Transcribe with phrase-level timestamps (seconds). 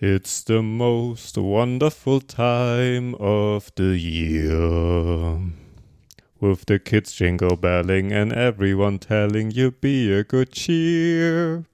[0.00, 5.40] It's the most wonderful time of the year.
[6.40, 11.64] With the kids jingle belling and everyone telling you be a good cheer.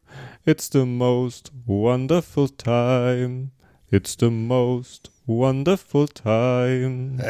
[0.47, 3.51] It's the most wonderful time.
[3.91, 7.21] It's the most wonderful time.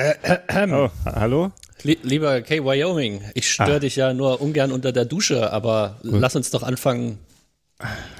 [0.50, 1.52] Oh, hallo?
[1.82, 3.78] Lie- Lieber Kay Wyoming, ich störe Ah.
[3.80, 7.18] dich ja nur ungern unter der Dusche, aber lass uns doch anfangen,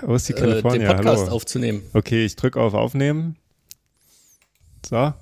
[0.03, 0.93] Wo ist die äh, den California?
[0.95, 1.33] Podcast hallo.
[1.37, 1.83] aufzunehmen.
[1.93, 3.37] Okay, ich drücke auf Aufnehmen.
[4.85, 5.15] So.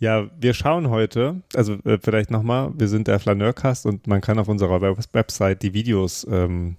[0.00, 4.38] Ja, wir schauen heute, also äh, vielleicht nochmal, wir sind der Flaneurcast und man kann
[4.38, 6.76] auf unserer Web Website die Videos ähm,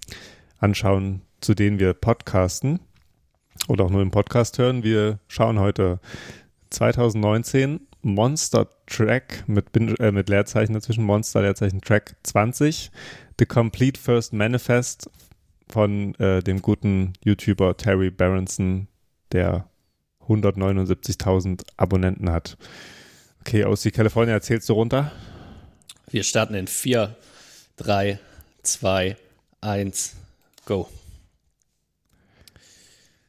[0.59, 2.79] anschauen, zu denen wir podcasten
[3.67, 4.83] oder auch nur im Podcast hören.
[4.83, 5.99] Wir schauen heute
[6.69, 12.89] 2019 Monster Track mit, Bin- äh, mit Leerzeichen dazwischen, Monster Leerzeichen Track 20,
[13.37, 15.09] The Complete First Manifest
[15.71, 18.87] von äh, dem guten YouTuber Terry Berenson,
[19.31, 19.69] der
[20.27, 22.57] 179.000 Abonnenten hat.
[23.41, 25.11] Okay, aus die California erzählst du runter?
[26.09, 27.15] Wir starten in 4,
[27.77, 28.19] 3,
[28.63, 29.17] 2,
[29.61, 30.15] 1,
[30.65, 30.89] go.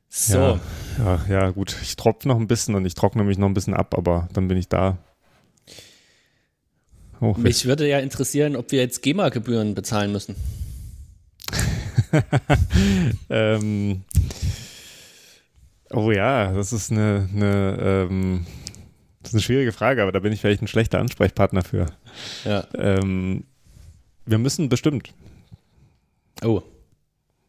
[0.08, 0.60] So, Ja,
[0.98, 1.76] ja, ja, gut.
[1.82, 4.48] Ich tropfe noch ein bisschen und ich trockne mich noch ein bisschen ab, aber dann
[4.48, 4.98] bin ich da.
[7.20, 10.34] Oh, mich würde ja interessieren, ob wir jetzt GEMA-Gebühren bezahlen müssen.
[13.30, 14.02] ähm,
[15.90, 18.46] oh ja, das ist eine, eine, ähm,
[19.22, 21.86] das ist eine schwierige Frage, aber da bin ich vielleicht ein schlechter Ansprechpartner für.
[22.44, 22.66] Ja.
[22.74, 23.44] Ähm,
[24.26, 25.12] wir müssen bestimmt.
[26.44, 26.62] Oh.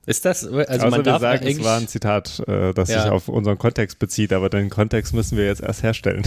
[0.05, 3.03] Ist das, also Also man wir darf sagen, es war ein Zitat, äh, das Ja.
[3.03, 6.23] sich auf unseren Kontext bezieht, aber den Kontext müssen wir jetzt erst herstellen.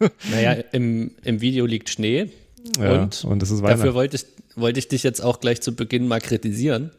[0.30, 2.30] naja, im, im Video liegt Schnee
[2.78, 6.20] Ja, und und dafür wollte ich, wollte ich dich jetzt auch gleich zu Beginn mal
[6.20, 6.92] kritisieren.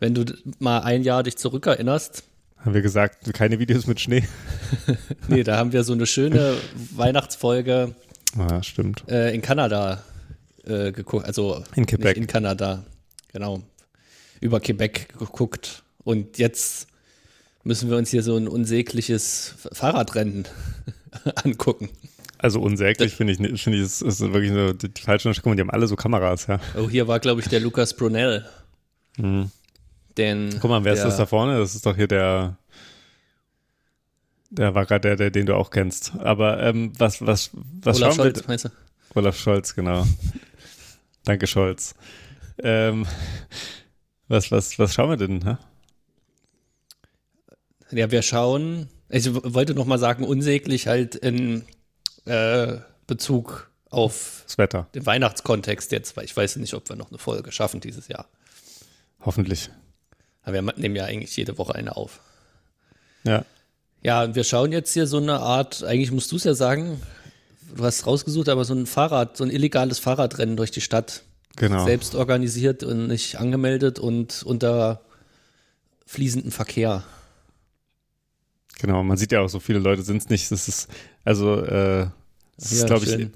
[0.00, 0.24] Wenn du
[0.58, 2.22] mal ein Jahr dich zurückerinnerst,
[2.58, 4.24] Haben wir gesagt, keine Videos mit Schnee?
[5.28, 6.56] nee, da haben wir so eine schöne
[6.94, 7.94] Weihnachtsfolge
[8.38, 9.04] Ah, stimmt.
[9.08, 10.02] äh, in Kanada
[10.64, 12.16] äh, geguckt, also In Quebec.
[12.16, 12.84] in Kanada,
[13.32, 13.62] genau,
[14.40, 15.82] über Quebec geguckt.
[16.04, 16.86] Und jetzt
[17.64, 20.46] müssen wir uns hier so ein unsägliches Fahrradrennen
[21.44, 21.88] angucken.
[22.38, 25.54] Also unsäglich finde ich, nicht- finde ich, es ist wirklich eine, die, die falsche mal,
[25.56, 26.60] die haben alle so Kameras, ja.
[26.78, 28.46] Oh, hier war, glaube ich, der Lukas Brunel.
[30.18, 30.58] Den.
[30.60, 31.58] Guck mal, wer ist der, das da vorne?
[31.58, 32.58] Das ist doch hier der,
[34.50, 36.12] der war gerade der, der, den du auch kennst.
[36.18, 38.32] Aber ähm, was, was, was Olaf schauen wir?
[38.32, 38.68] Scholz, meinst du?
[39.14, 40.06] Olaf Scholz, genau.
[41.24, 41.94] Danke, Scholz.
[42.62, 43.06] Ähm,
[44.26, 45.44] was, was, was schauen wir denn?
[45.44, 45.56] Hä?
[47.90, 51.64] Ja, wir schauen, ich wollte noch mal sagen, unsäglich halt in
[52.26, 57.08] äh, Bezug auf Das Wetter, den Weihnachtskontext jetzt, weil ich weiß nicht, ob wir noch
[57.08, 58.28] eine Folge schaffen dieses Jahr.
[59.20, 59.70] hoffentlich.
[60.42, 62.20] Aber wir nehmen ja eigentlich jede Woche eine auf.
[63.24, 63.44] Ja.
[64.02, 67.00] Ja, und wir schauen jetzt hier so eine Art, eigentlich musst du es ja sagen,
[67.74, 71.22] du hast rausgesucht, aber so ein Fahrrad, so ein illegales Fahrradrennen durch die Stadt.
[71.56, 71.84] Genau.
[71.84, 75.00] Selbst organisiert und nicht angemeldet und unter
[76.06, 77.02] fließendem Verkehr.
[78.78, 80.50] Genau, man sieht ja auch, so viele Leute sind es nicht.
[80.52, 80.88] Das ist,
[81.24, 82.06] also, äh,
[82.56, 83.28] es ist, Ja, glaube ich,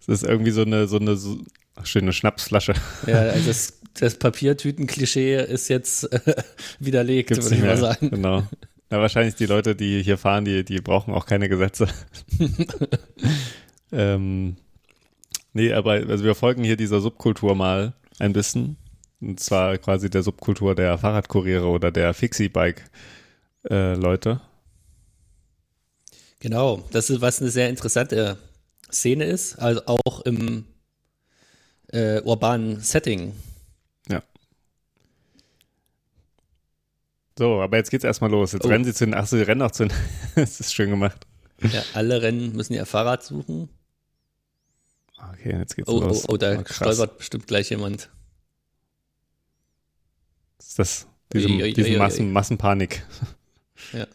[0.00, 1.38] es ist irgendwie so eine, so eine so,
[1.84, 2.74] schöne Schnapsflasche.
[3.06, 6.34] Ja, also das, das Papiertüten-Klischee ist jetzt äh,
[6.78, 8.10] widerlegt, Gibt's würde ich mal sagen.
[8.10, 8.42] Genau.
[8.90, 11.86] Ja, wahrscheinlich die Leute, die hier fahren, die, die brauchen auch keine Gesetze.
[13.92, 14.56] ähm,
[15.52, 18.76] nee, aber also wir folgen hier dieser Subkultur mal ein bisschen.
[19.20, 24.40] Und zwar quasi der Subkultur der Fahrradkuriere oder der Fixie-Bike-Leute.
[26.40, 28.38] Genau, das ist, was eine sehr interessante
[28.90, 30.64] Szene ist, also auch im
[31.88, 33.34] äh, urbanen Setting.
[34.08, 34.22] ja.
[37.40, 38.52] So, aber jetzt geht's erstmal los.
[38.52, 38.68] Jetzt Oh.
[38.68, 39.96] rennen sie zu den, ach so, sie rennen auch zu den,
[40.34, 41.26] das ist schön gemacht.
[41.62, 43.70] Ja, alle Rennen müssen ihr Fahrrad suchen.
[45.32, 46.28] Okay, jetzt geht's Oh, oh, los.
[46.28, 48.10] oh, da Oh, stolpert bestimmt gleich jemand.
[50.58, 51.96] Ist das, diese, Ui, ui, diese ui.
[51.96, 53.04] Massen, Massenpanik.
[53.94, 54.06] Ja.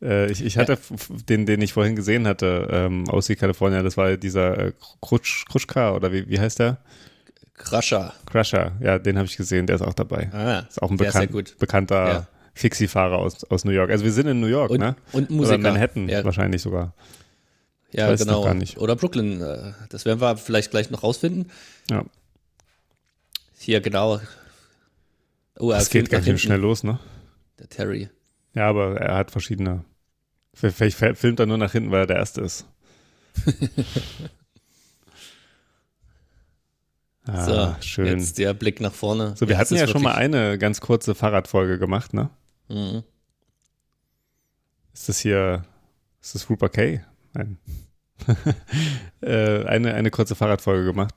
[0.00, 3.96] Äh, ich, ich hatte f- den, den ich vorhin gesehen hatte, ähm, aus California, das
[3.96, 4.72] war dieser äh,
[5.02, 6.78] Krutsch, Krutschka oder wie, wie heißt der?
[7.62, 8.12] Crusher.
[8.26, 10.30] Crusher, ja, den habe ich gesehen, der ist auch dabei.
[10.32, 11.56] Ah, Ist auch ein bekannt, gut.
[11.58, 12.26] bekannter Ja.
[12.54, 13.90] Fixie-Fahrer aus, aus New York.
[13.90, 14.96] Also wir sind in New York, Und, ne?
[15.12, 15.58] und Musiker.
[15.58, 16.94] Oder Manhattan Ja, wahrscheinlich sogar.
[17.92, 18.42] ja genau.
[18.78, 19.40] Oder Brooklyn.
[19.40, 21.50] äh, Das werden wir vielleicht gleich noch rausfinden.
[21.90, 22.04] Ja,
[23.58, 24.20] Hier, genau.
[25.58, 26.98] Oh, das geht ganz schön schnell los, ne?
[27.58, 28.08] Der Terry.
[28.54, 29.84] Ja, aber er hat verschiedene.
[30.54, 32.66] Vielleicht filmt er nur nach hinten, weil er der Erste ist.
[37.32, 38.06] ah, So, schön.
[38.06, 39.34] jetzt der Blick nach vorne.
[39.36, 42.30] So, wir Ja, hatten ja schon mal eine ganz kurze Fahrradfolge gemacht, ne?
[42.68, 43.02] Mhm.
[44.92, 45.64] Ist das hier,
[46.20, 47.00] ist das Rupert K?
[47.32, 47.58] Nein.
[49.22, 51.14] äh, eine, eine kurze Fahrradfolge gemacht.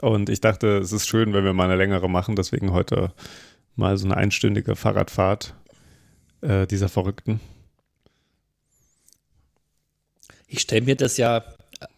[0.00, 2.36] Und ich dachte, es ist schön, wenn wir mal eine längere machen.
[2.36, 3.12] Deswegen heute
[3.76, 5.54] mal so eine einstündige Fahrradfahrt
[6.40, 7.40] äh, dieser Verrückten.
[10.46, 11.44] Ich stelle mir das ja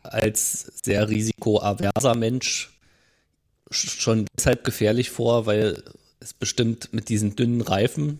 [0.02, 2.75] als sehr risikoaverser Mensch
[3.70, 5.84] schon deshalb gefährlich vor, weil
[6.20, 8.18] es bestimmt mit diesen dünnen Reifen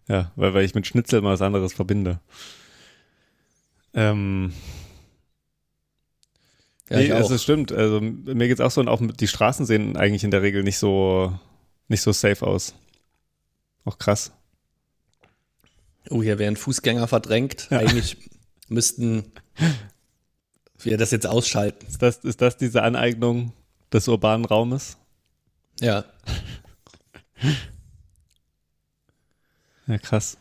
[0.07, 2.19] ja, weil, weil ich mit Schnitzel mal was anderes verbinde.
[3.93, 4.53] Ähm,
[6.89, 7.71] ja, nee, also es stimmt.
[7.71, 10.77] Also mir geht's auch so und auch die Straßen sehen eigentlich in der Regel nicht
[10.77, 11.37] so
[11.87, 12.73] nicht so safe aus.
[13.85, 14.31] Auch krass.
[16.09, 17.67] Oh, hier werden Fußgänger verdrängt.
[17.69, 17.79] Ja.
[17.79, 18.17] Eigentlich
[18.67, 19.31] müssten
[20.79, 21.85] wir das jetzt ausschalten.
[21.87, 23.53] Ist das, ist das diese Aneignung
[23.93, 24.97] des urbanen Raumes?
[25.79, 26.05] Ja.
[29.87, 30.37] Ja, krass.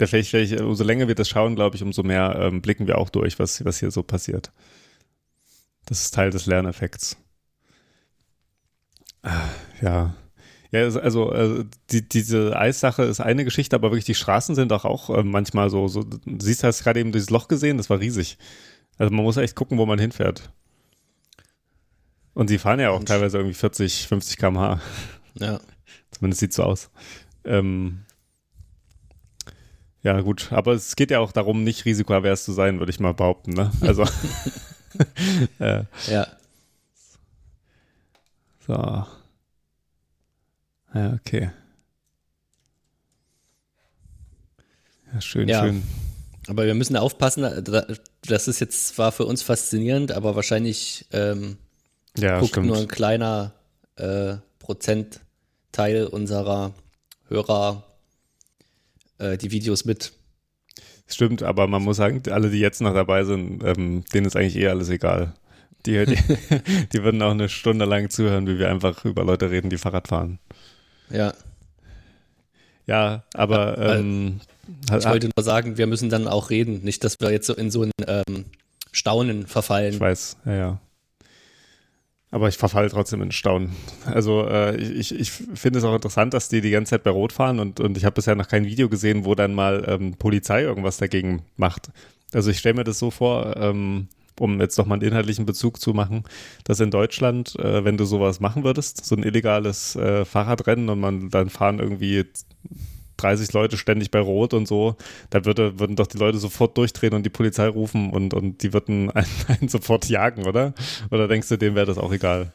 [0.00, 2.96] Ja, vielleicht, vielleicht, umso länger wir das schauen, glaube ich, umso mehr ähm, blicken wir
[2.96, 4.50] auch durch, was, was hier so passiert.
[5.84, 7.18] Das ist Teil des Lerneffekts.
[9.22, 9.48] Ah,
[9.82, 10.14] ja.
[10.72, 14.84] Ja, also, also die, diese Eissache ist eine Geschichte, aber wirklich die Straßen sind auch,
[14.84, 16.04] auch äh, manchmal so, so.
[16.04, 18.38] Du siehst, hast gerade eben dieses Loch gesehen, das war riesig.
[18.96, 20.52] Also man muss echt gucken, wo man hinfährt.
[22.40, 23.08] Und sie fahren ja auch Mensch.
[23.08, 24.80] teilweise irgendwie 40, 50 km/h.
[25.34, 25.60] Ja.
[26.10, 26.88] Zumindest sieht so aus.
[27.44, 28.06] Ähm,
[30.02, 33.12] ja, gut, aber es geht ja auch darum, nicht risikoavers zu sein, würde ich mal
[33.12, 33.70] behaupten, ne?
[33.82, 34.04] Also.
[35.58, 36.28] äh, ja.
[38.66, 38.72] So.
[38.72, 39.06] Ja,
[41.20, 41.50] okay.
[45.12, 45.62] Ja, schön, ja.
[45.62, 45.82] schön.
[46.48, 47.42] Aber wir müssen aufpassen,
[48.22, 51.58] das ist jetzt zwar für uns faszinierend, aber wahrscheinlich ähm,
[52.18, 52.66] ja, guckt stimmt.
[52.66, 53.52] nur ein kleiner
[53.96, 56.72] äh, Prozentteil unserer
[57.28, 57.84] Hörer
[59.18, 60.12] äh, die Videos mit.
[61.06, 64.56] Stimmt, aber man muss sagen, alle, die jetzt noch dabei sind, ähm, denen ist eigentlich
[64.56, 65.34] eh alles egal.
[65.86, 66.16] Die, die,
[66.92, 70.08] die würden auch eine Stunde lang zuhören, wie wir einfach über Leute reden, die Fahrrad
[70.08, 70.38] fahren.
[71.10, 71.34] Ja.
[72.86, 74.40] Ja, aber ähm,
[74.86, 77.70] ich wollte nur sagen, wir müssen dann auch reden, nicht, dass wir jetzt so in
[77.70, 78.46] so ein ähm,
[78.90, 79.94] Staunen verfallen.
[79.94, 80.80] Ich weiß, ja, ja.
[82.32, 83.74] Aber ich verfalle trotzdem in Staunen.
[84.06, 87.32] Also äh, ich, ich finde es auch interessant, dass die die ganze Zeit bei Rot
[87.32, 90.62] fahren und, und ich habe bisher noch kein Video gesehen, wo dann mal ähm, Polizei
[90.62, 91.90] irgendwas dagegen macht.
[92.32, 94.06] Also ich stelle mir das so vor, ähm,
[94.38, 96.22] um jetzt nochmal einen inhaltlichen Bezug zu machen,
[96.64, 101.00] dass in Deutschland, äh, wenn du sowas machen würdest, so ein illegales äh, Fahrradrennen und
[101.00, 102.24] man dann fahren irgendwie
[103.22, 104.96] 30 Leute ständig bei Rot und so,
[105.30, 108.72] da würde, würden doch die Leute sofort durchdrehen und die Polizei rufen und, und die
[108.72, 110.74] würden einen, einen sofort jagen, oder?
[111.10, 112.52] Oder denkst du, dem wäre das auch egal?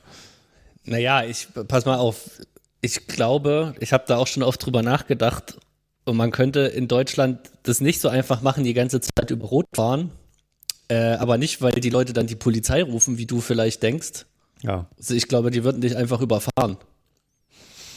[0.84, 2.42] Naja, ich pass mal auf.
[2.82, 5.58] Ich glaube, ich habe da auch schon oft drüber nachgedacht
[6.06, 9.66] und man könnte in Deutschland das nicht so einfach machen, die ganze Zeit über Rot
[9.74, 10.12] fahren,
[10.88, 14.26] äh, aber nicht, weil die Leute dann die Polizei rufen, wie du vielleicht denkst.
[14.62, 14.88] Ja.
[14.98, 16.78] Also ich glaube, die würden dich einfach überfahren.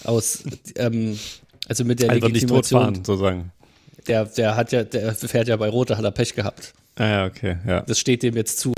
[0.05, 0.45] Aus,
[0.77, 1.19] ähm,
[1.69, 3.53] also mit der einfach nicht totfahren, sozusagen.
[4.07, 6.73] Der, der hat ja, der fährt ja bei Rot, da hat er Pech gehabt.
[6.97, 7.83] Ah ja, okay, ja.
[7.83, 8.73] Das steht dem jetzt zu.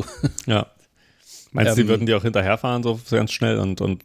[0.46, 0.66] Ja.
[1.52, 4.04] Meinst du, ähm, die würden die auch hinterherfahren, so ganz schnell und, und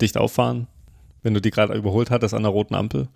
[0.00, 0.66] dicht auffahren,
[1.22, 3.08] wenn du die gerade überholt hattest an der roten Ampel?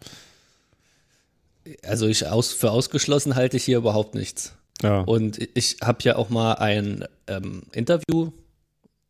[1.85, 4.55] Also ich aus, für ausgeschlossen halte ich hier überhaupt nichts.
[4.83, 5.01] Ja.
[5.01, 8.33] Und ich habe ja auch mal ein ähm, Interview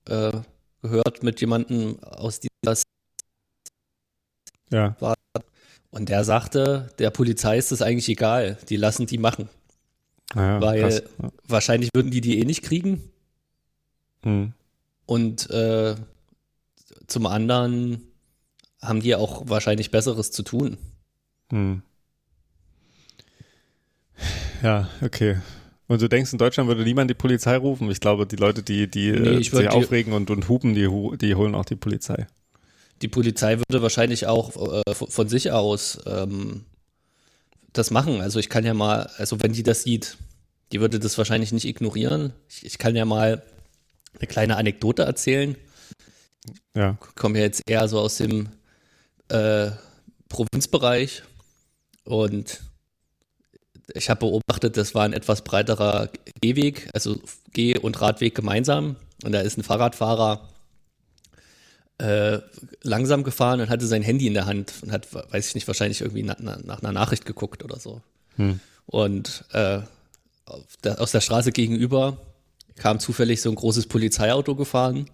[0.07, 0.33] äh,
[0.83, 2.83] gehört mit jemandem aus dieser
[4.71, 4.97] ja.
[5.01, 5.15] War,
[5.91, 9.49] und der sagte, der Polizei ist das eigentlich egal, die lassen die machen.
[10.35, 11.31] Ja, weil ja.
[11.47, 13.11] wahrscheinlich würden die die eh nicht kriegen.
[14.23, 14.53] Hm.
[15.07, 15.95] Und äh,
[17.07, 18.03] zum anderen
[18.83, 20.77] haben die auch wahrscheinlich Besseres zu tun.
[21.51, 21.83] Hm.
[24.63, 25.39] Ja, okay.
[25.87, 27.91] Und du denkst, in Deutschland würde niemand die Polizei rufen?
[27.91, 31.35] Ich glaube, die Leute, die, die nee, äh, sich aufregen und, und hupen, die, die
[31.35, 32.27] holen auch die Polizei.
[33.03, 36.65] Die Polizei würde wahrscheinlich auch äh, von sich aus ähm,
[37.73, 38.21] das machen.
[38.21, 40.17] Also ich kann ja mal, also wenn die das sieht,
[40.73, 42.33] die würde das wahrscheinlich nicht ignorieren.
[42.49, 43.43] Ich, ich kann ja mal
[44.19, 45.57] eine kleine Anekdote erzählen.
[46.77, 46.99] Ja.
[47.09, 48.49] Ich komme ja jetzt eher so aus dem
[49.29, 49.71] äh,
[50.29, 51.23] Provinzbereich
[52.05, 52.61] und
[53.95, 57.19] ich habe beobachtet, das war ein etwas breiterer Gehweg, also
[57.53, 58.97] Geh- und Radweg gemeinsam.
[59.25, 60.49] Und da ist ein Fahrradfahrer
[61.99, 62.39] äh,
[62.83, 66.01] langsam gefahren und hatte sein Handy in der Hand und hat, weiß ich nicht, wahrscheinlich
[66.01, 68.01] irgendwie nach, nach einer Nachricht geguckt oder so.
[68.37, 68.61] Hm.
[68.87, 69.81] Und äh,
[70.85, 72.19] der, aus der Straße gegenüber
[72.77, 75.11] kam zufällig so ein großes Polizeiauto gefahren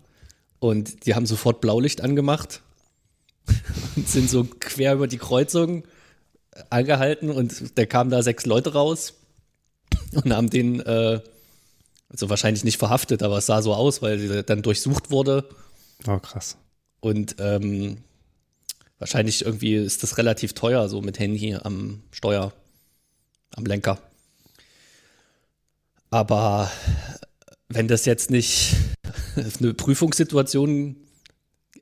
[0.59, 2.61] und die haben sofort Blaulicht angemacht
[3.97, 5.85] und sind so quer über die Kreuzung
[6.71, 9.15] angehalten und da kamen da sechs Leute raus
[10.13, 11.21] und haben den, äh,
[12.09, 15.49] also wahrscheinlich nicht verhaftet, aber es sah so aus, weil sie dann durchsucht wurde.
[16.07, 16.57] Oh, krass.
[17.05, 17.99] Und ähm,
[18.99, 22.55] wahrscheinlich irgendwie ist das relativ teuer, so mit Handy am Steuer,
[23.55, 23.99] am Lenker.
[26.09, 26.73] Aber
[27.69, 28.75] wenn das jetzt nicht
[29.61, 30.97] eine Prüfungssituation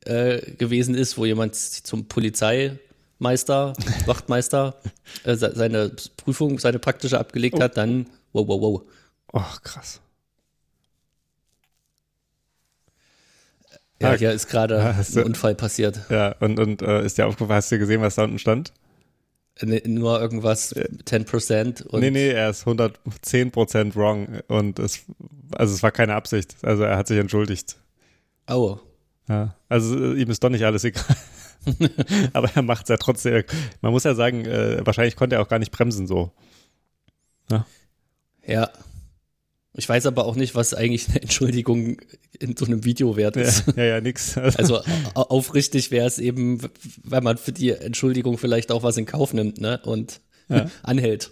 [0.07, 3.75] äh, gewesen ist, wo jemand zum Polizeimeister,
[4.07, 4.75] Wachtmeister
[5.23, 7.63] äh, seine Prüfung, seine praktische abgelegt oh.
[7.63, 8.83] hat, dann wow, wow, wow.
[9.35, 10.01] Ach, krass.
[14.03, 16.01] Ja, hier ist gerade ein Unfall passiert.
[16.11, 18.73] Ja, und, und äh, ist dir aufgefallen, hast du gesehen, was da unten stand?
[19.61, 21.87] Nee, nur irgendwas 10%.
[21.87, 25.01] Und nee, nee, er ist 110% wrong und es,
[25.53, 26.57] also es war keine Absicht.
[26.63, 27.77] Also er hat sich entschuldigt.
[28.49, 28.79] Oh.
[29.29, 31.05] Ja, also äh, ihm ist doch nicht alles egal.
[32.33, 33.45] Aber er macht es ja trotzdem.
[33.83, 36.33] Man muss ja sagen, äh, wahrscheinlich konnte er auch gar nicht bremsen so.
[37.51, 37.67] Ja.
[38.45, 38.71] ja.
[39.75, 41.97] Ich weiß aber auch nicht, was eigentlich eine Entschuldigung
[42.39, 43.65] in so einem Video wert ist.
[43.69, 44.37] Ja, ja, ja nix.
[44.59, 44.83] Also
[45.15, 46.59] aufrichtig wäre es eben,
[47.03, 49.81] wenn man für die Entschuldigung vielleicht auch was in Kauf nimmt, ne?
[49.85, 50.71] Und ja.
[50.83, 51.31] anhält.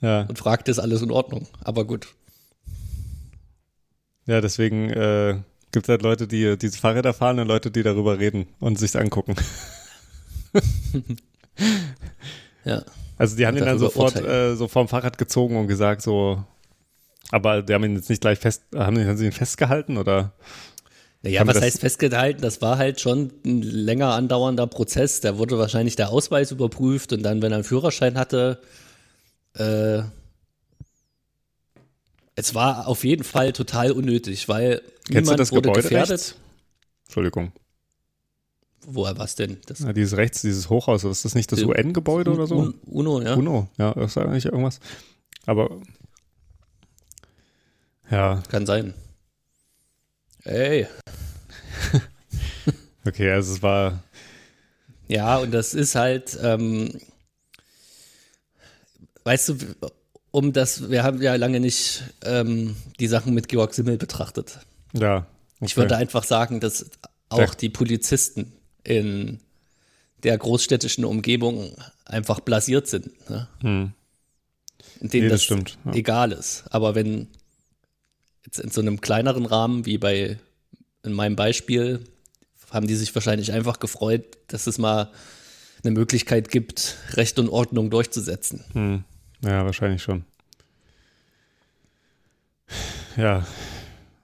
[0.00, 0.22] Ja.
[0.22, 1.46] Und fragt, ist alles in Ordnung.
[1.62, 2.08] Aber gut.
[4.26, 5.36] Ja, deswegen äh,
[5.72, 8.96] gibt es halt Leute, die diese Fahrräder fahren und Leute, die darüber reden und sich
[8.96, 9.34] angucken.
[12.64, 12.82] ja.
[13.18, 16.42] Also die haben ihn dann sofort äh, so vom Fahrrad gezogen und gesagt so,
[17.30, 20.32] aber die haben ihn jetzt nicht gleich fest, haben, haben sie ihn festgehalten oder?
[21.22, 22.42] Naja, was heißt festgehalten?
[22.42, 25.20] Das war halt schon ein länger andauernder Prozess.
[25.20, 28.60] Da wurde wahrscheinlich der Ausweis überprüft und dann, wenn er einen Führerschein hatte,
[29.56, 30.02] äh,
[32.36, 36.10] es war auf jeden Fall total unnötig, weil Kennst niemand wurde Gebäude gefährdet.
[36.10, 36.34] Rechts?
[37.06, 37.52] Entschuldigung.
[38.86, 39.58] Woher was denn?
[39.66, 42.74] Das ja, dieses rechts, dieses Hochhaus, ist das nicht das UN-Gebäude oder so?
[42.84, 43.34] UNO, ja.
[43.34, 44.80] UNO, ja, das ist eigentlich irgendwas.
[45.46, 45.80] Aber
[48.10, 48.42] ja.
[48.48, 48.94] Kann sein.
[50.44, 50.86] Ey.
[53.06, 54.02] okay, also es war.
[55.08, 56.98] Ja, und das ist halt, ähm,
[59.24, 59.56] weißt du,
[60.30, 64.58] um das, wir haben ja lange nicht ähm, die Sachen mit Georg Simmel betrachtet.
[64.92, 65.18] Ja.
[65.18, 65.26] Okay.
[65.66, 66.90] Ich würde einfach sagen, dass
[67.28, 67.54] auch ja.
[67.60, 69.40] die Polizisten in
[70.22, 73.30] der großstädtischen Umgebung einfach blasiert sind.
[73.30, 73.48] Ne?
[73.60, 73.92] Hm.
[75.00, 75.92] Denen nee, das, das stimmt, ja.
[75.92, 76.64] egal ist.
[76.70, 77.28] Aber wenn
[78.44, 80.38] Jetzt in so einem kleineren Rahmen wie bei
[81.02, 82.04] in meinem Beispiel
[82.70, 85.10] haben die sich wahrscheinlich einfach gefreut, dass es mal
[85.84, 88.64] eine Möglichkeit gibt, Recht und Ordnung durchzusetzen.
[88.72, 89.04] Hm.
[89.42, 90.24] Ja, wahrscheinlich schon.
[93.16, 93.46] Ja,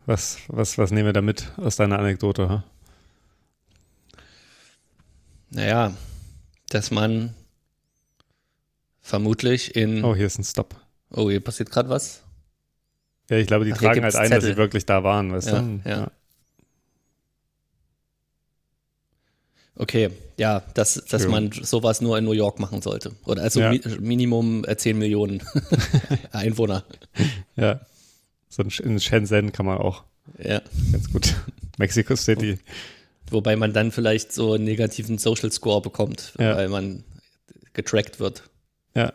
[0.06, 2.48] was, was, was nehmen wir da mit aus deiner Anekdote?
[2.48, 2.64] Ha?
[5.50, 5.94] Naja,
[6.70, 7.34] dass man
[9.00, 10.02] vermutlich in.
[10.02, 10.74] Oh, hier ist ein Stop.
[11.10, 12.22] Oh, hier passiert gerade was.
[13.30, 14.40] Ja, ich glaube, die Ach, tragen halt ein, Zettel.
[14.40, 15.80] dass sie wirklich da waren, weißt ja, du?
[15.88, 16.10] Ja.
[19.76, 23.12] Okay, ja, dass, dass man sowas nur in New York machen sollte.
[23.24, 23.70] Oder also ja.
[23.70, 25.42] mi Minimum 10 äh, Millionen
[26.32, 26.84] Einwohner.
[27.56, 27.80] Ja.
[28.50, 30.04] So in Shenzhen kann man auch.
[30.38, 30.60] Ja.
[30.92, 31.34] Ganz gut.
[31.78, 32.58] Mexico City.
[33.30, 36.56] Wobei man dann vielleicht so einen negativen Social Score bekommt, ja.
[36.56, 37.04] weil man
[37.72, 38.42] getrackt wird.
[38.94, 39.14] Ja.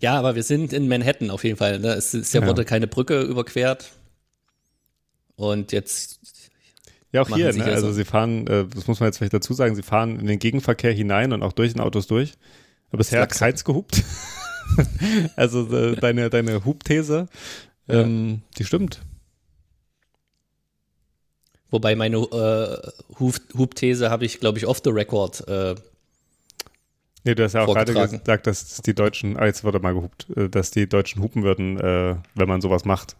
[0.00, 1.78] Ja, aber wir sind in Manhattan auf jeden Fall.
[1.78, 1.88] Ne?
[1.88, 2.46] Es, ist ja, ja.
[2.46, 3.92] wurde keine Brücke überquert.
[5.36, 6.20] Und jetzt.
[7.12, 7.64] Ja, auch hier, ne?
[7.64, 10.38] also sie fahren, äh, das muss man jetzt vielleicht dazu sagen, sie fahren in den
[10.38, 12.34] Gegenverkehr hinein und auch durch den Autos durch.
[12.88, 14.02] Aber bisher hat keins gehupt.
[15.36, 17.28] also äh, deine, deine Hubthese,
[17.88, 19.00] ähm, die stimmt.
[21.70, 25.74] Wobei meine äh, Hubthese habe ich, glaube ich, off the record äh,
[27.26, 30.28] Nee, du hast ja auch gerade gesagt, dass die Deutschen, ah, jetzt wurde mal gehupt,
[30.36, 33.16] äh, dass die Deutschen hupen würden, äh, wenn man sowas macht.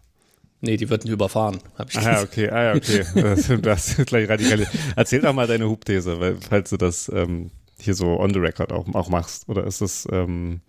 [0.61, 3.03] Nee, die würden überfahren, habe ich ah, ja, okay, ah, ja, okay.
[3.61, 4.65] das ist gleich radikal.
[4.95, 8.71] Erzähl doch mal deine Hubthese, weil, falls du das ähm, hier so on the record
[8.71, 9.49] auch, auch machst.
[9.49, 10.61] Oder ist das, ähm,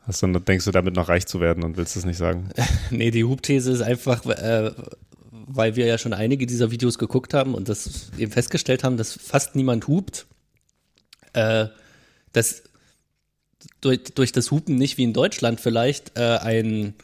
[0.00, 2.48] hast du, denkst du damit noch reich zu werden und willst es nicht sagen?
[2.90, 4.72] nee, die Hubthese ist einfach, äh,
[5.30, 9.12] weil wir ja schon einige dieser Videos geguckt haben und das eben festgestellt haben, dass
[9.12, 10.26] fast niemand hupt.
[11.32, 11.68] Äh,
[12.32, 12.62] dass
[13.80, 16.94] durch, durch das Hupen nicht wie in Deutschland vielleicht äh, ein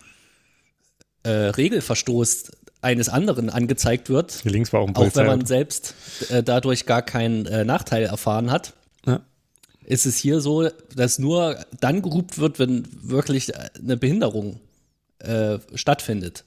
[1.22, 4.44] äh, Regelverstoß eines anderen angezeigt wird.
[4.44, 5.94] Links war auch ein Auch wenn man selbst
[6.30, 8.74] äh, dadurch gar keinen äh, Nachteil erfahren hat.
[9.04, 9.20] Ja.
[9.84, 14.60] Ist es hier so, dass nur dann gehupt wird, wenn wirklich eine Behinderung
[15.18, 16.44] äh, stattfindet.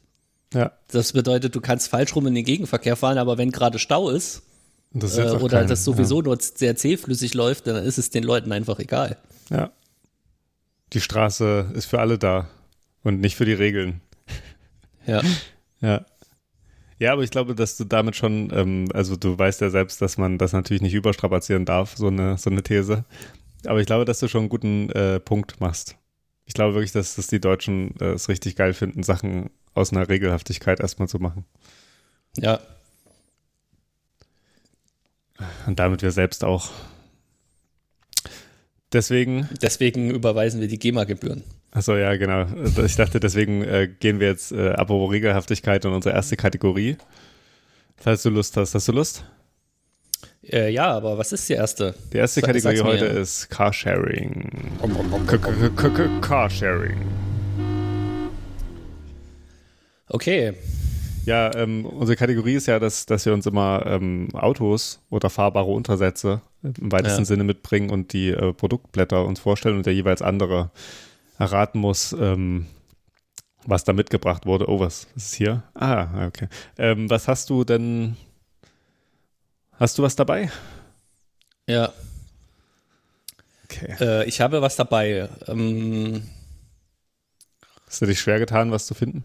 [0.54, 0.72] Ja.
[0.88, 4.44] Das bedeutet, du kannst falsch rum in den Gegenverkehr fahren, aber wenn gerade Stau ist
[4.94, 6.24] das äh, oder keinen, das sowieso ja.
[6.24, 9.18] nur sehr zähflüssig läuft, dann ist es den Leuten einfach egal.
[9.50, 9.72] Ja.
[10.94, 12.50] Die Straße ist für alle da
[13.04, 14.02] und nicht für die Regeln.
[15.06, 15.22] Ja.
[15.84, 16.06] Ja.
[17.00, 20.20] Ja, aber ich glaube, dass du damit schon, ähm, also du weißt ja selbst, dass
[20.20, 23.04] man das natürlich nicht überstrapazieren darf, so eine, so eine These.
[23.66, 25.98] Aber ich glaube, dass du schon einen guten äh, Punkt machst.
[26.46, 30.08] Ich glaube wirklich, dass, dass die Deutschen äh, es richtig geil finden, Sachen aus einer
[30.08, 31.46] Regelhaftigkeit erstmal zu machen.
[32.38, 32.60] Ja.
[35.68, 36.70] Und damit wir selbst auch.
[38.94, 39.48] Deswegen.
[39.62, 41.44] Deswegen überweisen wir die GEMA-Gebühren.
[41.72, 42.46] Achso, ja, genau.
[42.86, 46.98] Ich dachte, deswegen äh, gehen wir jetzt äh, apropos Regelhaftigkeit in unsere erste Kategorie.
[47.96, 48.76] Falls du Lust hast.
[48.76, 49.24] Hast du Lust?
[50.44, 51.96] Äh, ja, aber was ist die erste?
[52.12, 54.72] Die erste Kategorie heute ist Carsharing.
[56.22, 56.98] Carsharing.
[60.10, 60.54] Okay.
[61.26, 65.70] Ja, ähm, unsere Kategorie ist ja, dass, dass wir uns immer ähm, Autos oder fahrbare
[65.70, 67.26] Untersätze im weitesten ja.
[67.26, 70.72] Sinne mitbringen und die äh, Produktblätter uns vorstellen und der jeweils andere
[71.38, 72.66] erraten muss, ähm,
[73.66, 74.68] was da mitgebracht wurde.
[74.68, 75.64] Oh, was, ist hier?
[75.76, 76.48] Ah, okay.
[76.78, 78.16] Ähm, was hast du denn?
[79.74, 80.52] Hast du was dabei?
[81.68, 81.94] Ja.
[83.66, 83.96] Okay.
[84.00, 85.30] Äh, ich habe was dabei.
[85.48, 86.24] Ähm,
[87.86, 89.24] Hast du dich schwer getan, was zu finden?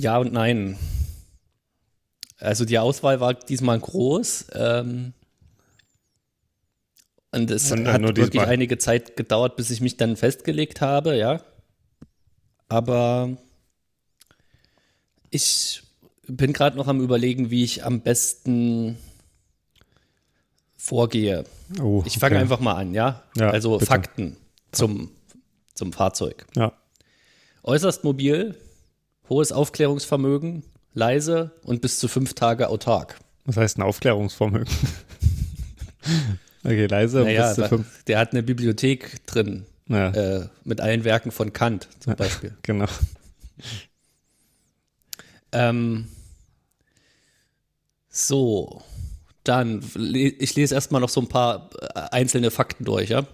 [0.00, 0.78] Ja und nein.
[2.38, 4.46] Also die Auswahl war diesmal groß.
[4.54, 5.12] Ähm,
[7.32, 8.48] und es und, hat wirklich diesmal.
[8.48, 11.42] einige Zeit gedauert, bis ich mich dann festgelegt habe, ja.
[12.70, 13.36] Aber
[15.28, 15.82] ich
[16.26, 18.96] bin gerade noch am überlegen, wie ich am besten
[20.78, 21.44] vorgehe.
[21.78, 22.42] Oh, ich fange okay.
[22.42, 23.22] einfach mal an, ja.
[23.36, 23.84] ja also bitte.
[23.84, 24.38] Fakten
[24.72, 25.10] zum,
[25.74, 26.46] zum Fahrzeug.
[26.56, 26.72] Ja.
[27.64, 28.56] Äußerst mobil,
[29.30, 33.18] hohes Aufklärungsvermögen, leise und bis zu fünf Tage autark.
[33.46, 34.68] Was heißt ein Aufklärungsvermögen?
[36.62, 37.20] Okay, leise.
[37.20, 37.54] Naja,
[38.06, 39.64] der hat eine Bibliothek drin.
[39.88, 40.10] Ja.
[40.10, 42.54] Äh, mit allen Werken von Kant zum Beispiel.
[42.62, 42.86] genau.
[45.52, 46.08] Ähm,
[48.08, 48.82] so,
[49.42, 53.26] dann, ich lese erstmal noch so ein paar äh, einzelne Fakten durch, ja?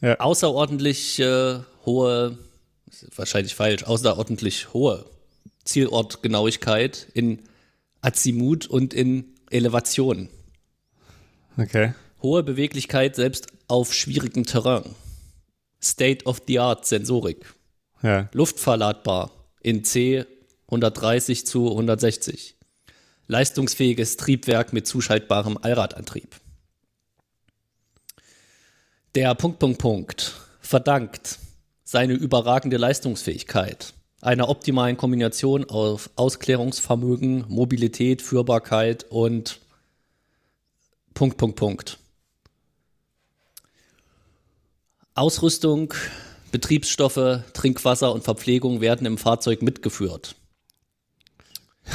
[0.00, 0.20] ja.
[0.20, 2.38] Außerordentlich äh, hohe,
[3.14, 5.04] wahrscheinlich falsch, außerordentlich hohe
[5.64, 7.42] Zielortgenauigkeit in
[8.00, 10.28] Azimut und in Elevation.
[11.56, 11.94] Okay.
[12.22, 14.94] Hohe Beweglichkeit selbst auf schwierigem Terrain.
[15.82, 17.54] State-of-the-Art-Sensorik.
[18.02, 18.28] Ja.
[18.32, 19.30] Luftverladbar
[19.60, 20.24] in C
[20.68, 22.56] 130 zu 160.
[23.28, 26.36] Leistungsfähiges Triebwerk mit zuschaltbarem Allradantrieb.
[29.14, 31.38] Der Punkt, Punkt, Punkt verdankt
[31.86, 39.60] seine überragende Leistungsfähigkeit einer optimalen Kombination aus Ausklärungsvermögen, Mobilität, Führbarkeit und
[41.14, 41.98] Punkt, Punkt, Punkt.
[45.14, 45.94] Ausrüstung,
[46.50, 50.34] Betriebsstoffe, Trinkwasser und Verpflegung werden im Fahrzeug mitgeführt.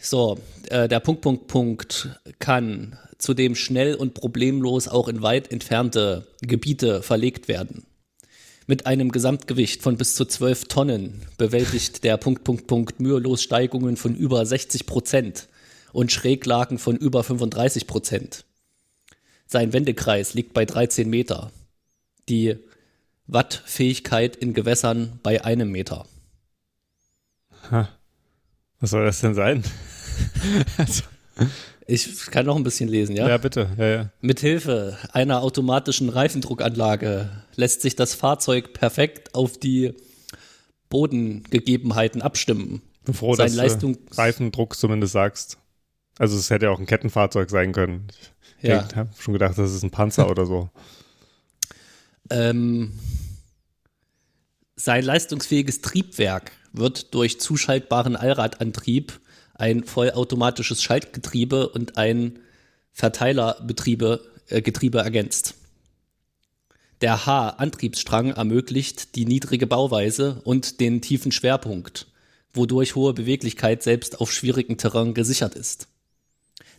[0.00, 0.38] So,
[0.70, 7.02] äh, der Punkt, Punkt, Punkt kann zudem schnell und problemlos auch in weit entfernte Gebiete
[7.02, 7.84] verlegt werden.
[8.70, 13.96] Mit einem Gesamtgewicht von bis zu 12 Tonnen bewältigt der Punkt, Punkt, Punkt mühelos Steigungen
[13.96, 15.48] von über 60 Prozent
[15.94, 18.44] und Schräglagen von über 35 Prozent.
[19.46, 21.50] Sein Wendekreis liegt bei 13 Meter.
[22.28, 22.58] Die
[23.26, 26.04] Wattfähigkeit in Gewässern bei einem Meter.
[27.70, 27.88] Ha.
[28.80, 29.64] Was soll das denn sein?
[30.76, 31.04] also.
[31.90, 33.26] Ich kann noch ein bisschen lesen, ja?
[33.26, 33.70] Ja, bitte.
[33.78, 34.10] Ja, ja.
[34.20, 39.94] Mithilfe einer automatischen Reifendruckanlage lässt sich das Fahrzeug perfekt auf die
[40.90, 42.82] Bodengegebenheiten abstimmen.
[43.06, 45.56] Bevor du Leistung Reifendruck zumindest sagst.
[46.18, 48.08] Also es hätte ja auch ein Kettenfahrzeug sein können.
[48.60, 48.86] Ich ja.
[48.94, 50.68] habe schon gedacht, das ist ein Panzer oder so.
[52.28, 52.92] Ähm,
[54.76, 59.20] sein leistungsfähiges Triebwerk wird durch zuschaltbaren Allradantrieb,
[59.58, 62.38] ein vollautomatisches Schaltgetriebe und ein
[62.92, 65.54] Verteilerbetriebe äh, Getriebe ergänzt.
[67.00, 72.06] Der H-Antriebsstrang ermöglicht die niedrige Bauweise und den tiefen Schwerpunkt,
[72.52, 75.86] wodurch hohe Beweglichkeit selbst auf schwierigem Terrain gesichert ist.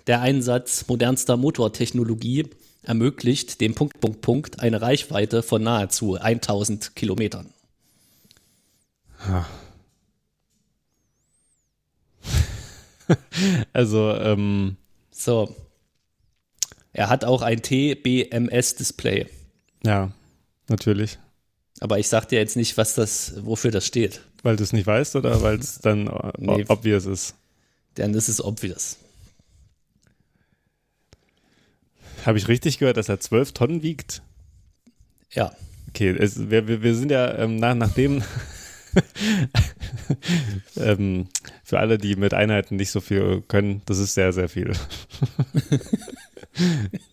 [0.07, 2.47] Der Einsatz modernster Motortechnologie
[2.81, 7.53] ermöglicht dem Punkt, Punkt, Punkt eine Reichweite von nahezu 1000 Kilometern.
[9.27, 9.45] Ja.
[13.73, 14.77] also, ähm.
[15.11, 15.55] So.
[16.93, 19.27] Er hat auch ein TBMS-Display.
[19.85, 20.11] Ja,
[20.67, 21.19] natürlich.
[21.79, 24.21] Aber ich sag dir jetzt nicht, was das, wofür das steht.
[24.43, 27.35] Weil du es nicht weißt oder weil es dann nee, obvious ist?
[27.97, 28.97] Denn das ist obvious.
[32.25, 34.21] Habe ich richtig gehört, dass er 12 Tonnen wiegt?
[35.31, 35.53] Ja.
[35.89, 38.23] Okay, es, wir, wir, wir sind ja ähm, nach, nachdem
[40.77, 41.27] ähm,
[41.63, 44.67] für alle, die mit Einheiten nicht so viel können, das ist sehr, sehr viel.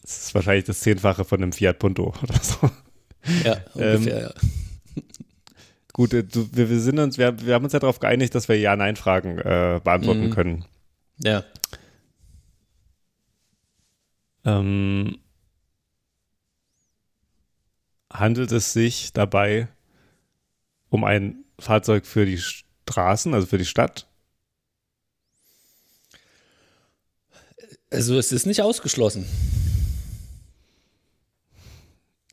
[0.02, 2.70] das ist wahrscheinlich das Zehnfache von einem Fiat Punto oder so.
[3.44, 4.30] Ja, ungefähr, ähm, ja.
[5.92, 8.48] Gut, äh, du, wir, wir, sind uns, wir, wir haben uns ja darauf geeinigt, dass
[8.48, 10.30] wir Ja-Nein-Fragen äh, beantworten mhm.
[10.30, 10.64] können.
[11.18, 11.42] Ja.
[14.44, 15.16] Ähm,
[18.12, 19.68] handelt es sich dabei
[20.90, 24.06] um ein Fahrzeug für die Straßen, also für die Stadt?
[27.90, 29.26] Also es ist nicht ausgeschlossen.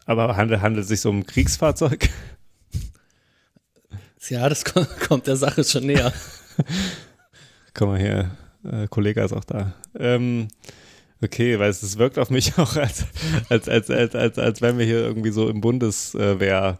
[0.06, 2.10] Aber handelt, handelt es sich so um ein Kriegsfahrzeug?
[4.30, 6.14] Ja, das kommt der Sache schon näher.
[7.74, 9.76] Komm mal her, äh, Kollege ist auch da.
[10.00, 10.48] Ähm,
[11.22, 13.04] okay, weil es, es wirkt auf mich auch, als,
[13.50, 16.80] als, als, als, als, als wären wir hier irgendwie so im Bundeswehr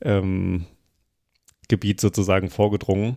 [0.00, 0.66] ähm,
[1.68, 3.16] Gebiet sozusagen vorgedrungen.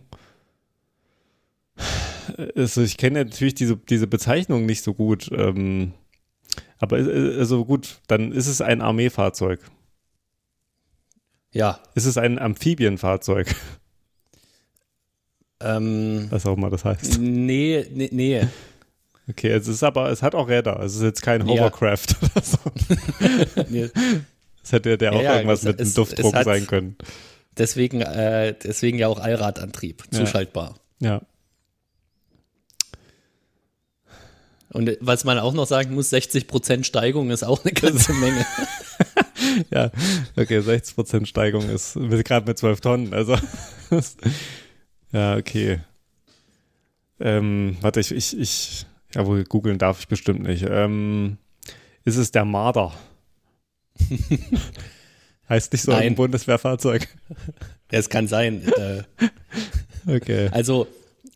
[2.56, 5.30] Also ich kenne natürlich diese, diese Bezeichnung nicht so gut.
[5.32, 5.92] Ähm,
[6.78, 9.60] aber also gut, dann ist es ein Armeefahrzeug.
[11.52, 11.80] Ja.
[11.94, 13.54] Ist es ein Amphibienfahrzeug?
[15.62, 17.18] Ähm, Was auch immer das heißt.
[17.20, 18.46] Nee, nee, nee.
[19.28, 20.80] Okay, es ist aber, es hat auch Räder.
[20.80, 22.28] Es ist jetzt kein Hovercraft ja.
[22.28, 22.58] oder so.
[23.68, 23.90] nee.
[24.62, 26.96] Das hätte der auch ja, irgendwas es, mit einem Duftdruck sein können.
[27.56, 30.76] Deswegen, äh, deswegen ja auch Allradantrieb, zuschaltbar.
[31.00, 31.22] Ja.
[34.72, 38.46] Und was man auch noch sagen muss, 60% Steigung ist auch eine ganze Menge.
[39.70, 39.90] ja,
[40.36, 43.12] okay, 60% Steigung ist gerade mit 12 Tonnen.
[43.12, 43.36] Also,
[45.12, 45.80] ja, okay.
[47.18, 50.64] Ähm, warte, ich, ich, ich, ja, wohl googeln darf ich bestimmt nicht.
[50.68, 51.38] Ähm,
[52.04, 52.92] ist es der Marder?
[55.50, 56.02] Heißt nicht so Nein.
[56.02, 57.08] ein Bundeswehrfahrzeug.
[57.92, 58.62] Ja, es kann sein.
[58.68, 59.02] Äh,
[60.14, 60.48] okay.
[60.52, 60.86] Also,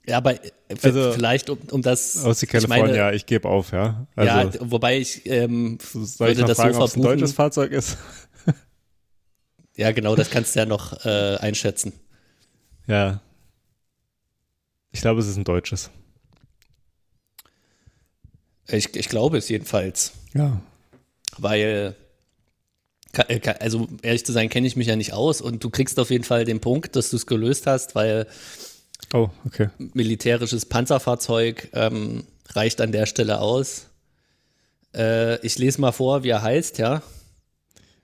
[0.07, 0.37] ja, aber
[0.69, 2.25] also, vielleicht um, um das.
[2.25, 4.07] Aus Kalifornien, ich, ja, ich gebe auf, ja.
[4.15, 7.33] Also, ja, wobei ich ähm, soll ich noch das fragen, so ob es ein deutsches
[7.33, 7.99] Fahrzeug ist?
[9.77, 11.93] ja, genau, das kannst du ja noch äh, einschätzen.
[12.87, 13.21] Ja.
[14.93, 15.91] Ich glaube, es ist ein deutsches.
[18.69, 20.13] Ich, ich glaube es jedenfalls.
[20.35, 20.61] Ja.
[21.37, 22.04] Weil äh,
[23.61, 26.25] also ehrlich zu sein, kenne ich mich ja nicht aus und du kriegst auf jeden
[26.25, 28.27] Fall den Punkt, dass du es gelöst hast, weil
[29.13, 29.69] oh, okay.
[29.79, 33.87] militärisches Panzerfahrzeug ähm, reicht an der Stelle aus.
[34.95, 37.03] Äh, ich lese mal vor, wie er heißt, ja.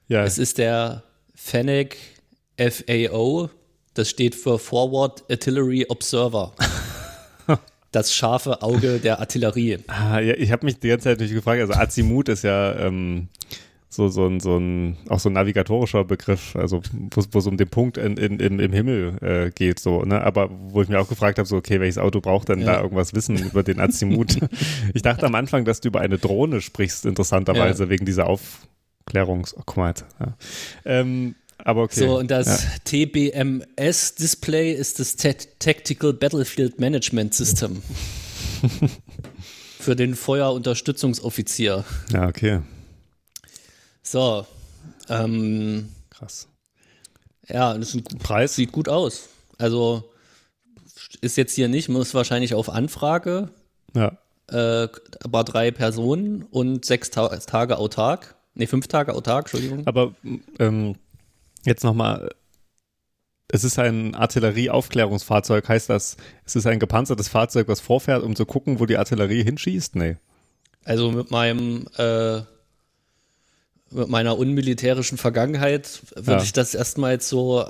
[0.09, 0.25] Ja.
[0.25, 1.96] Es ist der Fennec
[2.59, 3.51] FAO.
[3.94, 6.55] Das steht für Forward Artillery Observer.
[7.92, 9.79] das scharfe Auge der Artillerie.
[9.88, 13.29] Ah, ja, ich habe mich die ganze Zeit natürlich gefragt, also Azimut ist ja ähm,
[13.92, 17.68] so, so, ein, so ein, auch so ein navigatorischer Begriff, also wo es um den
[17.68, 20.22] Punkt in, in, in, im Himmel äh, geht, so, ne?
[20.22, 22.66] Aber wo ich mir auch gefragt habe, so, okay, welches Auto braucht denn ja.
[22.66, 24.38] da irgendwas wissen über den Azimut?
[24.94, 27.90] ich dachte am Anfang, dass du über eine Drohne sprichst, interessanterweise, ja.
[27.90, 30.37] wegen dieser Aufklärungs, oh, guck mal, ja.
[30.85, 32.07] ähm, aber okay.
[32.07, 32.66] So, und das.
[32.85, 37.83] TBMS-Display ist das Tactical Battlefield Management System.
[39.81, 41.85] Für den Feuerunterstützungsoffizier.
[42.12, 42.61] Ja, okay.
[44.11, 44.44] So.
[45.09, 46.49] Ähm, Krass.
[47.49, 48.57] Ja, das ist ein Preis.
[48.57, 49.29] Sieht gut aus.
[49.57, 50.11] Also
[51.20, 53.51] ist jetzt hier nicht, muss wahrscheinlich auf Anfrage.
[53.94, 54.18] Ja.
[54.49, 54.88] Äh,
[55.23, 58.35] aber drei Personen und sechs Ta Tage autark.
[58.55, 59.87] Ne, fünf Tage autark, Entschuldigung.
[59.87, 60.16] Aber
[60.59, 60.96] ähm,
[61.64, 62.31] jetzt nochmal,
[63.46, 68.44] es ist ein Artillerieaufklärungsfahrzeug, heißt das, es ist ein gepanzertes Fahrzeug, was vorfährt, um zu
[68.44, 69.94] gucken, wo die Artillerie hinschießt?
[69.94, 70.16] Nee.
[70.85, 72.40] Also mit meinem äh,
[73.90, 76.42] mit meiner unmilitärischen Vergangenheit würde ja.
[76.42, 77.64] ich das erstmal so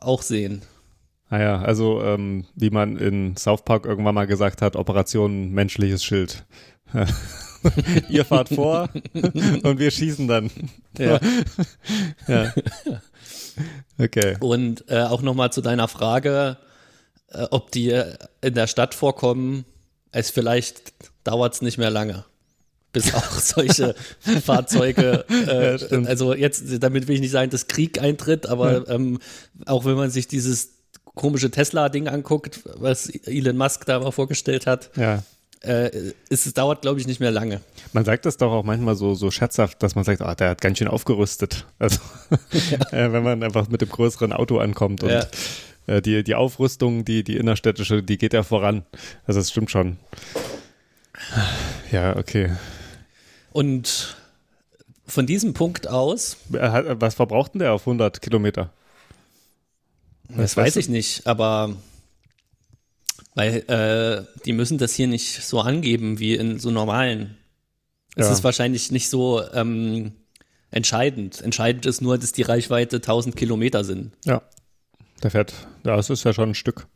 [0.00, 0.62] auch sehen.
[1.30, 6.02] Naja, ah also ähm, wie man in South Park irgendwann mal gesagt hat, Operation menschliches
[6.02, 6.44] Schild.
[8.08, 8.88] Ihr fahrt vor
[9.62, 10.50] und wir schießen dann.
[10.98, 11.20] Ja.
[12.26, 12.52] ja.
[13.98, 14.36] Okay.
[14.40, 16.56] Und äh, auch nochmal zu deiner Frage,
[17.28, 18.02] äh, ob die
[18.40, 19.64] in der Stadt vorkommen,
[20.10, 22.24] es vielleicht dauert es nicht mehr lange.
[22.92, 23.94] Bis auch solche
[24.44, 28.94] Fahrzeuge, äh, ja, also jetzt, damit will ich nicht sagen, dass Krieg eintritt, aber ja.
[28.94, 29.18] ähm,
[29.66, 30.70] auch wenn man sich dieses
[31.14, 35.22] komische Tesla-Ding anguckt, was Elon Musk da mal vorgestellt hat, ja.
[35.60, 37.60] äh, es, es dauert, glaube ich, nicht mehr lange.
[37.92, 40.60] Man sagt das doch auch manchmal so, so scherzhaft, dass man sagt, ah, der hat
[40.60, 41.66] ganz schön aufgerüstet.
[41.78, 42.00] Also,
[42.92, 45.28] äh, wenn man einfach mit dem größeren Auto ankommt und
[45.86, 48.84] äh, die, die Aufrüstung, die, die innerstädtische, die geht ja voran.
[49.26, 49.96] Also, das stimmt schon.
[51.90, 52.50] Ja, okay.
[53.52, 54.16] Und
[55.06, 56.36] von diesem Punkt aus.
[56.48, 58.72] Was verbraucht denn der auf 100 Kilometer?
[60.28, 61.76] Das weiß ich nicht, aber
[63.34, 67.36] weil äh, die müssen das hier nicht so angeben wie in so normalen.
[68.16, 68.32] Es ja.
[68.32, 70.12] ist wahrscheinlich nicht so ähm,
[70.70, 71.40] entscheidend.
[71.40, 74.12] Entscheidend ist nur, dass die Reichweite 1000 Kilometer sind.
[74.24, 74.42] Ja,
[75.22, 75.52] der fährt.
[75.84, 76.86] Ja, das ist ja schon ein Stück.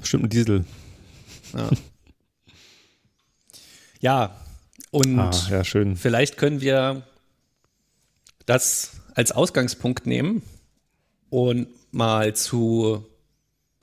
[0.00, 0.64] Bestimmt ein Diesel.
[1.54, 1.70] Ja.
[4.00, 4.36] ja,
[4.90, 5.96] und ah, ja, schön.
[5.96, 7.02] vielleicht können wir
[8.46, 10.42] das als Ausgangspunkt nehmen
[11.30, 13.04] und mal zu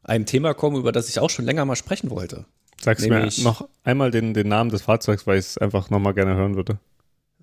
[0.04, 2.46] einem Thema kommen, über das ich auch schon länger mal sprechen wollte.
[2.80, 6.14] Sagst du mir noch einmal den, den Namen des Fahrzeugs, weil ich es einfach nochmal
[6.14, 6.80] gerne hören würde.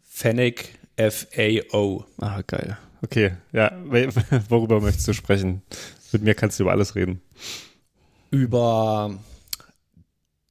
[0.02, 2.04] Fennec FAO.
[2.18, 2.76] Ah, geil.
[3.02, 3.72] Okay, ja,
[4.48, 5.62] worüber möchtest du sprechen?
[6.12, 7.22] Mit mir kannst du über alles reden.
[8.30, 9.18] Über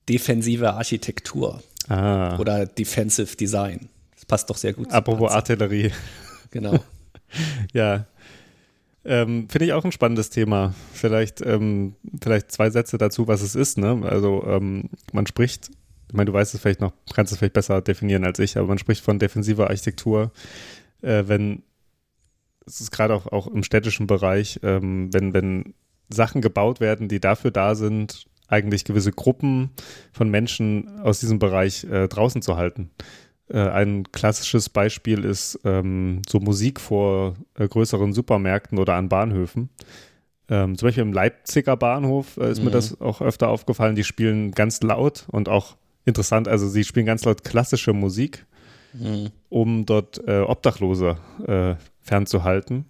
[0.08, 1.62] defensive Architektur.
[1.89, 2.38] Ah.
[2.39, 3.89] Oder Defensive Design.
[4.15, 4.91] Das passt doch sehr gut.
[4.91, 5.91] Apropos Artillerie.
[6.52, 6.84] Genau.
[7.73, 8.08] ja.
[9.06, 10.73] Ähm, Finde ich auch ein spannendes Thema.
[10.93, 13.78] Vielleicht, ähm, vielleicht zwei Sätze dazu, was es ist.
[13.78, 14.02] Ne?
[14.04, 15.69] Also ähm, man spricht,
[16.08, 18.67] ich meine, du weißt es vielleicht noch, kannst es vielleicht besser definieren als ich, aber
[18.67, 20.32] man spricht von defensiver Architektur,
[21.04, 21.62] äh, wenn
[22.65, 25.73] es ist gerade auch, auch im städtischen Bereich, ähm, wenn, wenn
[26.10, 29.72] Sachen gebaut werden, die dafür da sind, eigentlich gewisse Gruppen
[30.12, 32.92] von Menschen aus diesem Bereich äh, draußen zu halten.
[33.50, 39.70] Äh, ein klassisches Beispiel ist ähm, so Musik vor äh, größeren Supermärkten oder an Bahnhöfen.
[40.50, 42.66] Ähm, zum Beispiel im Leipziger Bahnhof äh, ist mhm.
[42.66, 43.96] mir das auch öfter aufgefallen.
[43.96, 48.46] Die spielen ganz laut und auch interessant, also sie spielen ganz laut klassische Musik,
[48.94, 49.30] mhm.
[49.50, 52.86] um dort äh, Obdachlose äh, fernzuhalten.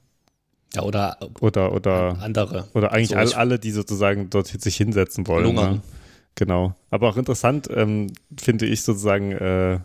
[0.75, 2.67] Ja, oder, oder, oder andere.
[2.73, 5.55] Oder eigentlich so all, alle, die sozusagen dort sich hinsetzen wollen.
[5.55, 5.81] Ne?
[6.35, 6.75] Genau.
[6.91, 9.79] Aber auch interessant ähm, finde ich sozusagen äh,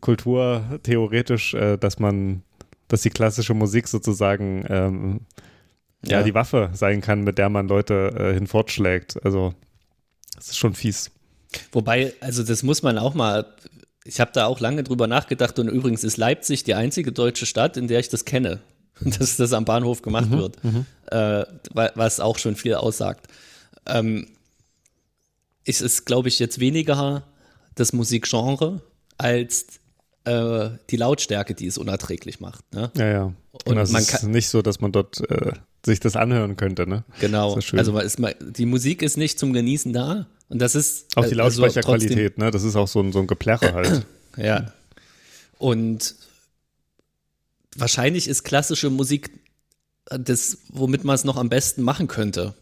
[0.00, 2.42] kulturtheoretisch, äh, dass man,
[2.88, 5.20] dass die klassische Musik sozusagen ähm,
[6.04, 6.18] ja.
[6.18, 6.22] ja.
[6.22, 9.24] die Waffe sein kann, mit der man Leute äh, hinfortschlägt.
[9.24, 9.54] Also
[10.36, 11.10] das ist schon fies.
[11.72, 13.46] Wobei, also das muss man auch mal,
[14.04, 17.76] ich habe da auch lange drüber nachgedacht und übrigens ist Leipzig die einzige deutsche Stadt,
[17.76, 18.60] in der ich das kenne.
[19.00, 20.86] dass das am Bahnhof gemacht mhm, wird, mhm.
[21.10, 23.26] äh, was auch schon viel aussagt.
[23.86, 24.28] Ähm,
[25.64, 27.24] ist es, glaube ich, jetzt weniger
[27.74, 28.82] das Musikgenre
[29.18, 29.66] als
[30.24, 32.72] äh, die Lautstärke, die es unerträglich macht.
[32.74, 32.90] Ne?
[32.96, 33.22] Ja, ja.
[33.24, 35.52] Und genau, es ist nicht so, dass man dort äh,
[35.84, 37.04] sich das anhören könnte, ne?
[37.20, 37.54] Genau.
[37.72, 38.18] Also man ist
[38.56, 42.44] die Musik ist nicht zum Genießen da und das ist auch die also Lautsprecherqualität, also
[42.44, 42.50] ne?
[42.50, 44.06] Das ist auch so ein, so ein Geplärre halt.
[44.36, 44.72] ja.
[45.58, 46.14] Und
[47.76, 49.30] wahrscheinlich ist klassische Musik
[50.06, 52.54] das, womit man es noch am besten machen könnte.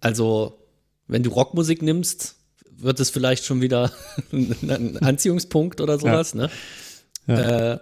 [0.00, 0.58] Also,
[1.06, 2.36] wenn du Rockmusik nimmst,
[2.70, 3.92] wird es vielleicht schon wieder
[4.32, 6.40] ein Anziehungspunkt oder sowas, ja.
[6.40, 6.50] ne?
[7.26, 7.72] Ja.
[7.72, 7.78] Äh,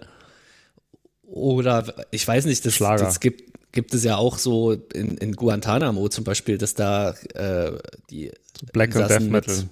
[1.22, 3.04] oder ich weiß nicht, das, Schlager.
[3.04, 7.72] das gibt, gibt es ja auch so in, in Guantanamo zum Beispiel, dass da äh,
[8.10, 8.30] die
[8.72, 9.56] Black and Death Metal.
[9.56, 9.68] Mit,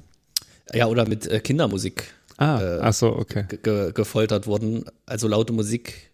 [0.75, 3.45] ja, oder mit äh, Kindermusik ah, äh, ach so, okay.
[3.63, 4.85] ge gefoltert wurden.
[5.07, 6.10] Also laute Musik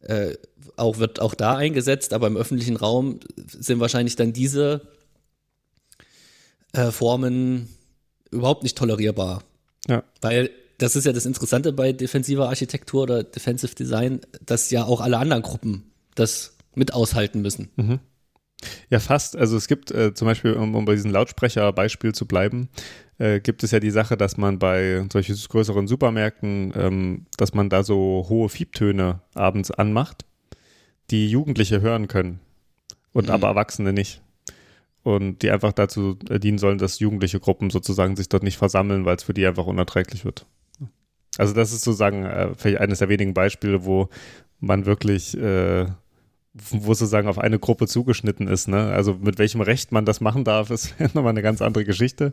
[0.00, 0.34] äh,
[0.76, 4.82] auch wird auch da eingesetzt, aber im öffentlichen Raum sind wahrscheinlich dann diese
[6.72, 7.68] äh, Formen
[8.30, 9.42] überhaupt nicht tolerierbar.
[9.88, 10.04] Ja.
[10.20, 15.00] Weil das ist ja das Interessante bei defensiver Architektur oder Defensive Design, dass ja auch
[15.00, 17.70] alle anderen Gruppen das mit aushalten müssen.
[17.76, 17.98] Mhm.
[18.90, 19.36] Ja, fast.
[19.36, 22.68] Also es gibt äh, zum Beispiel, um, um bei diesem Lautsprecher-Beispiel zu bleiben,
[23.18, 27.68] äh, gibt es ja die Sache, dass man bei solchen größeren Supermärkten, ähm, dass man
[27.68, 30.24] da so hohe Fiebtöne abends anmacht,
[31.10, 32.40] die Jugendliche hören können
[33.12, 33.32] und mhm.
[33.32, 34.22] aber Erwachsene nicht.
[35.02, 39.04] Und die einfach dazu äh, dienen sollen, dass jugendliche Gruppen sozusagen sich dort nicht versammeln,
[39.04, 40.44] weil es für die einfach unerträglich wird.
[41.38, 44.08] Also das ist sozusagen äh, vielleicht eines der wenigen Beispiele, wo
[44.60, 45.86] man wirklich äh,
[46.52, 48.68] wo sozusagen auf eine Gruppe zugeschnitten ist.
[48.68, 48.90] Ne?
[48.90, 52.32] Also mit welchem Recht man das machen darf, ist nochmal eine ganz andere Geschichte.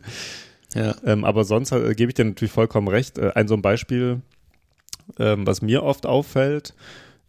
[0.75, 0.93] Ja.
[1.05, 3.17] Ähm, aber sonst äh, gebe ich dir natürlich vollkommen recht.
[3.17, 4.21] Äh, ein so ein Beispiel,
[5.17, 6.75] ähm, was mir oft auffällt,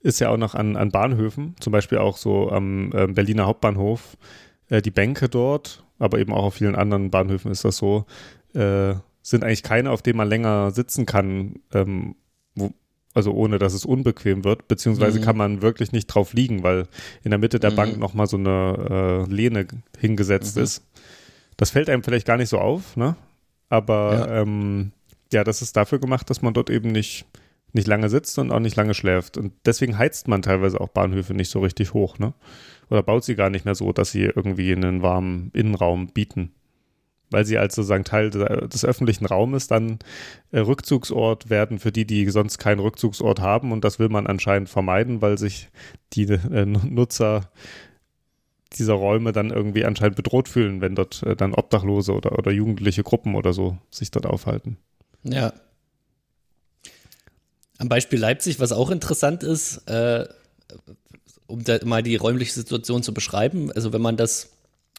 [0.00, 4.16] ist ja auch noch an, an Bahnhöfen, zum Beispiel auch so am äh, Berliner Hauptbahnhof,
[4.68, 8.04] äh, die Bänke dort, aber eben auch auf vielen anderen Bahnhöfen ist das so,
[8.54, 12.16] äh, sind eigentlich keine, auf denen man länger sitzen kann, ähm,
[12.54, 12.70] wo,
[13.14, 15.24] also ohne dass es unbequem wird, beziehungsweise mhm.
[15.24, 16.86] kann man wirklich nicht drauf liegen, weil
[17.24, 17.76] in der Mitte der mhm.
[17.76, 19.66] Bank nochmal so eine äh, Lehne
[19.98, 20.62] hingesetzt mhm.
[20.62, 20.84] ist.
[21.56, 23.16] Das fällt einem vielleicht gar nicht so auf, ne?
[23.68, 24.42] Aber ja.
[24.42, 24.92] Ähm,
[25.32, 27.26] ja, das ist dafür gemacht, dass man dort eben nicht,
[27.72, 29.36] nicht lange sitzt und auch nicht lange schläft.
[29.36, 32.32] Und deswegen heizt man teilweise auch Bahnhöfe nicht so richtig hoch, ne?
[32.88, 36.52] Oder baut sie gar nicht mehr so, dass sie irgendwie einen warmen Innenraum bieten
[37.30, 39.98] weil sie als sozusagen Teil des öffentlichen Raumes dann
[40.52, 43.72] äh, Rückzugsort werden für die, die sonst keinen Rückzugsort haben.
[43.72, 45.68] Und das will man anscheinend vermeiden, weil sich
[46.12, 47.50] die äh, Nutzer
[48.78, 53.02] dieser Räume dann irgendwie anscheinend bedroht fühlen, wenn dort äh, dann Obdachlose oder, oder jugendliche
[53.02, 54.76] Gruppen oder so sich dort aufhalten.
[55.22, 55.52] Ja.
[57.78, 60.26] Am Beispiel Leipzig, was auch interessant ist, äh,
[61.46, 64.50] um mal die räumliche Situation zu beschreiben, also wenn man das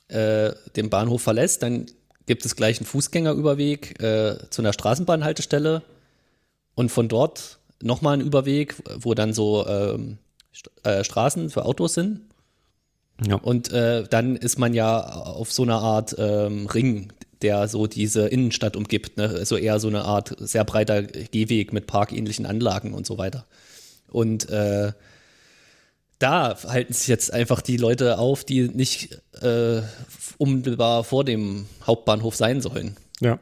[0.07, 1.87] äh, den Bahnhof verlässt, dann
[2.25, 5.81] gibt es gleich einen Fußgängerüberweg äh, zu einer Straßenbahnhaltestelle
[6.75, 10.17] und von dort nochmal einen Überweg, wo dann so ähm,
[10.53, 12.21] St äh, Straßen für Autos sind.
[13.25, 13.35] Ja.
[13.35, 18.27] Und äh, dann ist man ja auf so einer Art ähm, Ring, der so diese
[18.27, 19.17] Innenstadt umgibt.
[19.17, 19.27] Ne?
[19.29, 23.45] Also eher so eine Art sehr breiter Gehweg mit parkähnlichen Anlagen und so weiter.
[24.09, 24.91] Und äh,
[26.19, 29.81] da halten sich jetzt einfach die Leute auf, die nicht äh,
[30.37, 32.97] unmittelbar vor dem Hauptbahnhof sein sollen.
[33.19, 33.39] Ja.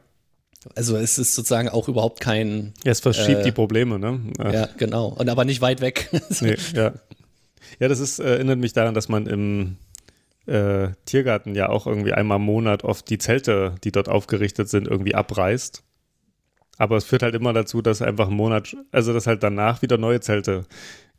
[0.74, 2.74] Also es ist sozusagen auch überhaupt kein.
[2.84, 4.20] Ja, es verschiebt äh, die Probleme, ne?
[4.40, 5.10] Ja, genau.
[5.10, 6.10] Und aber nicht weit weg.
[6.42, 6.94] nee, ja.
[7.80, 9.78] Ja, das ist, äh, erinnert mich daran, dass man im
[10.46, 14.88] äh, Tiergarten ja auch irgendwie einmal im Monat oft die Zelte, die dort aufgerichtet sind,
[14.88, 15.84] irgendwie abreißt.
[16.78, 19.98] Aber es führt halt immer dazu, dass einfach einen Monat, also dass halt danach wieder
[19.98, 20.66] neue Zelte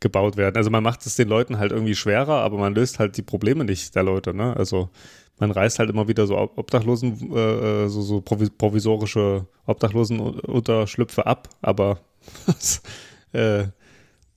[0.00, 0.56] gebaut werden.
[0.56, 3.64] Also man macht es den Leuten halt irgendwie schwerer, aber man löst halt die Probleme
[3.64, 4.54] nicht der Leute, ne?
[4.54, 4.90] Also
[5.38, 12.00] man reißt halt immer wieder so Obdachlosen, äh, äh so, so provisorische Obdachlosenunterschlüpfe ab, aber
[13.32, 13.64] äh,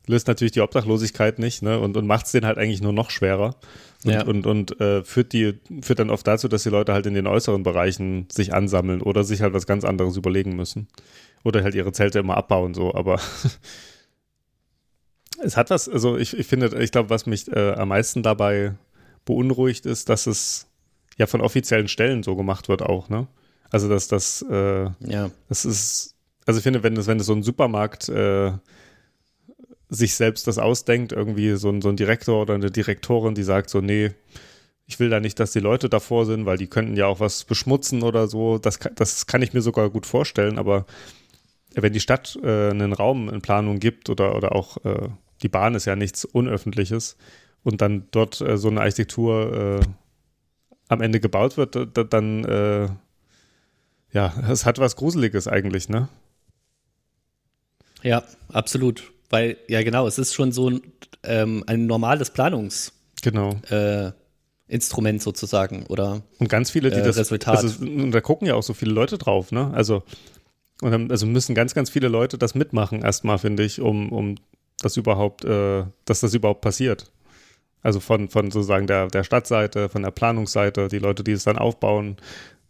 [0.09, 1.79] löst natürlich die Obdachlosigkeit nicht, ne?
[1.79, 3.55] Und, und macht es denen halt eigentlich nur noch schwerer.
[4.03, 4.23] Und, ja.
[4.23, 7.27] und, und äh, führt, die, führt dann oft dazu, dass die Leute halt in den
[7.27, 10.87] äußeren Bereichen sich ansammeln oder sich halt was ganz anderes überlegen müssen.
[11.43, 13.21] Oder halt ihre Zelte immer abbauen, so, aber
[15.43, 18.73] es hat was, also ich, ich finde, ich glaube, was mich äh, am meisten dabei
[19.25, 20.67] beunruhigt, ist, dass es
[21.17, 23.27] ja von offiziellen Stellen so gemacht wird auch, ne?
[23.69, 25.29] Also dass das, äh, ja.
[25.49, 26.15] das ist,
[26.47, 28.53] also ich finde, wenn es, wenn es so ein Supermarkt äh,
[29.89, 33.69] sich selbst das ausdenkt, irgendwie so ein, so ein Direktor oder eine Direktorin, die sagt
[33.69, 34.11] so, nee,
[34.85, 37.43] ich will da nicht, dass die Leute davor sind, weil die könnten ja auch was
[37.43, 38.57] beschmutzen oder so.
[38.57, 40.85] Das, das kann ich mir sogar gut vorstellen, aber
[41.75, 45.09] wenn die Stadt äh, einen Raum in Planung gibt oder, oder auch äh,
[45.43, 47.17] die Bahn ist ja nichts Unöffentliches
[47.63, 49.85] und dann dort äh, so eine Architektur äh,
[50.87, 51.77] am Ende gebaut wird,
[52.11, 52.89] dann äh,
[54.11, 56.09] ja, es hat was Gruseliges eigentlich, ne?
[58.01, 59.11] Ja, absolut.
[59.29, 60.81] Weil, ja genau, es ist schon so ein,
[61.23, 63.55] ähm, ein normales Planungs- genau.
[63.69, 64.11] Äh,
[64.67, 67.57] Instrument sozusagen oder und ganz viele, die äh, das Resultat.
[67.57, 69.71] Also, und da gucken ja auch so viele Leute drauf, ne?
[69.73, 70.03] Also
[70.81, 74.35] und dann, also müssen ganz, ganz viele Leute das mitmachen erstmal, finde ich, um, um
[74.79, 77.11] das überhaupt, äh, dass das überhaupt passiert.
[77.81, 81.57] Also von, von sozusagen der, der Stadtseite, von der Planungsseite, die Leute, die es dann
[81.57, 82.17] aufbauen,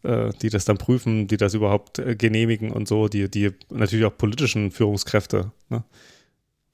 [0.04, 4.06] äh, die das dann prüfen, die das überhaupt äh, genehmigen und so, die, die natürlich
[4.06, 5.52] auch politischen Führungskräfte.
[5.70, 5.84] Ne?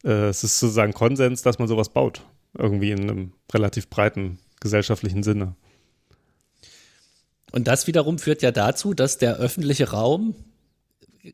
[0.06, 2.22] Äh, es ist sozusagen Konsens, dass man sowas baut.
[2.58, 5.56] Irgendwie in einem relativ breiten gesellschaftlichen Sinne.
[7.52, 10.36] Und das wiederum führt ja dazu, dass der öffentliche Raum
[11.24, 11.32] äh,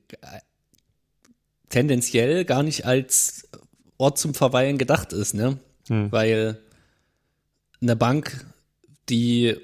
[1.70, 3.50] tendenziell gar nicht als
[3.98, 5.60] Ort zum Verweilen gedacht ist, ne?
[5.88, 6.12] Hm.
[6.12, 6.60] Weil
[7.82, 8.46] eine Bank,
[9.10, 9.56] die,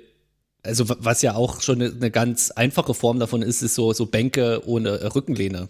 [0.63, 4.05] also was ja auch schon eine, eine, ganz einfache Form davon ist, ist so, so
[4.07, 5.69] Bänke ohne Rückenlehne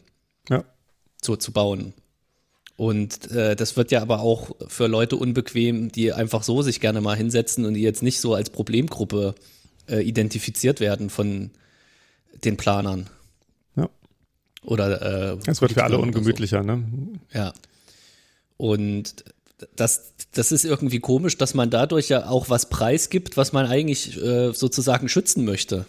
[0.50, 0.64] ja.
[1.22, 1.94] so zu bauen.
[2.78, 7.02] Und äh, das wird ja aber auch für Leute unbequem, die einfach so sich gerne
[7.02, 9.34] mal hinsetzen und die jetzt nicht so als Problemgruppe
[9.90, 11.50] äh, identifiziert werden von
[12.46, 13.10] den Planern.
[13.76, 13.90] Ja.
[14.64, 16.68] Oder äh, es wird für alle ungemütlicher, so.
[16.68, 16.84] ne?
[17.34, 17.54] Ja.
[18.58, 19.26] Und
[19.76, 24.22] das, das ist irgendwie komisch, dass man dadurch ja auch was preisgibt, was man eigentlich
[24.22, 25.88] äh, sozusagen schützen möchte.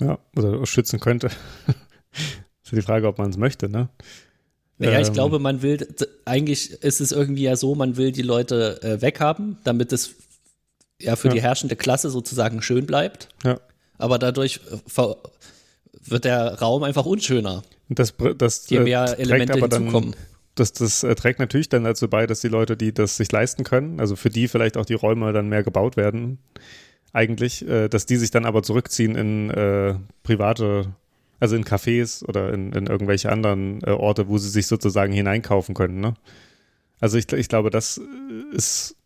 [0.00, 1.26] Ja, oder schützen könnte.
[2.62, 3.90] ist ja die Frage, ob man es möchte, ne?
[4.78, 5.14] Naja, ich ähm.
[5.14, 5.86] glaube, man will,
[6.24, 10.14] eigentlich ist es irgendwie ja so, man will die Leute äh, weghaben, damit es
[11.00, 11.34] ja für ja.
[11.34, 13.28] die herrschende Klasse sozusagen schön bleibt.
[13.44, 13.60] Ja.
[13.98, 15.04] Aber dadurch äh,
[16.04, 17.62] wird der Raum einfach unschöner.
[17.88, 20.12] Das, das, je mehr Elemente hinzukommen.
[20.12, 20.20] Dann,
[20.56, 23.64] das, das äh, trägt natürlich dann dazu bei, dass die Leute, die das sich leisten
[23.64, 26.38] können, also für die vielleicht auch die Räume dann mehr gebaut werden,
[27.12, 30.94] eigentlich, äh, dass die sich dann aber zurückziehen in äh, private
[31.38, 35.74] Also in Cafés oder in, in irgendwelche anderen äh, Orte, wo sie sich sozusagen hineinkaufen
[35.74, 36.00] können.
[36.00, 36.14] Ne?
[37.00, 38.00] Also ich, ich glaube, das
[38.52, 38.96] ist,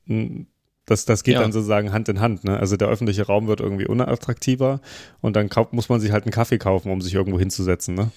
[0.86, 1.40] das, das geht ja.
[1.40, 2.44] dann sozusagen Hand in Hand.
[2.44, 2.58] Ne?
[2.58, 4.80] Also der öffentliche Raum wird irgendwie unattraktiver
[5.20, 7.94] und dann kauft, muss man sich halt einen Kaffee kaufen, um sich irgendwo hinzusetzen.
[7.94, 8.12] Ne?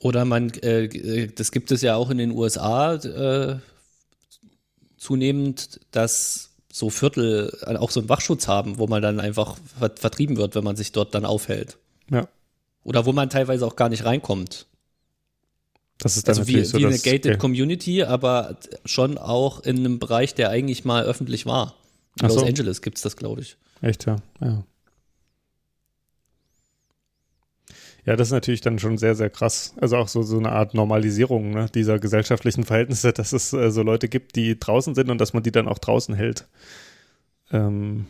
[0.00, 3.56] Oder man, äh, das gibt es ja auch in den USA äh,
[4.96, 10.56] zunehmend, dass so Viertel auch so einen Wachschutz haben, wo man dann einfach vertrieben wird,
[10.56, 11.78] wenn man sich dort dann aufhält.
[12.10, 12.26] Ja.
[12.84, 14.66] Oder wo man teilweise auch gar nicht reinkommt.
[15.98, 19.98] Das ist dann also wie, so wie eine gated Community, aber schon auch in einem
[19.98, 21.74] Bereich, der eigentlich mal öffentlich war.
[22.20, 22.46] In Los so.
[22.46, 23.56] Angeles gibt es das, glaube ich.
[23.80, 24.16] Echt, ja.
[24.40, 24.64] ja.
[28.06, 29.74] Ja, das ist natürlich dann schon sehr, sehr krass.
[29.80, 33.82] Also auch so, so eine Art Normalisierung ne, dieser gesellschaftlichen Verhältnisse, dass es äh, so
[33.82, 36.46] Leute gibt, die draußen sind und dass man die dann auch draußen hält.
[37.50, 38.06] Ähm,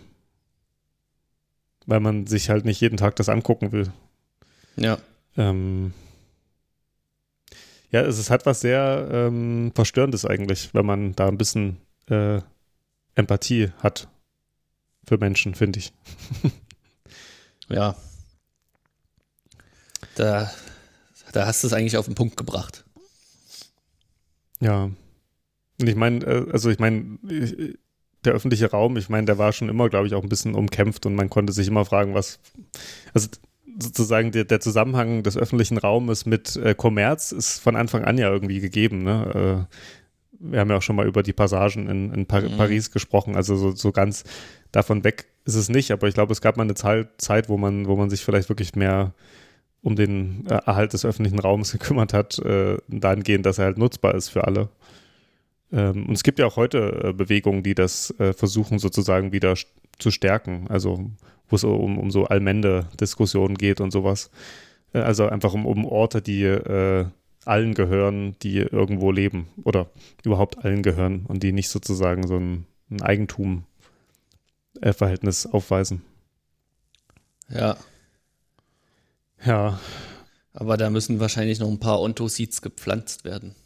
[1.87, 3.93] weil man sich halt nicht jeden Tag das angucken will.
[4.77, 4.99] Ja.
[5.37, 5.93] Ähm,
[7.91, 12.41] ja, es, es hat was sehr ähm, Verstörendes eigentlich, wenn man da ein bisschen äh,
[13.15, 14.09] Empathie hat
[15.07, 15.93] für Menschen, finde ich.
[17.69, 17.97] ja.
[20.17, 20.51] Da,
[21.33, 22.85] da hast du es eigentlich auf den Punkt gebracht.
[24.61, 24.85] Ja.
[25.81, 27.19] Und ich meine, äh, also ich meine,
[28.25, 31.07] der öffentliche Raum, ich meine, der war schon immer, glaube ich, auch ein bisschen umkämpft
[31.07, 32.41] und man konnte sich immer fragen, was,
[33.13, 33.29] also
[33.79, 38.31] sozusagen der, der Zusammenhang des öffentlichen Raumes mit äh, Kommerz ist von Anfang an ja
[38.31, 39.03] irgendwie gegeben.
[39.03, 39.67] Ne?
[39.71, 39.77] Äh,
[40.39, 42.57] wir haben ja auch schon mal über die Passagen in, in Par mhm.
[42.57, 44.25] Paris gesprochen, also so, so ganz
[44.73, 47.87] davon weg ist es nicht, aber ich glaube, es gab mal eine Zeit, wo man,
[47.87, 49.13] wo man sich vielleicht wirklich mehr
[49.83, 54.15] um den äh, Erhalt des öffentlichen Raums gekümmert hat, äh, dahingehend, dass er halt nutzbar
[54.15, 54.69] ist für alle.
[55.73, 59.55] Ähm, und es gibt ja auch heute äh, Bewegungen, die das äh, versuchen sozusagen wieder
[59.99, 61.11] zu stärken, also
[61.49, 64.31] wo es um, um so Allmende-Diskussionen geht und sowas.
[64.93, 67.07] Äh, also einfach um, um Orte, die äh,
[67.45, 69.91] allen gehören, die irgendwo leben oder
[70.25, 76.03] überhaupt allen gehören und die nicht sozusagen so ein, ein Eigentum-Verhältnis aufweisen.
[77.49, 77.77] Ja.
[79.45, 79.79] Ja.
[80.55, 83.57] Aber da müssen wahrscheinlich noch ein paar Ontoseeds gepflanzt werden.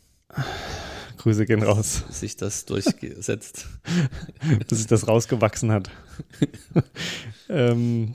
[1.19, 2.05] Grüße gehen raus.
[2.07, 3.67] Bis sich das durchgesetzt.
[4.69, 5.91] Bis sich das rausgewachsen hat.
[7.49, 8.15] ähm,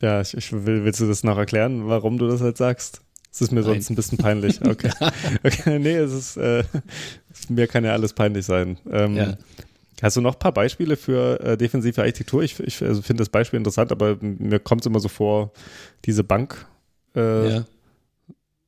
[0.00, 3.00] ja, ich, ich will, willst du das noch erklären, warum du das halt sagst?
[3.32, 3.74] Es ist mir Nein.
[3.74, 4.60] sonst ein bisschen peinlich.
[4.66, 4.90] Okay.
[5.44, 6.64] okay nee, es ist, äh,
[7.48, 8.78] mir kann ja alles peinlich sein.
[8.90, 9.36] Ähm, ja.
[10.02, 12.42] Hast du noch ein paar Beispiele für äh, defensive Architektur?
[12.42, 15.52] Ich, ich also finde das Beispiel interessant, aber mir kommt es immer so vor,
[16.04, 16.66] diese Bank
[17.14, 17.64] äh, ja.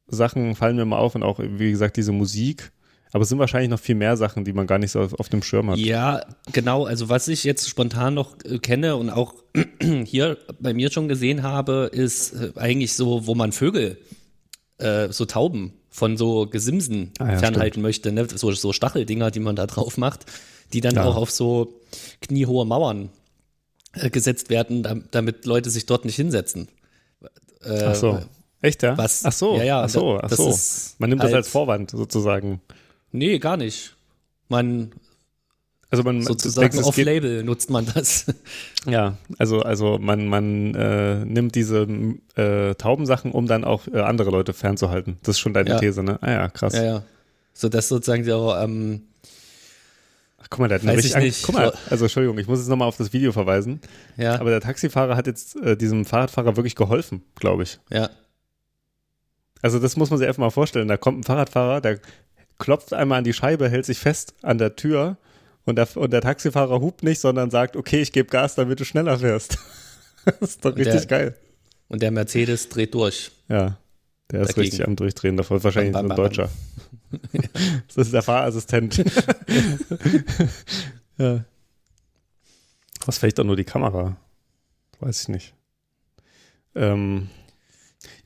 [0.06, 2.72] Sachen fallen mir mal auf und auch, wie gesagt, diese Musik.
[3.12, 5.28] Aber es sind wahrscheinlich noch viel mehr Sachen, die man gar nicht so auf, auf
[5.28, 5.78] dem Schirm hat.
[5.78, 6.84] Ja, genau.
[6.84, 9.34] Also was ich jetzt spontan noch äh, kenne und auch
[10.04, 13.98] hier bei mir schon gesehen habe, ist äh, eigentlich so, wo man Vögel
[14.78, 17.82] äh, so Tauben von so Gesimsen ah, ja, fernhalten stimmt.
[17.82, 18.26] möchte, ne?
[18.32, 20.26] so, so Stacheldinger, die man da drauf macht,
[20.72, 21.04] die dann ja.
[21.04, 21.80] auch auf so
[22.20, 23.08] kniehohe Mauern
[23.94, 26.68] äh, gesetzt werden, damit Leute sich dort nicht hinsetzen.
[27.64, 28.20] Ach so.
[28.60, 28.98] Echt, ja?
[28.98, 30.54] Was, ach so, ja, ja, ach so, ach so.
[30.98, 32.60] Man nimmt halt, das als Vorwand sozusagen.
[33.12, 33.94] Nee, gar nicht.
[34.48, 34.92] Man
[35.90, 38.26] also man sozusagen off-label nutzt man das.
[38.86, 41.86] Ja, also also man man äh, nimmt diese
[42.36, 45.18] äh, Taubensachen, um dann auch äh, andere Leute fernzuhalten.
[45.22, 45.78] Das ist schon deine ja.
[45.78, 46.18] These, ne?
[46.22, 46.74] Ah ja, krass.
[46.74, 47.02] Ja, ja.
[47.52, 49.02] So dass sozusagen die auch ähm,
[50.40, 51.42] Ach, guck mal, der hat eine richtig Angst.
[51.42, 53.80] Guck mal, also Entschuldigung, ich muss jetzt nochmal auf das Video verweisen.
[54.16, 54.40] Ja.
[54.40, 57.78] Aber der Taxifahrer hat jetzt äh, diesem Fahrradfahrer wirklich geholfen, glaube ich.
[57.90, 58.10] Ja.
[59.60, 60.88] Also das muss man sich einfach mal vorstellen.
[60.88, 61.98] Da kommt ein Fahrradfahrer, der
[62.58, 65.16] klopft einmal an die Scheibe, hält sich fest an der Tür
[65.64, 68.84] und der, und der Taxifahrer hupt nicht, sondern sagt, okay, ich gebe Gas, damit du
[68.84, 69.58] schneller fährst.
[70.24, 71.34] das ist doch richtig der, geil.
[71.88, 73.30] Und der Mercedes dreht durch.
[73.48, 73.78] Ja,
[74.30, 75.36] der ist richtig am Durchdrehen.
[75.36, 76.50] Davor wahrscheinlich bam, bam, bam, ein Deutscher.
[77.86, 78.96] das ist der Fahrassistent.
[81.18, 81.44] ja.
[83.06, 84.16] Was vielleicht auch nur die Kamera?
[85.00, 85.54] Weiß ich nicht.
[86.74, 87.28] Ähm,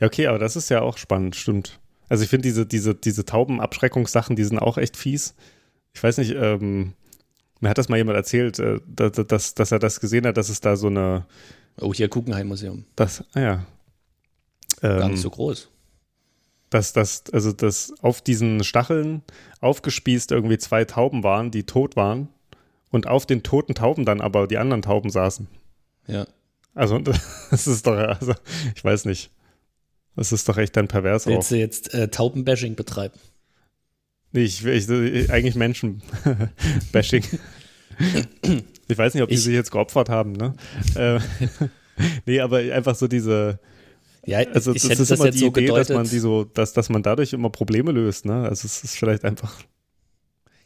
[0.00, 1.78] ja, okay, aber das ist ja auch spannend, stimmt.
[2.12, 5.34] Also ich finde diese, diese, diese Taubenabschreckungssachen, die sind auch echt fies.
[5.94, 6.92] Ich weiß nicht, ähm,
[7.60, 10.50] mir hat das mal jemand erzählt, äh, dass, dass, dass er das gesehen hat, dass
[10.50, 11.24] es da so eine.
[11.80, 12.84] Oh, hier Guggenheim-Museum.
[12.96, 13.66] Das, ah ja.
[14.82, 15.70] Ähm, Gar nicht so groß.
[16.68, 19.22] Dass das, also dass auf diesen Stacheln
[19.62, 22.28] aufgespießt irgendwie zwei Tauben waren, die tot waren.
[22.90, 25.48] Und auf den toten Tauben dann aber die anderen Tauben saßen.
[26.08, 26.26] Ja.
[26.74, 26.98] Also,
[27.50, 28.34] das ist doch, also,
[28.76, 29.30] ich weiß nicht.
[30.16, 31.48] Das ist doch echt dann pervers Willst auch.
[31.48, 33.18] du jetzt äh, Taubenbashing betreiben?
[34.32, 37.24] Nee, ich, ich, eigentlich Menschen-Bashing.
[38.88, 40.54] ich weiß nicht, ob die ich, sich jetzt geopfert haben, ne?
[40.94, 41.20] Äh,
[42.26, 43.58] nee, aber einfach so diese,
[44.24, 46.88] Ja, also das ist immer die so Idee, gedeutet, dass man die so, dass, dass
[46.88, 48.44] man dadurch immer Probleme löst, ne?
[48.48, 49.60] Also es ist vielleicht einfach.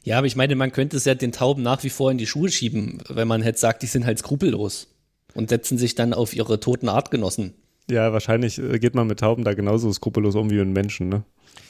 [0.05, 2.29] Ja, aber ich meine, man könnte es ja den Tauben nach wie vor in die
[2.29, 4.87] Schuhe schieben, wenn man halt sagt, die sind halt skrupellos
[5.35, 7.55] und setzen sich dann auf ihre toten Artgenossen.
[7.91, 11.25] Ja, wahrscheinlich äh, geht man mit Tauben da genauso skrupellos um wie mit Menschen, ne?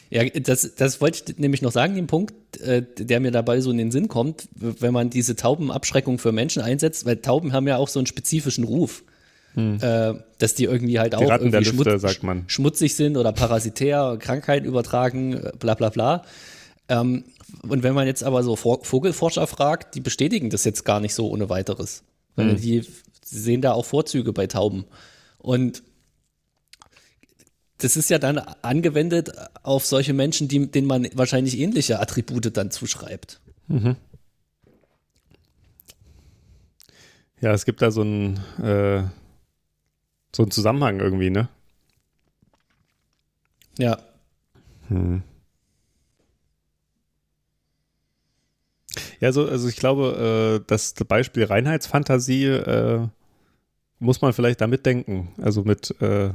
[0.09, 3.71] Ja, das, das wollte ich nämlich noch sagen, den Punkt, äh, der mir dabei so
[3.71, 7.77] in den Sinn kommt, wenn man diese Taubenabschreckung für Menschen einsetzt, weil Tauben haben ja
[7.77, 9.03] auch so einen spezifischen Ruf.
[9.55, 9.79] Hm.
[9.81, 14.67] Äh, dass die irgendwie halt die auch irgendwie Lüfte, schmutz, schmutzig sind oder parasitär, Krankheiten
[14.67, 16.23] übertragen, bla bla bla.
[16.89, 17.25] Ähm,
[17.67, 21.29] und wenn man jetzt aber so Vogelforscher fragt, die bestätigen das jetzt gar nicht so
[21.31, 22.05] ohne weiteres.
[22.37, 22.57] Hm.
[22.61, 22.85] Die
[23.25, 24.85] sehen da auch Vorzüge bei Tauben.
[25.39, 25.83] Und
[27.79, 32.71] das ist ja dann angewendet auf solche Menschen, die, denen man wahrscheinlich ähnliche Attribute dann
[32.71, 33.41] zuschreibt.
[33.69, 33.97] Mhm.
[37.41, 39.03] Ja, es gibt da so einen, äh,
[40.35, 41.49] so einen Zusammenhang irgendwie, ne?
[43.79, 43.99] Ja.
[44.89, 45.23] Hm.
[49.21, 53.09] Ja, so, also ich glaube, äh, das Beispiel Reinheitsfantasie äh,
[53.99, 55.35] muss man vielleicht da mitdenken.
[55.41, 56.31] Also mit äh,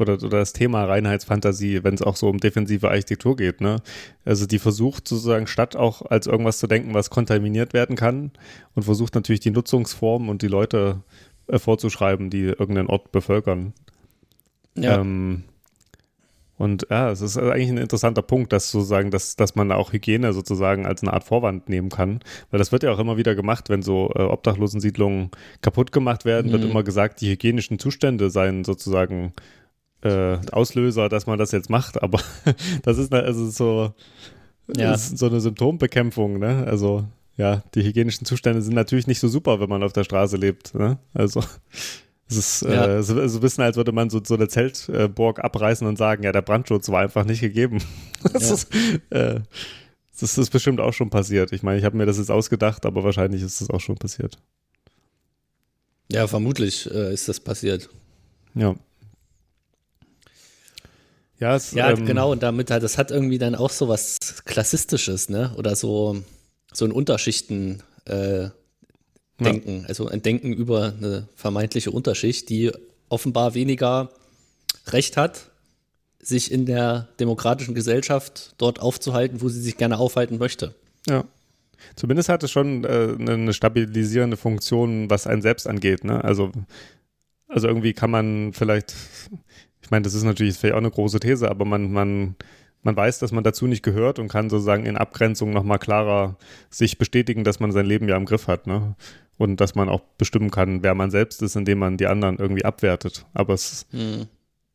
[0.00, 3.76] oder, oder das Thema Reinheitsfantasie, wenn es auch so um defensive Architektur geht, ne?
[4.24, 8.30] Also die versucht sozusagen statt auch als irgendwas zu denken, was kontaminiert werden kann
[8.74, 11.02] und versucht natürlich die Nutzungsform und die Leute
[11.46, 13.72] äh, vorzuschreiben, die irgendeinen Ort bevölkern.
[14.76, 15.00] Ja.
[15.00, 15.44] Ähm,
[16.60, 20.34] und ja, es ist eigentlich ein interessanter Punkt, dass sozusagen, dass, dass man auch Hygiene
[20.34, 22.20] sozusagen als eine Art Vorwand nehmen kann.
[22.50, 25.30] Weil das wird ja auch immer wieder gemacht, wenn so äh, Obdachlosensiedlungen
[25.62, 26.52] kaputt gemacht werden, mhm.
[26.52, 29.32] wird immer gesagt, die hygienischen Zustände seien sozusagen
[30.02, 32.20] äh, Auslöser, dass man das jetzt macht, aber
[32.82, 33.94] das ist also so,
[34.76, 34.94] ja.
[34.94, 36.64] ist so eine Symptombekämpfung, ne?
[36.66, 37.04] Also
[37.36, 40.74] ja, die hygienischen Zustände sind natürlich nicht so super, wenn man auf der Straße lebt.
[40.74, 40.98] Ne?
[41.14, 41.42] Also
[42.28, 42.98] es ist ja.
[42.98, 46.22] äh, so, so ein bisschen, als würde man so, so eine Zeltburg abreißen und sagen,
[46.22, 47.78] ja, der Brandschutz war einfach nicht gegeben.
[48.34, 48.54] Das, ja.
[48.54, 48.68] ist,
[49.08, 49.40] äh,
[50.20, 51.52] das ist bestimmt auch schon passiert.
[51.52, 54.36] Ich meine, ich habe mir das jetzt ausgedacht, aber wahrscheinlich ist es auch schon passiert.
[56.12, 57.88] Ja, vermutlich äh, ist das passiert.
[58.54, 58.74] Ja.
[61.40, 64.18] Ja, es, ja ähm, genau, und damit hat, das hat irgendwie dann auch so was
[64.44, 65.52] Klassistisches, ne?
[65.56, 66.22] Oder so,
[66.72, 68.50] so ein Unterschichten äh,
[69.40, 69.88] Denken, ja.
[69.88, 72.70] also ein Denken über eine vermeintliche Unterschicht, die
[73.08, 74.10] offenbar weniger
[74.88, 75.50] Recht hat,
[76.20, 80.74] sich in der demokratischen Gesellschaft dort aufzuhalten, wo sie sich gerne aufhalten möchte.
[81.08, 81.24] Ja.
[81.96, 86.04] Zumindest hat es schon äh, eine stabilisierende Funktion, was einen selbst angeht.
[86.04, 86.22] Ne?
[86.22, 86.52] Also,
[87.48, 88.94] also irgendwie kann man vielleicht
[89.90, 92.36] ich meine, das ist natürlich vielleicht auch eine große These, aber man, man,
[92.84, 96.36] man weiß, dass man dazu nicht gehört und kann sozusagen in Abgrenzung nochmal klarer
[96.70, 98.94] sich bestätigen, dass man sein Leben ja im Griff hat, ne?
[99.36, 102.64] Und dass man auch bestimmen kann, wer man selbst ist, indem man die anderen irgendwie
[102.64, 103.26] abwertet.
[103.34, 104.28] Aber es, hm.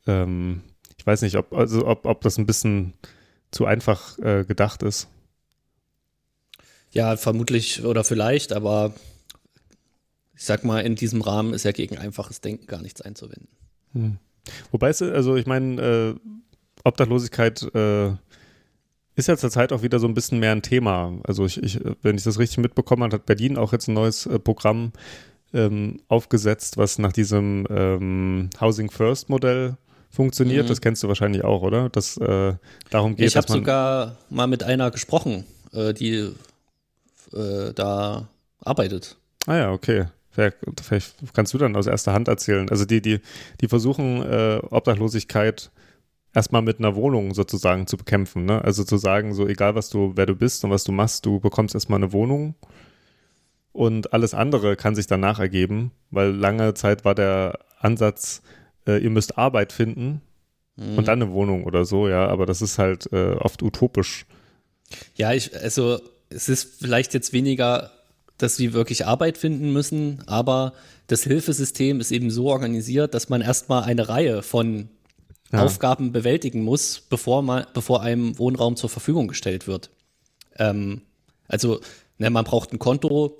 [0.06, 0.64] ähm,
[0.98, 2.92] ich weiß nicht, ob, also ob, ob das ein bisschen
[3.52, 5.08] zu einfach äh, gedacht ist.
[6.92, 8.94] Ja, vermutlich oder vielleicht, aber
[10.36, 13.48] ich sag mal, in diesem Rahmen ist ja gegen einfaches Denken gar nichts einzuwenden.
[13.94, 14.18] Hm.
[14.72, 16.16] Wobei es, also ich meine, äh,
[16.84, 18.12] Obdachlosigkeit äh,
[19.16, 21.14] ist ja zurzeit auch wieder so ein bisschen mehr ein Thema.
[21.24, 24.26] Also ich, ich wenn ich das richtig mitbekommen habe, hat Berlin auch jetzt ein neues
[24.26, 24.92] äh, Programm
[25.54, 29.78] ähm, aufgesetzt, was nach diesem ähm, Housing First Modell
[30.12, 30.66] funktioniert.
[30.66, 30.70] Mhm.
[30.70, 31.90] Das kennst du wahrscheinlich auch, oder?
[31.90, 32.54] Das äh,
[32.90, 33.28] darum geht.
[33.28, 36.32] Ich habe sogar mal mit einer gesprochen, äh, die
[37.34, 38.28] äh, da
[38.60, 39.18] arbeitet.
[39.48, 40.06] Ah ja, okay.
[40.36, 42.70] Vielleicht kannst du dann aus erster Hand erzählen.
[42.70, 43.20] Also die, die,
[43.62, 45.72] die versuchen äh, Obdachlosigkeit
[46.34, 48.46] erstmal mit einer Wohnung sozusagen zu bekämpfen.
[48.46, 48.62] Ne?
[48.62, 51.40] Also zu sagen, so egal was du, wer du bist und was du machst, du
[51.40, 52.56] bekommst erstmal eine Wohnung
[53.72, 58.42] und alles andere kann sich danach ergeben, weil lange Zeit war der Ansatz,
[58.88, 60.22] äh, ihr müsst Arbeit finden
[60.76, 60.98] mhm.
[60.98, 64.26] und dann eine Wohnung oder so, ja, aber das ist halt äh, oft utopisch.
[65.16, 67.92] Ja, ich, also es ist vielleicht jetzt weniger
[68.38, 70.74] dass sie wirklich Arbeit finden müssen, aber
[71.08, 74.90] das Hilfesystem ist eben so organisiert, dass man erstmal eine Reihe von
[75.52, 75.64] ja.
[75.64, 79.90] Aufgaben bewältigen muss, bevor, man, bevor einem Wohnraum zur Verfügung gestellt wird.
[80.58, 81.02] Ähm,
[81.48, 81.80] also,
[82.18, 83.38] ne, man braucht ein Konto,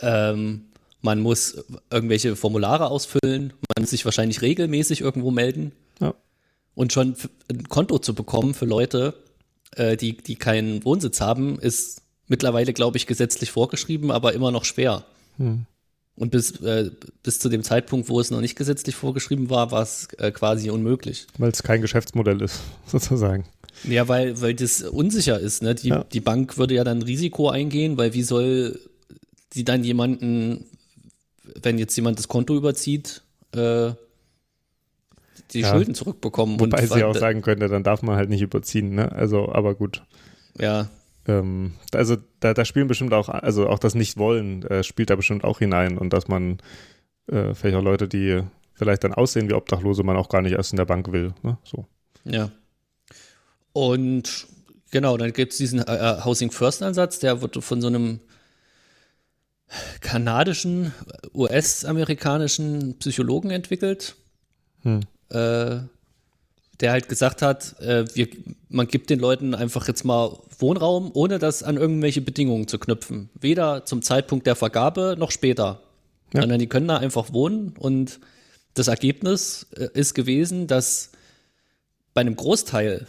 [0.00, 0.66] ähm,
[1.00, 5.72] man muss irgendwelche Formulare ausfüllen, man muss sich wahrscheinlich regelmäßig irgendwo melden.
[6.00, 6.14] Ja.
[6.74, 7.16] Und schon
[7.50, 9.14] ein Konto zu bekommen für Leute,
[9.74, 14.64] äh, die, die keinen Wohnsitz haben, ist mittlerweile, glaube ich, gesetzlich vorgeschrieben, aber immer noch
[14.64, 15.04] schwer.
[15.38, 15.66] Hm.
[16.16, 16.90] Und bis, äh,
[17.22, 20.68] bis zu dem Zeitpunkt, wo es noch nicht gesetzlich vorgeschrieben war, war es äh, quasi
[20.70, 21.28] unmöglich.
[21.38, 23.44] Weil es kein Geschäftsmodell ist, sozusagen.
[23.84, 25.62] Ja, weil, weil das unsicher ist.
[25.62, 25.76] Ne?
[25.76, 26.04] Die, ja.
[26.04, 28.80] die Bank würde ja dann Risiko eingehen, weil wie soll
[29.52, 30.64] sie dann jemanden,
[31.62, 33.22] wenn jetzt jemand das Konto überzieht,
[33.52, 33.92] äh,
[35.52, 35.70] die ja.
[35.70, 36.58] Schulden zurückbekommen.
[36.58, 39.12] Wobei sie auch sagen könnte, dann darf man halt nicht überziehen, ne?
[39.12, 40.02] Also, aber gut.
[40.58, 40.90] Ja.
[41.28, 45.44] Ähm, also da, da, spielen bestimmt auch, also auch das Nicht-Wollen äh, spielt da bestimmt
[45.44, 46.58] auch hinein und dass man
[47.30, 50.72] äh, vielleicht auch Leute, die vielleicht dann aussehen wie Obdachlose, man auch gar nicht erst
[50.72, 51.34] in der Bank will.
[51.42, 51.58] Ne?
[51.64, 51.86] So.
[52.24, 52.50] Ja.
[53.72, 54.46] Und
[54.90, 58.20] genau, dann gibt es diesen äh, äh, Housing First Ansatz, der wird von so einem
[60.00, 60.94] kanadischen,
[61.34, 64.16] US-amerikanischen Psychologen entwickelt.
[64.82, 65.00] Hm.
[65.30, 65.80] Äh,
[66.80, 68.28] der halt gesagt hat, äh, wir,
[68.68, 73.30] man gibt den Leuten einfach jetzt mal Wohnraum, ohne das an irgendwelche Bedingungen zu knüpfen.
[73.34, 75.82] Weder zum Zeitpunkt der Vergabe noch später.
[76.32, 76.42] Ja.
[76.42, 78.20] Sondern die können da einfach wohnen und
[78.74, 81.10] das Ergebnis äh, ist gewesen, dass
[82.14, 83.06] bei einem Großteil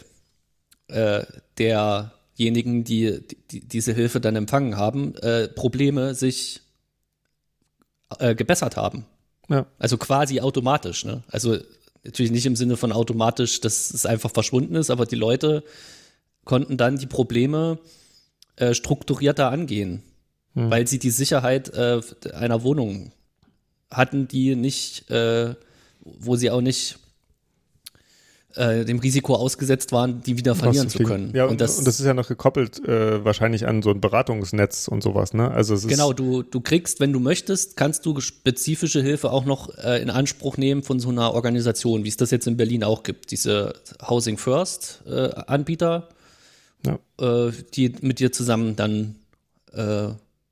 [0.88, 1.24] äh,
[1.58, 6.62] derjenigen, die, die, diese Hilfe dann empfangen haben, äh, Probleme sich
[8.18, 9.06] äh, gebessert haben.
[9.50, 9.66] Ja.
[9.78, 11.06] Also quasi automatisch.
[11.06, 11.24] Ne?
[11.28, 11.58] Also
[12.04, 15.64] natürlich nicht im Sinne von automatisch, dass es einfach verschwunden ist, aber die Leute
[16.46, 17.80] konnten dann die Probleme
[18.56, 20.04] äh, strukturierter angehen,
[20.54, 20.70] hm.
[20.70, 22.02] weil sie die Sicherheit äh,
[22.34, 23.12] einer Wohnung
[23.92, 25.56] hatten, die nicht, äh,
[26.02, 27.00] wo sie auch nicht
[28.56, 31.32] äh, dem Risiko ausgesetzt waren, die wieder verlieren zu können.
[31.36, 34.88] Ja, und, das, und das ist ja noch gekoppelt äh, wahrscheinlich an so ein Beratungsnetz
[34.88, 35.52] und sowas, ne?
[35.52, 39.78] Also es genau, du, du kriegst, wenn du möchtest, kannst du spezifische Hilfe auch noch
[39.78, 43.04] äh, in Anspruch nehmen von so einer Organisation, wie es das jetzt in Berlin auch
[43.04, 43.74] gibt, diese
[44.08, 46.10] Housing First äh, Anbieter,
[46.86, 46.98] ja.
[47.20, 49.16] Äh, die mit dir zusammen dann
[49.74, 50.08] äh,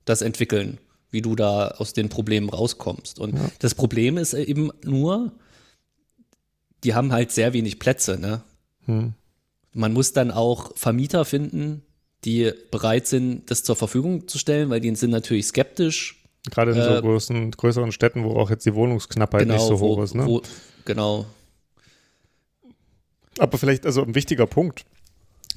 [0.05, 0.77] das entwickeln,
[1.09, 3.19] wie du da aus den Problemen rauskommst.
[3.19, 3.49] Und ja.
[3.59, 5.31] das Problem ist eben nur,
[6.87, 8.43] die haben halt sehr wenig Plätze, ne?
[8.85, 9.13] Hm.
[9.73, 11.83] Man muss dann auch Vermieter finden,
[12.23, 16.23] die bereit sind, das zur Verfügung zu stellen, weil die sind natürlich skeptisch.
[16.49, 19.79] Gerade in äh, so großen, größeren Städten, wo auch jetzt die Wohnungsknappheit genau, nicht so
[19.79, 20.25] hoch ist, ne?
[20.25, 20.41] Wo,
[20.85, 21.25] genau.
[23.37, 24.85] Aber vielleicht, also ein wichtiger Punkt,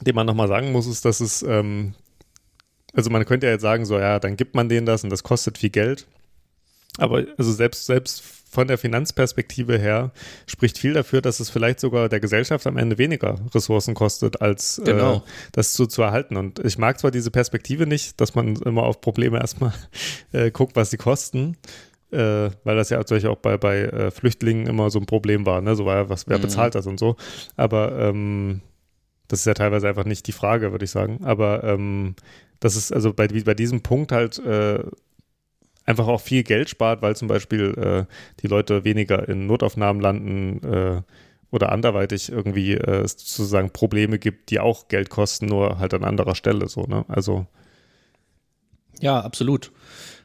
[0.00, 1.94] den man nochmal sagen muss, ist, dass es, ähm,
[2.92, 5.22] also man könnte ja jetzt sagen, so, ja, dann gibt man denen das und das
[5.22, 6.08] kostet viel Geld.
[6.98, 10.10] Aber also selbst, selbst von der Finanzperspektive her
[10.46, 14.78] spricht viel dafür, dass es vielleicht sogar der Gesellschaft am Ende weniger Ressourcen kostet, als
[14.78, 15.16] äh, genau.
[15.18, 15.20] äh,
[15.52, 16.36] das zu, zu erhalten.
[16.36, 19.72] Und ich mag zwar diese Perspektive nicht, dass man immer auf Probleme erstmal
[20.32, 21.56] äh, guckt, was sie kosten.
[22.10, 25.60] Äh, weil das ja natürlich auch bei, bei äh, Flüchtlingen immer so ein Problem war,
[25.60, 25.76] ne?
[25.76, 26.42] So war ja, was, wer mhm.
[26.42, 27.14] bezahlt das und so.
[27.56, 28.62] Aber ähm,
[29.28, 31.20] das ist ja teilweise einfach nicht die Frage, würde ich sagen.
[31.22, 32.16] Aber ähm,
[32.58, 34.82] das ist also bei, bei diesem Punkt halt äh,
[35.86, 40.62] einfach auch viel Geld spart, weil zum Beispiel äh, die Leute weniger in Notaufnahmen landen
[40.64, 41.02] äh,
[41.50, 46.04] oder anderweitig irgendwie äh, es sozusagen Probleme gibt, die auch Geld kosten, nur halt an
[46.04, 47.04] anderer Stelle so, ne?
[47.08, 47.46] Also
[49.00, 49.72] ja, absolut.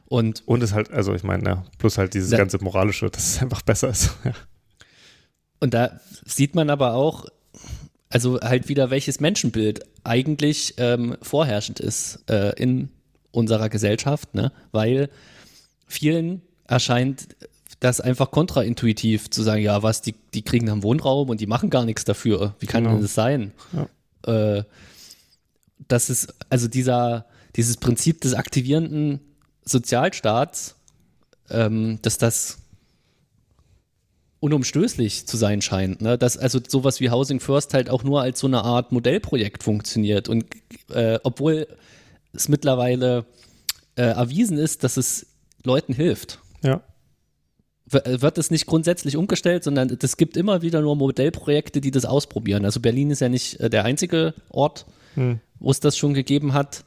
[0.08, 3.34] Und, und es halt, also ich meine, ja, plus halt dieses da, ganze moralische, dass
[3.34, 4.16] es einfach besser ist.
[4.24, 4.32] Ja.
[5.58, 7.24] Und da sieht man aber auch,
[8.10, 12.90] also halt wieder, welches Menschenbild eigentlich ähm, vorherrschend ist äh, in
[13.30, 14.52] unserer Gesellschaft, ne?
[14.72, 15.08] Weil
[15.86, 17.28] vielen erscheint
[17.80, 21.70] das einfach kontraintuitiv zu sagen, ja, was, die, die kriegen einen Wohnraum und die machen
[21.70, 22.54] gar nichts dafür.
[22.58, 22.96] Wie kann genau.
[22.96, 23.52] denn das sein?
[24.24, 24.58] Ja.
[24.58, 24.64] Äh,
[25.88, 29.20] das ist, also dieser, dieses Prinzip des aktivierenden
[29.64, 30.76] Sozialstaats,
[31.50, 32.58] ähm, dass das
[34.40, 36.00] unumstößlich zu sein scheint.
[36.00, 36.18] Ne?
[36.18, 40.28] Dass also sowas wie Housing First halt auch nur als so eine Art Modellprojekt funktioniert.
[40.28, 40.46] Und
[40.90, 41.66] äh, obwohl
[42.32, 43.26] es mittlerweile
[43.96, 45.26] äh, erwiesen ist, dass es
[45.66, 46.38] Leuten hilft.
[46.62, 46.82] Ja.
[47.92, 52.04] Äh, wird es nicht grundsätzlich umgestellt, sondern es gibt immer wieder nur Modellprojekte, die das
[52.04, 52.64] ausprobieren.
[52.64, 55.40] Also Berlin ist ja nicht äh, der einzige Ort, hm.
[55.58, 56.84] wo es das schon gegeben hat.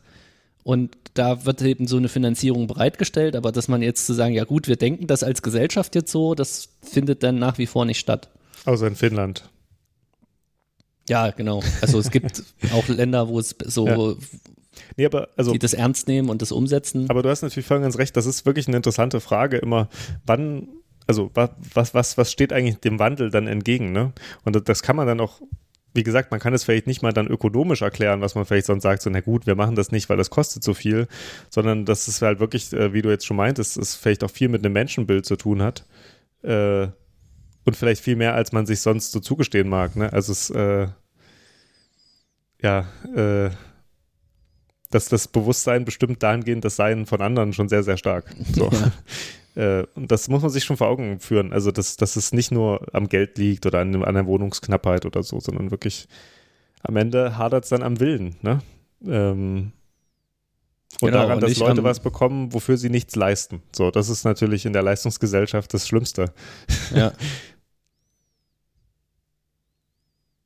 [0.64, 4.44] Und da wird eben so eine Finanzierung bereitgestellt, aber dass man jetzt zu sagen, ja
[4.44, 8.00] gut, wir denken das als Gesellschaft jetzt so, das findet dann nach wie vor nicht
[8.00, 8.30] statt.
[8.66, 9.50] Außer in Finnland.
[11.08, 11.64] Ja, genau.
[11.82, 14.16] Also es gibt auch Länder, wo es so, ja.
[14.98, 17.10] Nee, aber also, die das ernst nehmen und das umsetzen.
[17.10, 19.90] Aber du hast natürlich voll ganz recht, das ist wirklich eine interessante Frage immer,
[20.26, 20.68] wann,
[21.08, 24.14] also was, was, was steht eigentlich dem Wandel dann entgegen, ne?
[24.44, 25.42] Und das kann man dann auch
[25.94, 28.84] wie gesagt, man kann es vielleicht nicht mal dann ökonomisch erklären, was man vielleicht sonst
[28.84, 31.08] sagt, so, na gut, wir machen das nicht, weil das kostet so viel,
[31.50, 34.50] sondern dass es halt wirklich, äh, wie du jetzt schon meintest, es vielleicht auch viel
[34.50, 35.86] mit einem Menschenbild zu tun hat.
[36.44, 36.88] Äh,
[37.66, 39.96] und vielleicht viel mehr, als man sich sonst so zugestehen mag.
[39.96, 40.12] Ne?
[40.14, 40.88] Also es, äh,
[42.62, 43.50] ja, äh,
[44.90, 48.26] dass das Bewusstsein bestimmt dahingehend das Sein von anderen schon sehr, sehr stark.
[48.54, 48.70] So.
[48.72, 48.92] Ja.
[49.56, 51.52] Äh, und das muss man sich schon vor Augen führen.
[51.52, 55.24] Also, dass, dass es nicht nur am Geld liegt oder an, an der Wohnungsknappheit oder
[55.24, 56.08] so, sondern wirklich
[56.84, 58.36] am Ende hadert es dann am Willen.
[58.42, 58.60] Ne?
[59.06, 59.72] Ähm,
[61.02, 63.62] und genau, daran, dass Leute was bekommen, wofür sie nichts leisten.
[63.76, 66.32] So, das ist natürlich in der Leistungsgesellschaft das Schlimmste.
[66.94, 67.12] Ja.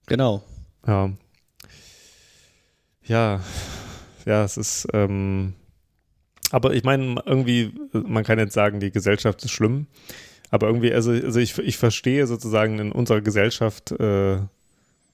[0.06, 0.44] Genau.
[0.86, 1.12] Ja.
[3.06, 3.40] Ja,
[4.26, 5.54] ja, es ist, ähm,
[6.52, 9.88] aber ich meine, irgendwie, man kann jetzt sagen, die Gesellschaft ist schlimm,
[10.52, 14.38] aber irgendwie, also, also ich, ich verstehe sozusagen in unserer Gesellschaft, äh,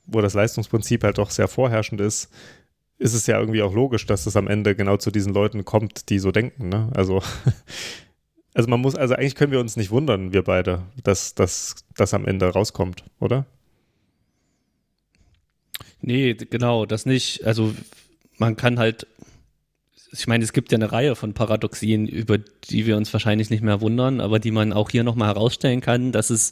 [0.05, 2.29] wo das Leistungsprinzip halt doch sehr vorherrschend ist,
[2.97, 6.09] ist es ja irgendwie auch logisch, dass es am Ende genau zu diesen Leuten kommt,
[6.09, 6.89] die so denken, ne?
[6.93, 7.21] Also,
[8.53, 12.25] also man muss, also eigentlich können wir uns nicht wundern, wir beide, dass das am
[12.25, 13.45] Ende rauskommt, oder?
[16.01, 17.45] Nee, genau, das nicht.
[17.45, 17.73] Also
[18.39, 19.07] man kann halt,
[20.11, 23.61] ich meine, es gibt ja eine Reihe von Paradoxien, über die wir uns wahrscheinlich nicht
[23.61, 26.51] mehr wundern, aber die man auch hier nochmal herausstellen kann, dass es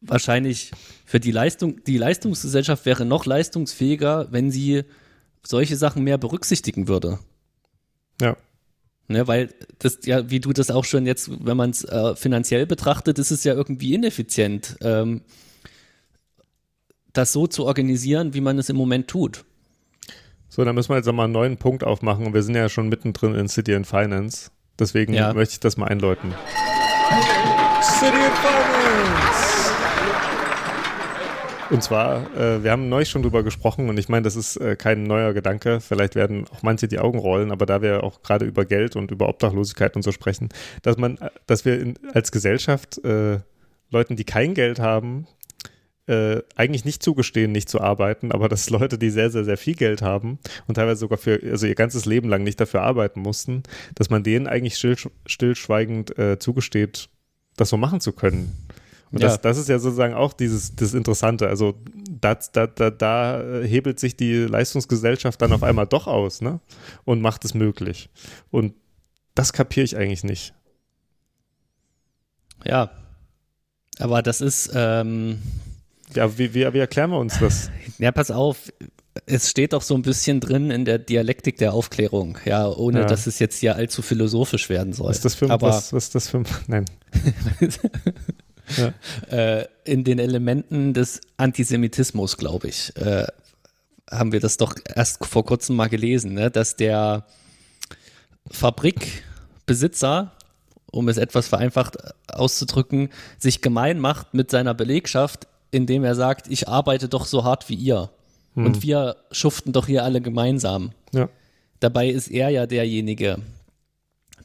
[0.00, 0.70] wahrscheinlich
[1.04, 4.84] für die Leistung, die Leistungsgesellschaft wäre noch leistungsfähiger, wenn sie
[5.44, 7.18] solche Sachen mehr berücksichtigen würde.
[8.20, 8.36] Ja.
[9.10, 12.66] Ne, weil das ja, wie du das auch schon jetzt, wenn man es äh, finanziell
[12.66, 14.76] betrachtet, ist es ja irgendwie ineffizient.
[14.82, 15.22] Ähm,
[17.18, 19.44] das so zu organisieren, wie man es im Moment tut.
[20.48, 22.88] So, dann müssen wir jetzt nochmal einen neuen Punkt aufmachen und wir sind ja schon
[22.88, 24.50] mittendrin in City and Finance.
[24.78, 25.34] Deswegen ja.
[25.34, 26.32] möchte ich das mal einläuten.
[27.82, 29.48] City and Finance!
[31.70, 34.74] Und zwar, äh, wir haben neulich schon drüber gesprochen und ich meine, das ist äh,
[34.74, 35.80] kein neuer Gedanke.
[35.80, 39.10] Vielleicht werden auch manche die Augen rollen, aber da wir auch gerade über Geld und
[39.10, 40.48] über Obdachlosigkeit und so sprechen,
[40.82, 43.40] dass man, dass wir in, als Gesellschaft äh,
[43.90, 45.26] Leuten, die kein Geld haben,
[46.08, 49.74] äh, eigentlich nicht zugestehen, nicht zu arbeiten, aber dass Leute, die sehr, sehr, sehr viel
[49.74, 53.62] Geld haben und teilweise sogar für, also ihr ganzes Leben lang nicht dafür arbeiten mussten,
[53.94, 54.96] dass man denen eigentlich still,
[55.26, 57.08] stillschweigend äh, zugesteht,
[57.56, 58.52] das so machen zu können.
[59.10, 59.28] Und ja.
[59.28, 61.48] das, das ist ja sozusagen auch dieses das Interessante.
[61.48, 61.74] Also
[62.10, 66.60] da, da, da, da hebelt sich die Leistungsgesellschaft dann auf einmal doch aus, ne?
[67.04, 68.10] Und macht es möglich.
[68.50, 68.74] Und
[69.34, 70.52] das kapiere ich eigentlich nicht.
[72.64, 72.90] Ja.
[73.98, 75.40] Aber das ist, ähm,
[76.14, 77.70] ja, wie, wie, wie erklären wir uns das?
[77.98, 78.72] Ja, pass auf.
[79.26, 83.06] Es steht doch so ein bisschen drin in der Dialektik der Aufklärung, ja, ohne ja.
[83.06, 85.08] dass es jetzt hier allzu philosophisch werden soll.
[85.08, 86.84] Was ist das für, Aber, was, was ist das für nein.
[88.76, 88.92] ja.
[89.36, 93.26] äh, in den Elementen des Antisemitismus, glaube ich, äh,
[94.08, 96.52] haben wir das doch erst vor kurzem mal gelesen, ne?
[96.52, 97.26] dass der
[98.48, 100.32] Fabrikbesitzer
[100.90, 101.98] um es etwas vereinfacht
[102.28, 107.68] auszudrücken, sich gemein macht mit seiner Belegschaft, indem er sagt, ich arbeite doch so hart
[107.68, 108.10] wie ihr.
[108.54, 108.66] Hm.
[108.66, 110.92] Und wir schuften doch hier alle gemeinsam.
[111.12, 111.28] Ja.
[111.80, 113.38] Dabei ist er ja derjenige,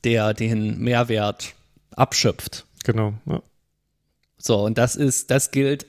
[0.04, 1.54] der den Mehrwert
[1.96, 2.66] abschöpft.
[2.84, 3.14] Genau.
[3.26, 3.42] Ja.
[4.38, 5.86] So, und das ist, das gilt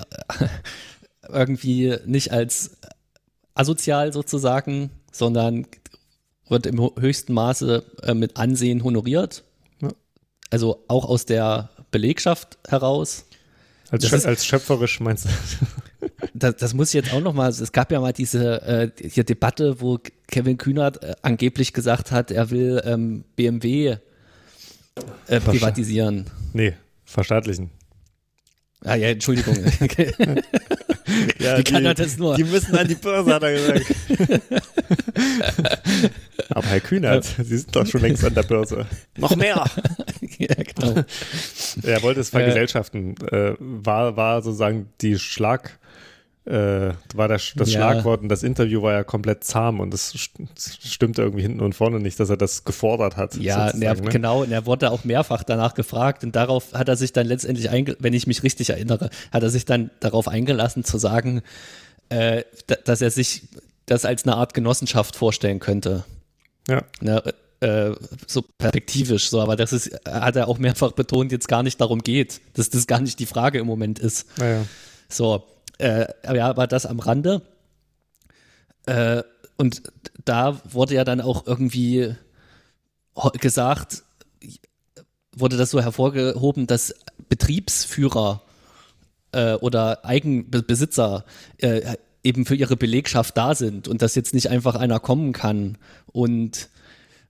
[1.28, 2.76] irgendwie nicht als
[3.54, 5.66] asozial sozusagen, sondern
[6.48, 9.44] wird im höchsten Maße äh, mit Ansehen honoriert.
[9.80, 9.90] Ja.
[10.50, 13.24] Also auch aus der Belegschaft heraus.
[13.90, 15.28] Als, Schö ist, als schöpferisch meinst du?
[16.32, 19.24] Das, das, muss ich jetzt auch noch mal, es gab ja mal diese äh, hier
[19.24, 23.96] Debatte, wo Kevin Kühnert äh, angeblich gesagt hat, er will ähm, BMW
[25.26, 26.28] äh, privatisieren.
[26.52, 26.74] Nee,
[27.04, 27.70] verstaatlichen.
[28.84, 29.56] Ah ja, Entschuldigung.
[31.38, 32.36] ja, kann die, er das nur?
[32.36, 33.94] Die müssen an die Börse, hat er gesagt.
[36.50, 38.86] Aber Herr Kühnert, Sie sind doch schon längst an der Börse.
[39.16, 39.64] Noch mehr.
[40.38, 41.04] ja, genau.
[41.82, 43.14] Er wollte es vergesellschaften.
[43.30, 45.78] Äh, war, war sozusagen die Schlag
[46.46, 47.80] äh, war das, das ja.
[47.80, 50.14] Schlagwort und das Interview war ja komplett zahm und es
[50.58, 53.36] stimmte irgendwie hinten und vorne nicht, dass er das gefordert hat.
[53.36, 54.10] Ja, er, ne?
[54.10, 57.70] genau, und er wurde auch mehrfach danach gefragt und darauf hat er sich dann letztendlich,
[57.98, 61.40] wenn ich mich richtig erinnere, hat er sich dann darauf eingelassen zu sagen,
[62.10, 62.44] äh,
[62.84, 63.48] dass er sich
[63.86, 66.04] das als eine Art Genossenschaft vorstellen könnte.
[66.68, 66.82] Ja.
[67.00, 67.22] Ne,
[67.60, 67.92] äh,
[68.26, 72.02] so perspektivisch, so, aber das ist, hat er auch mehrfach betont, jetzt gar nicht darum
[72.02, 74.26] geht, dass das gar nicht die Frage im Moment ist.
[74.38, 74.64] Ja,
[75.08, 75.44] So,
[75.78, 77.42] äh, ja, aber das am Rande.
[78.86, 79.22] Äh,
[79.56, 79.82] und
[80.24, 82.14] da wurde ja dann auch irgendwie
[83.40, 84.02] gesagt,
[85.36, 86.94] wurde das so hervorgehoben, dass
[87.28, 88.42] Betriebsführer
[89.32, 91.24] äh, oder Eigenbesitzer
[91.58, 95.76] äh, eben für ihre Belegschaft da sind und dass jetzt nicht einfach einer kommen kann
[96.06, 96.70] und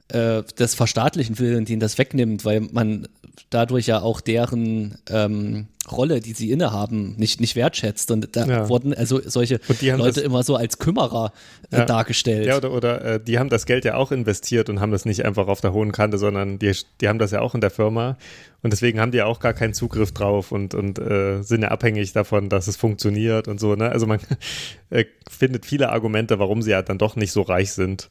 [0.08, 3.08] äh, das verstaatlichen will und ihnen das wegnimmt, weil man
[3.50, 8.10] dadurch ja auch deren ähm, Rolle, die sie innehaben, nicht, nicht wertschätzt.
[8.10, 8.68] Und da ja.
[8.68, 11.32] wurden also solche Leute immer so als Kümmerer
[11.70, 11.84] äh, ja.
[11.84, 12.46] dargestellt.
[12.46, 15.24] Ja, oder, oder äh, die haben das Geld ja auch investiert und haben das nicht
[15.24, 18.16] einfach auf der hohen Kante, sondern die, die haben das ja auch in der Firma.
[18.62, 21.68] Und deswegen haben die ja auch gar keinen Zugriff drauf und, und äh, sind ja
[21.68, 23.74] abhängig davon, dass es funktioniert und so.
[23.74, 23.90] Ne?
[23.90, 24.20] Also man
[24.90, 28.10] äh, findet viele Argumente, warum sie ja dann doch nicht so reich sind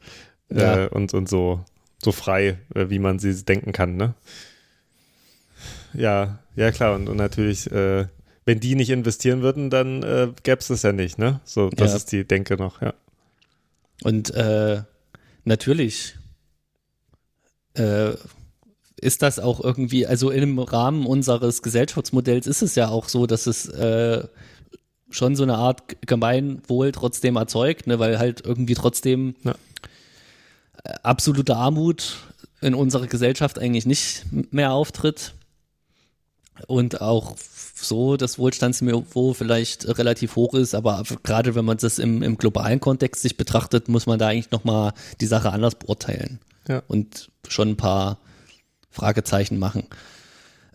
[0.49, 0.85] ja.
[0.85, 1.63] Äh, und, und so,
[2.03, 3.95] so frei, äh, wie man sie denken kann.
[3.95, 4.13] Ne?
[5.93, 6.95] Ja, ja klar.
[6.95, 8.07] Und, und natürlich, äh,
[8.45, 11.39] wenn die nicht investieren würden, dann äh, gäbe es das ja nicht, ne?
[11.45, 11.97] So, das ja.
[11.97, 12.93] ist die Denke noch, ja.
[14.03, 14.81] Und äh,
[15.45, 16.15] natürlich
[17.75, 18.11] äh,
[18.99, 23.47] ist das auch irgendwie, also im Rahmen unseres Gesellschaftsmodells ist es ja auch so, dass
[23.47, 24.23] es äh,
[25.09, 29.55] schon so eine Art Gemeinwohl trotzdem erzeugt, ne, weil halt irgendwie trotzdem ja.
[31.01, 32.17] Absolute Armut
[32.61, 35.33] in unserer Gesellschaft eigentlich nicht mehr auftritt
[36.67, 37.35] und auch
[37.75, 42.79] so das Wohlstandsniveau vielleicht relativ hoch ist, aber gerade wenn man das im, im globalen
[42.79, 46.81] Kontext sich betrachtet, muss man da eigentlich nochmal die Sache anders beurteilen ja.
[46.87, 48.19] und schon ein paar
[48.89, 49.85] Fragezeichen machen.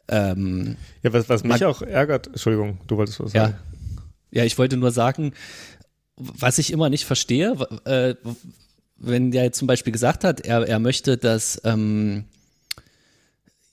[0.09, 3.55] Ähm, ja, was, was mich man, auch ärgert, Entschuldigung, du wolltest was sagen.
[4.31, 5.33] Ja, ja ich wollte nur sagen,
[6.17, 8.15] was ich immer nicht verstehe, äh,
[8.99, 12.25] wenn der jetzt zum Beispiel gesagt hat, er, er möchte, dass ähm,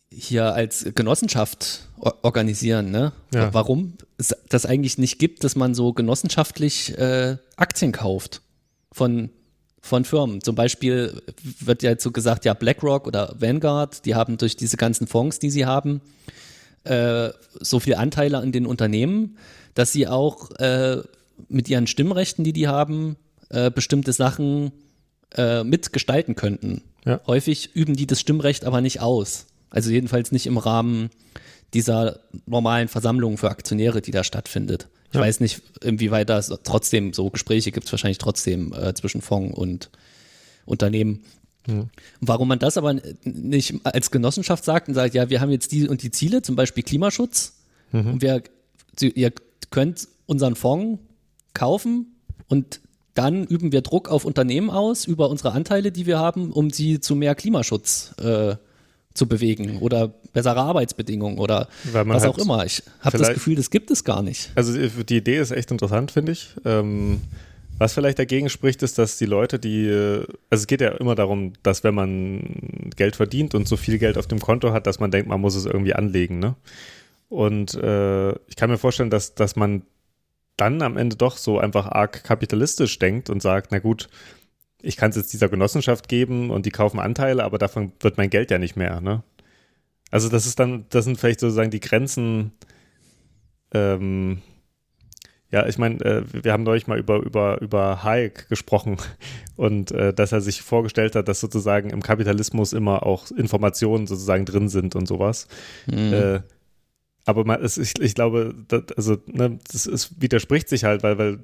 [0.09, 3.11] hier als Genossenschaft organisieren, ne?
[3.33, 3.53] Ja.
[3.53, 8.41] Warum es das eigentlich nicht gibt, dass man so genossenschaftlich äh, Aktien kauft
[8.91, 9.29] von,
[9.81, 10.41] von Firmen.
[10.41, 11.21] Zum Beispiel
[11.59, 15.39] wird ja jetzt so gesagt, ja, BlackRock oder Vanguard, die haben durch diese ganzen Fonds,
[15.39, 16.01] die sie haben,
[16.85, 19.37] äh, so viele Anteile an den Unternehmen,
[19.73, 21.01] dass sie auch äh,
[21.49, 23.17] mit ihren Stimmrechten, die die haben,
[23.49, 24.71] äh, bestimmte Sachen
[25.35, 26.81] äh, mitgestalten könnten.
[27.05, 27.21] Ja.
[27.27, 29.47] Häufig üben die das Stimmrecht aber nicht aus.
[29.69, 31.09] Also jedenfalls nicht im Rahmen
[31.73, 34.87] dieser normalen Versammlung für Aktionäre, die da stattfindet.
[35.09, 35.21] Ich ja.
[35.21, 39.89] weiß nicht, inwieweit das trotzdem so Gespräche gibt es wahrscheinlich trotzdem äh, zwischen Fonds und
[40.65, 41.23] Unternehmen.
[41.67, 41.89] Mhm.
[42.21, 45.87] Warum man das aber nicht als Genossenschaft sagt und sagt, ja, wir haben jetzt die
[45.87, 47.57] und die Ziele, zum Beispiel Klimaschutz,
[47.91, 48.13] mhm.
[48.13, 48.43] und wir,
[48.99, 49.33] ihr
[49.69, 51.01] könnt unseren Fonds
[51.53, 52.15] kaufen
[52.47, 52.79] und
[53.15, 56.99] dann üben wir Druck auf Unternehmen aus über unsere Anteile, die wir haben, um sie
[56.99, 58.55] zu mehr Klimaschutz äh,
[59.13, 62.65] zu bewegen oder bessere Arbeitsbedingungen oder was halt auch immer.
[62.65, 64.51] Ich habe das Gefühl, das gibt es gar nicht.
[64.55, 66.49] Also die Idee ist echt interessant, finde ich.
[66.65, 67.21] Ähm,
[67.77, 69.89] was vielleicht dagegen spricht, ist, dass die Leute, die,
[70.49, 74.17] also es geht ja immer darum, dass wenn man Geld verdient und so viel Geld
[74.17, 76.39] auf dem Konto hat, dass man denkt, man muss es irgendwie anlegen.
[76.39, 76.55] Ne?
[77.29, 79.83] Und äh, ich kann mir vorstellen, dass, dass man
[80.57, 84.09] dann am Ende doch so einfach arg kapitalistisch denkt und sagt, na gut,
[84.81, 88.29] ich kann es jetzt dieser Genossenschaft geben und die kaufen Anteile, aber davon wird mein
[88.29, 89.01] Geld ja nicht mehr.
[89.01, 89.23] Ne?
[90.11, 92.51] Also das ist dann, das sind vielleicht sozusagen die Grenzen.
[93.73, 94.41] Ähm,
[95.51, 98.97] ja, ich meine, äh, wir haben neulich mal über, über, über Hayek gesprochen
[99.55, 104.45] und äh, dass er sich vorgestellt hat, dass sozusagen im Kapitalismus immer auch Informationen sozusagen
[104.45, 105.47] drin sind und sowas.
[105.87, 106.13] Mhm.
[106.13, 106.41] Äh,
[107.25, 111.17] aber man, es, ich, ich glaube, das, also, ne, das ist, widerspricht sich halt, weil,
[111.17, 111.39] weil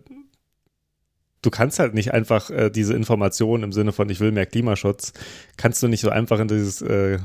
[1.41, 5.13] du kannst halt nicht einfach äh, diese Informationen im Sinne von ich will mehr Klimaschutz,
[5.57, 7.17] kannst du nicht so einfach in dieses äh,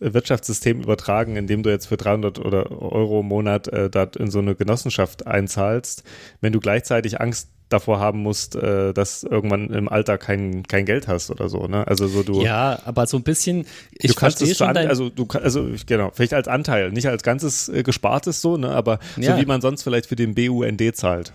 [0.00, 4.54] Wirtschaftssystem übertragen, indem du jetzt für 300 oder Euro im Monat äh, in so eine
[4.54, 6.02] Genossenschaft einzahlst,
[6.40, 11.08] wenn du gleichzeitig Angst davor haben musst, äh, dass irgendwann im Alter kein, kein Geld
[11.08, 11.86] hast oder so, ne?
[11.86, 12.42] Also so du.
[12.42, 13.64] Ja, aber so ein bisschen.
[13.92, 17.68] Ich du kannst es schon, also du also genau, vielleicht als Anteil, nicht als ganzes
[17.68, 18.70] äh, gespartes so, ne?
[18.70, 19.34] Aber ja.
[19.34, 21.32] so wie man sonst vielleicht für den BUND zahlt.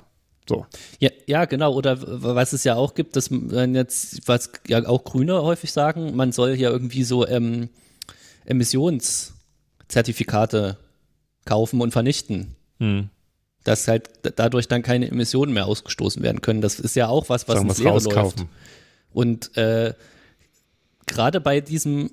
[0.48, 0.66] So.
[1.00, 1.74] Ja, ja, genau.
[1.74, 6.16] Oder was es ja auch gibt, dass man jetzt, was ja auch Grüne häufig sagen,
[6.16, 7.70] man soll ja irgendwie so ähm,
[8.46, 10.78] Emissionszertifikate
[11.46, 12.56] kaufen und vernichten.
[12.80, 13.10] Hm.
[13.66, 16.62] Dass halt dadurch dann keine Emissionen mehr ausgestoßen werden können.
[16.62, 18.46] Das ist ja auch was, was ins Leere läuft.
[19.12, 19.94] Und äh,
[21.06, 22.12] gerade bei diesem,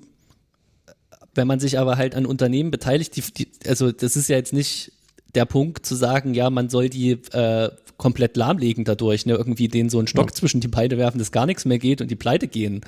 [1.33, 4.51] wenn man sich aber halt an Unternehmen beteiligt, die, die, also das ist ja jetzt
[4.53, 4.91] nicht
[5.35, 9.33] der Punkt zu sagen, ja, man soll die äh, komplett lahmlegen dadurch, ne?
[9.33, 10.35] irgendwie denen so einen Stock ja.
[10.35, 12.81] zwischen die Beine werfen, dass gar nichts mehr geht und die pleite gehen.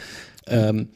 [0.47, 0.89] Ähm,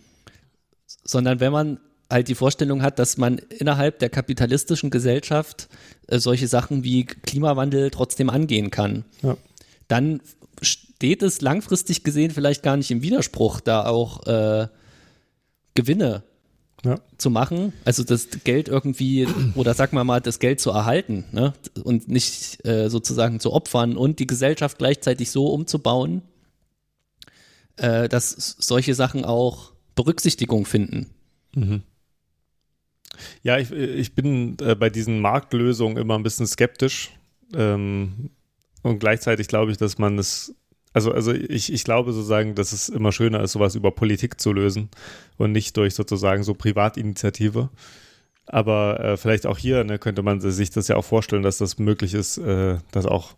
[1.03, 1.79] sondern wenn man
[2.09, 5.69] halt die Vorstellung hat, dass man innerhalb der kapitalistischen Gesellschaft
[6.07, 9.37] äh, solche Sachen wie Klimawandel trotzdem angehen kann, ja.
[9.87, 10.21] dann
[10.61, 14.67] steht es langfristig gesehen vielleicht gar nicht im Widerspruch, da auch äh,
[15.75, 16.23] Gewinne
[16.83, 16.99] ja.
[17.17, 21.53] zu machen, also das Geld irgendwie, oder sag mal mal, das Geld zu erhalten ne?
[21.83, 26.21] und nicht äh, sozusagen zu opfern und die Gesellschaft gleichzeitig so umzubauen,
[27.77, 31.07] äh, dass solche Sachen auch Berücksichtigung finden.
[31.53, 31.83] Mhm.
[33.43, 37.11] Ja, ich, ich bin äh, bei diesen Marktlösungen immer ein bisschen skeptisch.
[37.55, 38.31] Ähm,
[38.81, 40.55] und gleichzeitig glaube ich, dass man es
[40.91, 44.51] also, also ich, ich glaube sozusagen, dass es immer schöner ist, sowas über Politik zu
[44.51, 44.89] lösen
[45.37, 47.69] und nicht durch sozusagen so Privatinitiative.
[48.47, 51.77] Aber äh, vielleicht auch hier ne, könnte man sich das ja auch vorstellen, dass das
[51.77, 53.35] möglich ist, äh, dass auch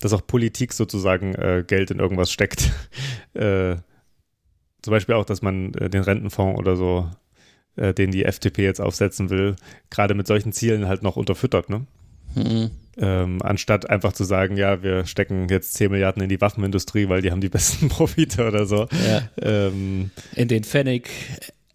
[0.00, 2.70] dass auch Politik sozusagen äh, Geld in irgendwas steckt.
[3.32, 3.76] Äh,
[4.82, 7.08] zum Beispiel auch, dass man äh, den Rentenfonds oder so,
[7.76, 9.56] äh, den die FDP jetzt aufsetzen will,
[9.90, 11.68] gerade mit solchen Zielen halt noch unterfüttert.
[11.70, 11.86] Ne?
[12.34, 12.70] Mhm.
[12.96, 17.22] Ähm, anstatt einfach zu sagen, ja, wir stecken jetzt 10 Milliarden in die Waffenindustrie, weil
[17.22, 18.88] die haben die besten Profite oder so.
[19.06, 19.28] Ja.
[19.40, 21.10] Ähm, in den Pfennig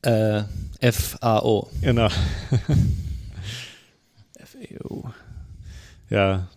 [0.03, 0.43] äh,
[0.81, 1.69] FAO.
[1.81, 2.09] Genau.
[4.39, 5.11] FAO.
[6.09, 6.47] Ja.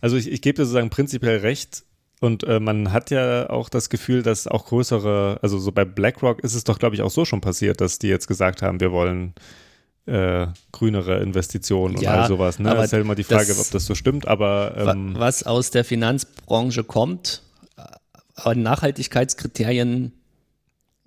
[0.00, 1.84] Also ich, ich gebe dir sozusagen prinzipiell recht.
[2.20, 6.42] Und äh, man hat ja auch das Gefühl, dass auch größere, also so bei BlackRock
[6.42, 8.92] ist es doch, glaube ich, auch so schon passiert, dass die jetzt gesagt haben, wir
[8.92, 9.34] wollen
[10.06, 12.58] äh, grünere Investitionen ja, und all sowas.
[12.58, 12.70] Ne?
[12.70, 15.70] Das ist ja immer die Frage, das, ob das so stimmt, aber ähm, was aus
[15.70, 17.42] der Finanzbranche kommt,
[18.36, 20.12] an Nachhaltigkeitskriterien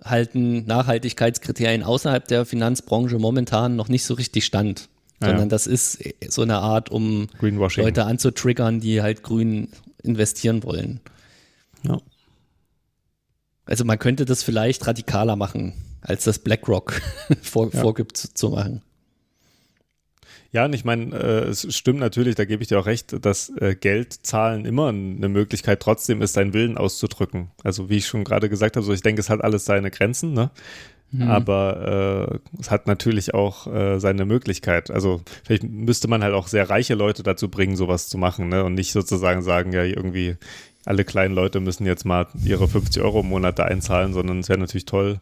[0.04, 4.88] halten Nachhaltigkeitskriterien außerhalb der Finanzbranche momentan noch nicht so richtig stand.
[5.20, 5.46] Sondern ja.
[5.46, 5.98] das ist
[6.28, 9.68] so eine Art, um Leute anzutriggern, die halt grün
[10.02, 11.00] investieren wollen.
[11.82, 11.98] Ja.
[13.64, 17.00] Also man könnte das vielleicht radikaler machen, als das BlackRock
[17.42, 17.80] vor, ja.
[17.80, 18.82] vorgibt zu, zu machen.
[20.50, 23.50] Ja, und ich meine, äh, es stimmt natürlich, da gebe ich dir auch recht, dass
[23.60, 27.50] äh, Geldzahlen immer eine Möglichkeit trotzdem ist, seinen Willen auszudrücken.
[27.62, 30.32] Also wie ich schon gerade gesagt habe, so ich denke, es hat alles seine Grenzen,
[30.32, 30.50] ne?
[31.10, 31.22] Mhm.
[31.22, 34.90] Aber äh, es hat natürlich auch äh, seine Möglichkeit.
[34.90, 38.64] Also vielleicht müsste man halt auch sehr reiche Leute dazu bringen, sowas zu machen, ne?
[38.64, 40.36] Und nicht sozusagen sagen, ja, irgendwie
[40.84, 44.48] alle kleinen Leute müssen jetzt mal ihre 50 Euro im Monat da einzahlen, sondern es
[44.48, 45.18] wäre natürlich toll,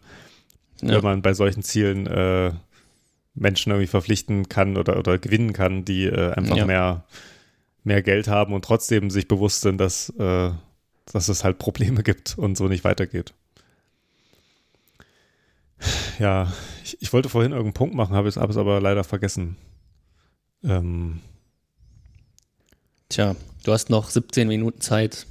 [0.81, 0.95] ja.
[0.95, 2.53] wenn man bei solchen Zielen äh,
[3.35, 6.67] Menschen irgendwie verpflichten kann oder, oder gewinnen kann, die äh, einfach ja.
[6.67, 7.05] mehr,
[7.85, 10.51] mehr Geld haben und trotzdem sich bewusst sind, dass, äh,
[11.13, 13.35] dass es halt Probleme gibt und so nicht weitergeht.
[16.19, 16.53] Ja,
[16.83, 19.57] ich, ich wollte vorhin irgendeinen Punkt machen, habe es aber leider vergessen.
[20.65, 21.21] Ähm,
[23.09, 25.27] Tja, du hast noch 17 Minuten Zeit,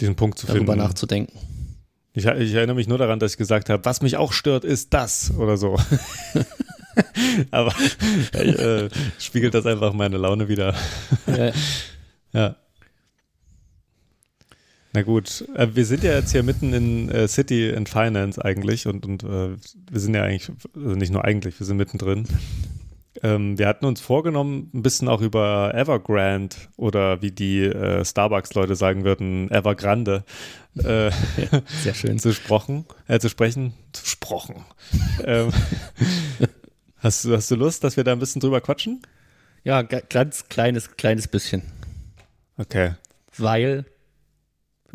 [0.00, 0.86] diesen Punkt zu darüber finden.
[0.86, 1.38] nachzudenken.
[2.12, 4.94] Ich, ich, erinnere mich nur daran, dass ich gesagt habe, was mich auch stört, ist
[4.94, 5.78] das oder so.
[7.50, 7.72] Aber
[8.32, 10.74] äh, spiegelt das einfach meine Laune wieder.
[11.26, 11.52] ja.
[12.32, 12.56] ja.
[14.94, 18.86] Na gut, äh, wir sind ja jetzt hier mitten in äh, City and Finance eigentlich
[18.86, 19.56] und, und äh,
[19.90, 22.28] wir sind ja eigentlich, also nicht nur eigentlich, wir sind mittendrin.
[23.20, 28.76] Ähm, wir hatten uns vorgenommen, ein bisschen auch über Evergrande oder wie die äh, Starbucks-Leute
[28.76, 30.22] sagen würden, Evergrande
[30.78, 31.10] äh,
[31.82, 32.20] Sehr schön.
[32.20, 33.74] zu, sprochen, äh, zu sprechen.
[33.92, 34.64] Zu sprochen.
[35.24, 35.52] ähm,
[36.98, 39.02] hast, du, hast du Lust, dass wir da ein bisschen drüber quatschen?
[39.64, 41.62] Ja, ganz kleines, kleines bisschen.
[42.58, 42.92] Okay.
[43.36, 43.86] Weil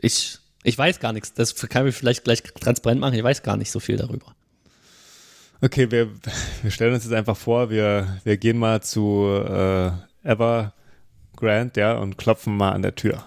[0.02, 1.34] ich, ich weiß gar nichts.
[1.34, 3.16] Das kann ich vielleicht gleich transparent machen.
[3.16, 4.36] Ich weiß gar nicht so viel darüber.
[5.62, 6.10] Okay, wir,
[6.62, 9.92] wir stellen uns jetzt einfach vor, wir, wir gehen mal zu äh,
[10.24, 13.26] Evergrande, ja, und klopfen mal an der Tür.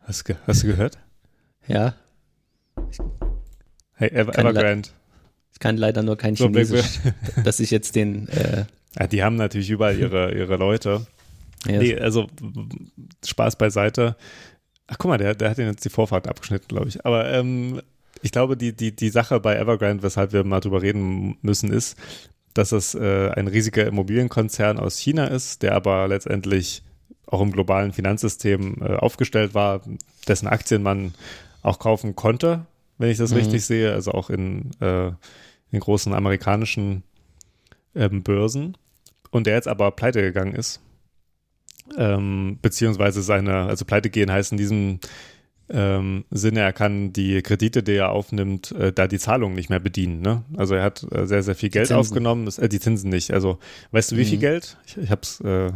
[0.00, 0.98] Hast, du, hast du gehört?
[1.66, 1.94] Ja.
[3.94, 4.88] hey, Ever, Evergrande.
[5.52, 7.00] Ich kann leider nur kein so, Chinesisch,
[7.44, 8.28] dass ich jetzt den.
[8.28, 8.64] Äh
[8.98, 11.06] ja, die haben natürlich überall ihre, ihre Leute.
[11.66, 11.80] Yes.
[11.80, 12.26] Nee, also
[13.24, 14.16] Spaß beiseite.
[14.88, 17.04] Ach, guck mal, der, der hat ihn jetzt die Vorfahrt abgeschnitten, glaube ich.
[17.06, 17.80] Aber ähm,
[18.20, 21.96] ich glaube, die, die, die Sache bei Evergrande, weshalb wir mal drüber reden müssen, ist,
[22.54, 26.82] dass es äh, ein riesiger Immobilienkonzern aus China ist, der aber letztendlich
[27.26, 29.80] auch im globalen Finanzsystem äh, aufgestellt war,
[30.28, 31.14] dessen Aktien man
[31.62, 32.66] auch kaufen konnte,
[32.98, 33.38] wenn ich das mhm.
[33.38, 35.08] richtig sehe, also auch in, äh,
[35.70, 37.04] in großen amerikanischen
[37.94, 38.76] ähm, Börsen.
[39.30, 40.80] Und der jetzt aber pleite gegangen ist.
[41.96, 45.00] Ähm, beziehungsweise seine, also pleite gehen heißt in diesem
[45.68, 49.80] ähm, Sinne, er kann die Kredite, die er aufnimmt, äh, da die Zahlungen nicht mehr
[49.80, 50.20] bedienen.
[50.20, 50.42] Ne?
[50.56, 53.32] Also er hat äh, sehr, sehr viel Geld aufgenommen, äh, die Zinsen nicht.
[53.32, 53.58] Also
[53.92, 54.26] weißt du, wie mhm.
[54.26, 54.76] viel Geld?
[54.86, 55.40] Ich, ich hab's.
[55.40, 55.72] Äh,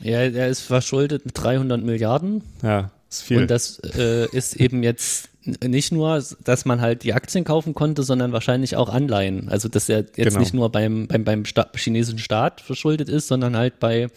[0.00, 2.42] ja, er ist verschuldet mit 300 Milliarden.
[2.62, 3.38] Ja, ist viel.
[3.38, 5.30] Und das äh, ist eben jetzt
[5.62, 9.48] nicht nur, dass man halt die Aktien kaufen konnte, sondern wahrscheinlich auch Anleihen.
[9.48, 10.40] Also dass er jetzt genau.
[10.40, 14.08] nicht nur beim, beim, beim Sta chinesischen Staat verschuldet ist, sondern halt bei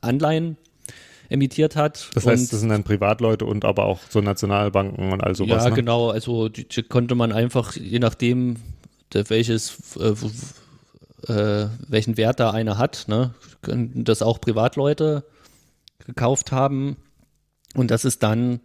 [0.00, 0.56] Anleihen
[1.30, 2.10] emittiert hat.
[2.14, 5.64] Das heißt, das sind dann Privatleute und aber auch so Nationalbanken und all sowas.
[5.64, 5.76] Ja, ne?
[5.76, 6.10] genau.
[6.10, 8.56] Also die, die, konnte man einfach, je nachdem,
[9.12, 15.24] welches, äh, äh, welchen Wert da einer hat, ne, können das auch Privatleute
[16.04, 16.96] gekauft haben.
[17.74, 18.60] Und das ist dann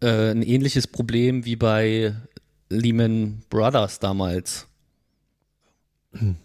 [0.00, 2.16] äh, ein ähnliches Problem wie bei
[2.68, 4.66] Lehman Brothers damals.
[6.12, 6.36] Hm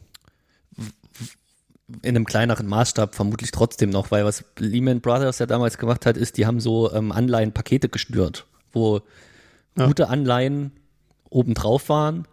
[2.01, 6.17] in einem kleineren Maßstab vermutlich trotzdem noch, weil was Lehman Brothers ja damals gemacht hat,
[6.17, 9.01] ist, die haben so ähm, Anleihenpakete gestört, wo
[9.77, 9.87] ja.
[9.87, 10.71] gute Anleihen
[11.29, 12.27] obendrauf waren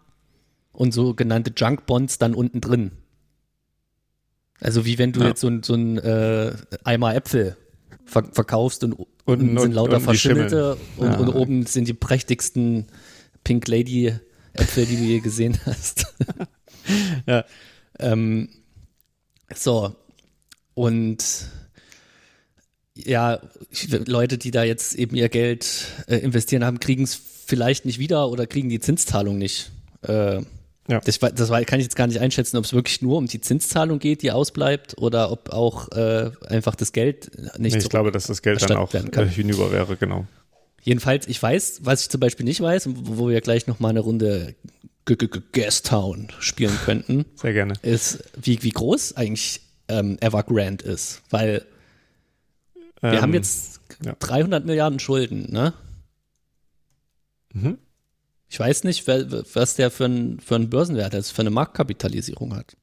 [0.71, 2.91] und sogenannte Junk Bonds dann unten drin.
[4.59, 5.27] Also wie wenn du ja.
[5.27, 6.53] jetzt so, ein, so ein äh,
[6.83, 7.55] Eimer Äpfel
[8.05, 8.95] ver verkaufst und
[9.25, 11.17] unten sind lauter und Verschimmelte und, ja.
[11.17, 12.87] und, oben sind die prächtigsten
[13.43, 14.13] Pink Lady
[14.53, 16.15] Äpfel, die du je gesehen hast.
[17.25, 17.45] ja.
[18.01, 18.47] Ähm,
[19.55, 19.95] So.
[20.73, 21.47] Und
[22.95, 23.39] ja,
[24.05, 28.29] Leute, die da jetzt eben ihr Geld äh, investieren haben, kriegen es vielleicht nicht wieder
[28.29, 29.71] oder kriegen die Zinszahlung nicht.
[30.07, 30.41] Äh,
[30.89, 30.99] ja.
[31.01, 33.99] Das, das kann ich jetzt gar nicht einschätzen, ob es wirklich nur um die Zinszahlung
[33.99, 38.25] geht, die ausbleibt, oder ob auch äh, einfach das Geld nicht nee, Ich glaube, dass
[38.25, 40.25] das Geld dann auch hinüber wäre, genau.
[40.81, 44.55] Jedenfalls, ich weiß, was ich zum Beispiel nicht weiß, wo wir gleich nochmal eine Runde
[45.81, 47.25] Town spielen könnten.
[47.35, 47.73] Sehr gerne.
[47.81, 51.21] Ist, wie, wie groß eigentlich ähm, Evergrande ist.
[51.29, 51.65] Weil
[53.01, 54.15] wir ähm, haben jetzt ja.
[54.19, 55.73] 300 Milliarden Schulden, ne?
[57.53, 57.77] Mhm.
[58.47, 62.75] Ich weiß nicht, was der für, ein, für einen Börsenwert ist, für eine Marktkapitalisierung hat.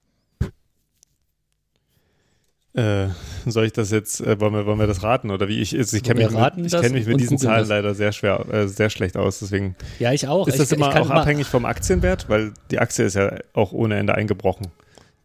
[2.76, 3.08] Äh,
[3.46, 5.60] soll ich das jetzt, äh, wollen, wir, wollen wir das raten oder wie?
[5.60, 7.68] Ich, ich kenne mich, kenn mich mit diesen Zahlen das.
[7.68, 9.76] leider sehr schwer, äh, sehr schlecht aus, deswegen.
[9.98, 10.46] Ja, ich auch.
[10.46, 12.28] Ist das ich, immer ich auch abhängig vom Aktienwert?
[12.28, 14.66] Weil die Aktie ist ja auch ohne Ende eingebrochen.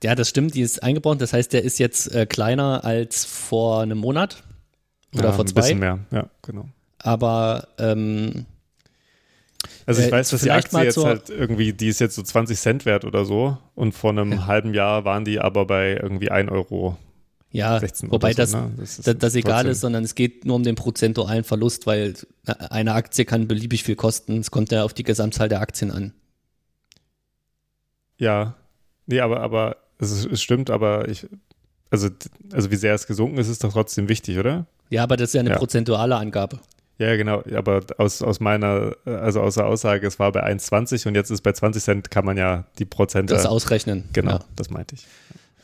[0.02, 1.20] Ja, das stimmt, die ist eingebrochen.
[1.20, 4.44] Das heißt, der ist jetzt äh, kleiner als vor einem Monat
[5.14, 5.60] oder ja, vor zwei.
[5.60, 6.70] Ein bisschen mehr, ja, genau.
[7.00, 8.46] Aber ähm,
[9.86, 12.58] also ich äh, weiß, dass die Aktie jetzt halt irgendwie, die ist jetzt so 20
[12.58, 14.48] Cent wert oder so und vor einem ja.
[14.48, 16.98] halben Jahr waren die aber bei irgendwie 1 Euro
[17.52, 18.72] ja, wobei so, das, ne?
[18.78, 22.14] das, das, das egal ist, sondern es geht nur um den prozentualen Verlust, weil
[22.46, 24.40] eine Aktie kann beliebig viel kosten.
[24.40, 26.14] Es kommt ja auf die Gesamtzahl der Aktien an.
[28.18, 28.56] Ja,
[29.06, 31.28] nee, aber, aber es, es stimmt, aber ich,
[31.90, 32.10] also,
[32.54, 34.66] also wie sehr es gesunken ist, ist doch trotzdem wichtig, oder?
[34.90, 35.58] Ja, aber das ist ja eine ja.
[35.58, 36.60] prozentuale Angabe.
[37.00, 41.16] Ja, genau, aber aus, aus meiner, also aus der Aussage, es war bei 1,20 und
[41.16, 43.34] jetzt ist bei 20 Cent, kann man ja die Prozente.
[43.34, 44.04] Das ausrechnen.
[44.14, 44.40] Genau, ja.
[44.56, 45.08] das meinte ich.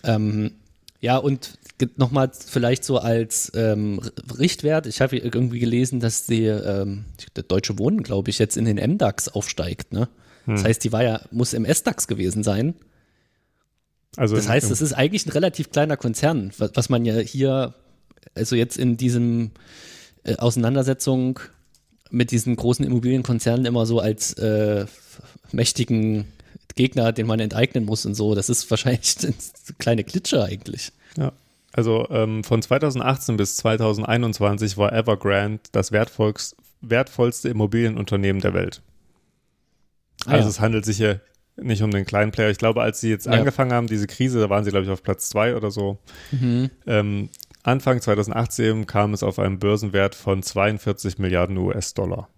[0.04, 0.52] Ähm,
[1.00, 1.60] ja, und
[1.96, 4.02] nochmal vielleicht so als ähm,
[4.38, 7.06] Richtwert, ich habe irgendwie gelesen, dass die, ähm,
[7.36, 9.94] der Deutsche Wohnen, glaube ich, jetzt in den MDAX aufsteigt.
[9.94, 10.10] Ne?
[10.46, 10.56] Hm.
[10.56, 12.76] Das heißt, die war ja, muss im S-DAX gewesen sein.
[14.16, 17.76] Also das heißt, es ist eigentlich ein relativ kleiner Konzern, was, was, man ja hier,
[18.34, 19.52] also jetzt in diesem
[20.24, 21.40] äh, Auseinandersetzung
[22.10, 24.86] mit diesen großen Immobilienkonzernen immer so als äh,
[25.52, 26.26] mächtigen
[26.76, 28.34] Gegner, den man enteignen muss und so.
[28.34, 29.34] Das ist wahrscheinlich eine
[29.78, 30.92] kleine Klitsche eigentlich.
[31.18, 31.34] Ja.
[31.78, 38.82] Also ähm, von 2018 bis 2021 war Evergrande das wertvollste Immobilienunternehmen der Welt.
[40.26, 40.50] Ah, also ja.
[40.50, 41.22] es handelt sich hier
[41.56, 42.50] nicht um den kleinen Player.
[42.50, 43.34] Ich glaube, als sie jetzt ja.
[43.34, 46.00] angefangen haben, diese Krise, da waren sie, glaube ich, auf Platz zwei oder so.
[46.32, 46.72] Mhm.
[46.88, 47.30] Ähm,
[47.62, 52.30] Anfang 2018 kam es auf einen Börsenwert von 42 Milliarden US-Dollar.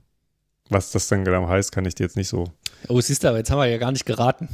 [0.69, 2.51] Was das dann genau heißt, kann ich dir jetzt nicht so
[2.87, 4.47] Oh, siehst du, aber jetzt haben wir ja gar nicht geraten.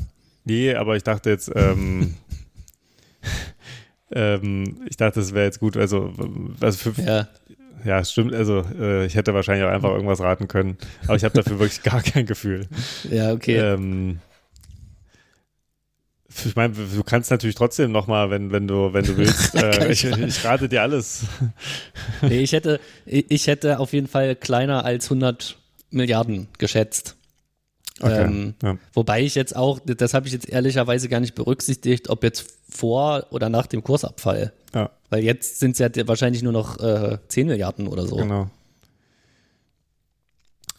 [0.44, 2.16] Nee, aber ich dachte jetzt, ähm,
[4.12, 6.14] ähm, ich dachte, es wäre jetzt gut, also,
[6.62, 7.28] also für, ja.
[7.84, 11.34] ja, stimmt, also äh, ich hätte wahrscheinlich auch einfach irgendwas raten können, aber ich habe
[11.34, 12.68] dafür wirklich gar kein Gefühl.
[13.10, 13.58] Ja, okay.
[13.58, 14.20] Ähm,
[16.44, 20.04] ich meine, du kannst natürlich trotzdem nochmal, wenn, wenn du, wenn du willst, äh, ich,
[20.04, 21.26] ich, rate dir alles.
[22.22, 25.58] nee, ich hätte, ich hätte auf jeden Fall kleiner als 100
[25.92, 27.16] Milliarden geschätzt.
[28.02, 28.78] Okay, ähm, ja.
[28.94, 33.28] Wobei ich jetzt auch, das habe ich jetzt ehrlicherweise gar nicht berücksichtigt, ob jetzt vor
[33.32, 34.52] oder nach dem Kursabfall.
[34.74, 34.90] Ja.
[35.10, 38.18] Weil jetzt sind es ja wahrscheinlich nur noch äh, 10 Milliarden oder so.
[38.18, 38.50] Genau.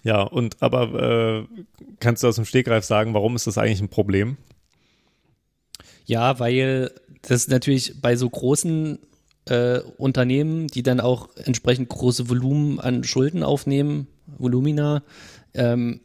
[0.02, 1.62] Ja, und aber äh,
[1.98, 4.36] kannst du aus dem Stegreif sagen, warum ist das eigentlich ein Problem?
[6.04, 6.92] Ja, weil
[7.22, 9.00] das natürlich bei so großen
[9.46, 15.02] äh, Unternehmen, die dann auch entsprechend große Volumen an Schulden aufnehmen, Volumina,
[15.54, 16.00] ähm,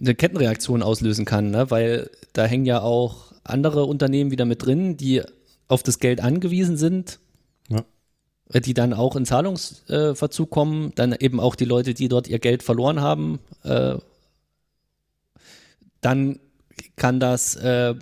[0.00, 1.70] eine Kettenreaktion auslösen kann, ne?
[1.70, 5.22] weil da hängen ja auch andere Unternehmen wieder mit drin, die
[5.66, 7.18] auf das Geld angewiesen sind,
[7.68, 7.82] ja.
[8.60, 12.62] die dann auch in Zahlungsverzug kommen, dann eben auch die Leute, die dort ihr Geld
[12.62, 13.96] verloren haben, äh,
[16.00, 16.38] dann
[16.96, 17.94] kann das äh,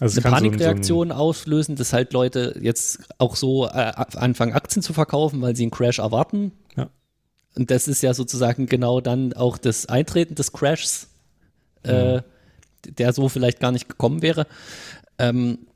[0.00, 3.70] also eine Panikreaktion so ein, so ein auslösen, dass halt Leute jetzt auch so äh,
[3.70, 6.52] anfangen, Aktien zu verkaufen, weil sie einen Crash erwarten.
[6.76, 6.90] Ja.
[7.54, 11.08] Und das ist ja sozusagen genau dann auch das Eintreten des Crashs
[11.88, 12.22] äh,
[12.84, 14.46] der so vielleicht gar nicht gekommen wäre.
[15.18, 15.66] Ähm,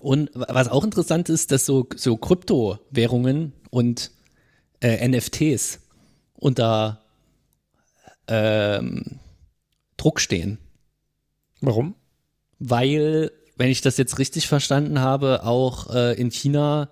[0.00, 4.10] und was auch interessant ist, dass so, so Kryptowährungen und
[4.80, 5.80] äh, NFTs
[6.34, 7.02] unter
[8.28, 9.18] ähm,
[9.96, 10.58] Druck stehen.
[11.60, 11.94] Warum?
[12.58, 16.90] Weil, wenn ich das jetzt richtig verstanden habe, auch äh, in China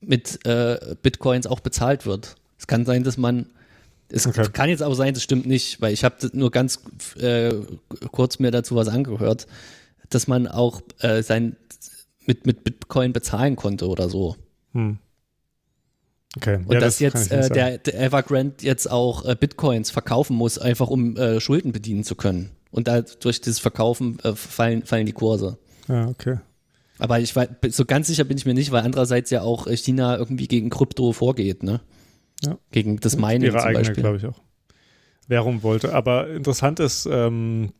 [0.00, 2.36] mit äh, Bitcoins auch bezahlt wird.
[2.58, 3.50] Es kann sein, dass man
[4.08, 4.46] es okay.
[4.52, 6.80] kann jetzt auch sein, das stimmt nicht, weil ich habe nur ganz
[7.18, 7.52] äh,
[8.12, 9.46] kurz mir dazu was angehört,
[10.10, 11.56] dass man auch äh, sein
[12.26, 14.36] mit, mit Bitcoin bezahlen konnte oder so.
[14.72, 14.98] Hm.
[16.36, 16.56] Okay.
[16.66, 20.58] Und ja, dass das jetzt äh, der, der, Evergrande jetzt auch äh, Bitcoins verkaufen muss,
[20.58, 22.50] einfach um äh, Schulden bedienen zu können.
[22.70, 25.58] Und da durch dieses Verkaufen äh, fallen, fallen die Kurse.
[25.86, 26.38] Ja, okay.
[26.98, 30.16] Aber ich weiß, so ganz sicher bin ich mir nicht, weil andererseits ja auch China
[30.16, 31.80] irgendwie gegen Krypto vorgeht, ne?
[32.46, 32.58] Ja.
[32.70, 34.40] Gegen das Mining Ihre zum eigene, glaube ich auch.
[35.28, 35.94] Währung wollte.
[35.94, 37.72] Aber interessant ist, ähm,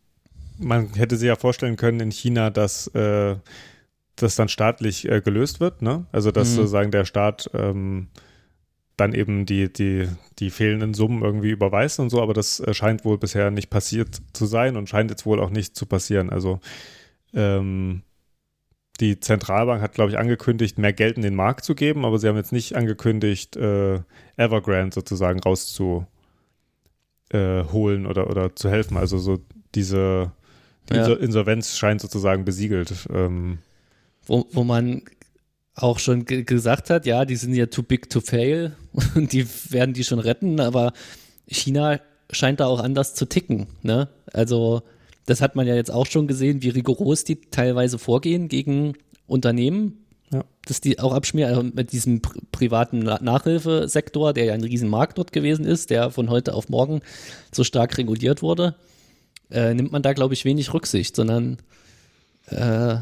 [0.59, 3.37] man hätte sich ja vorstellen können in China, dass äh,
[4.17, 6.07] das dann staatlich äh, gelöst wird, ne?
[6.13, 6.57] Also dass mhm.
[6.57, 8.09] sozusagen der Staat ähm,
[8.97, 10.09] dann eben die, die,
[10.39, 14.23] die fehlenden Summen irgendwie überweist und so, aber das äh, scheint wohl bisher nicht passiert
[14.33, 16.31] zu sein und scheint jetzt wohl auch nicht zu passieren.
[16.31, 16.61] Also
[17.35, 18.03] ähm,
[19.01, 22.29] die Zentralbank hat, glaube ich, angekündigt, mehr Geld in den Markt zu geben, aber sie
[22.29, 24.01] haben jetzt nicht angekündigt, äh,
[24.37, 26.07] Evergrande sozusagen rauszuholen
[27.33, 28.97] äh, oder, oder zu helfen.
[28.97, 29.39] Also so
[29.75, 30.33] diese
[30.91, 31.13] die ja.
[31.15, 32.93] Insolvenz scheint sozusagen besiegelt.
[33.13, 33.59] Ähm.
[34.27, 35.03] Wo, wo man
[35.75, 38.77] auch schon gesagt hat, ja, die sind ja too big to fail
[39.15, 40.93] und die werden die schon retten, aber
[41.49, 42.01] China
[42.31, 43.67] scheint da auch anders zu ticken.
[43.83, 44.09] Ne?
[44.33, 44.83] Also
[45.27, 48.95] das hat man ja jetzt auch schon gesehen, wie rigoros die teilweise vorgehen gegen
[49.27, 50.45] Unternehmen, ja.
[50.67, 55.33] dass die auch abschmieren, also mit diesem pri privaten Nachhilfesektor, der ja ein Riesenmarkt dort
[55.33, 57.01] gewesen ist, der von heute auf morgen
[57.53, 58.75] so stark reguliert wurde,
[59.51, 61.59] äh, nimmt man da, glaube ich, wenig Rücksicht, sondern
[62.47, 62.97] äh,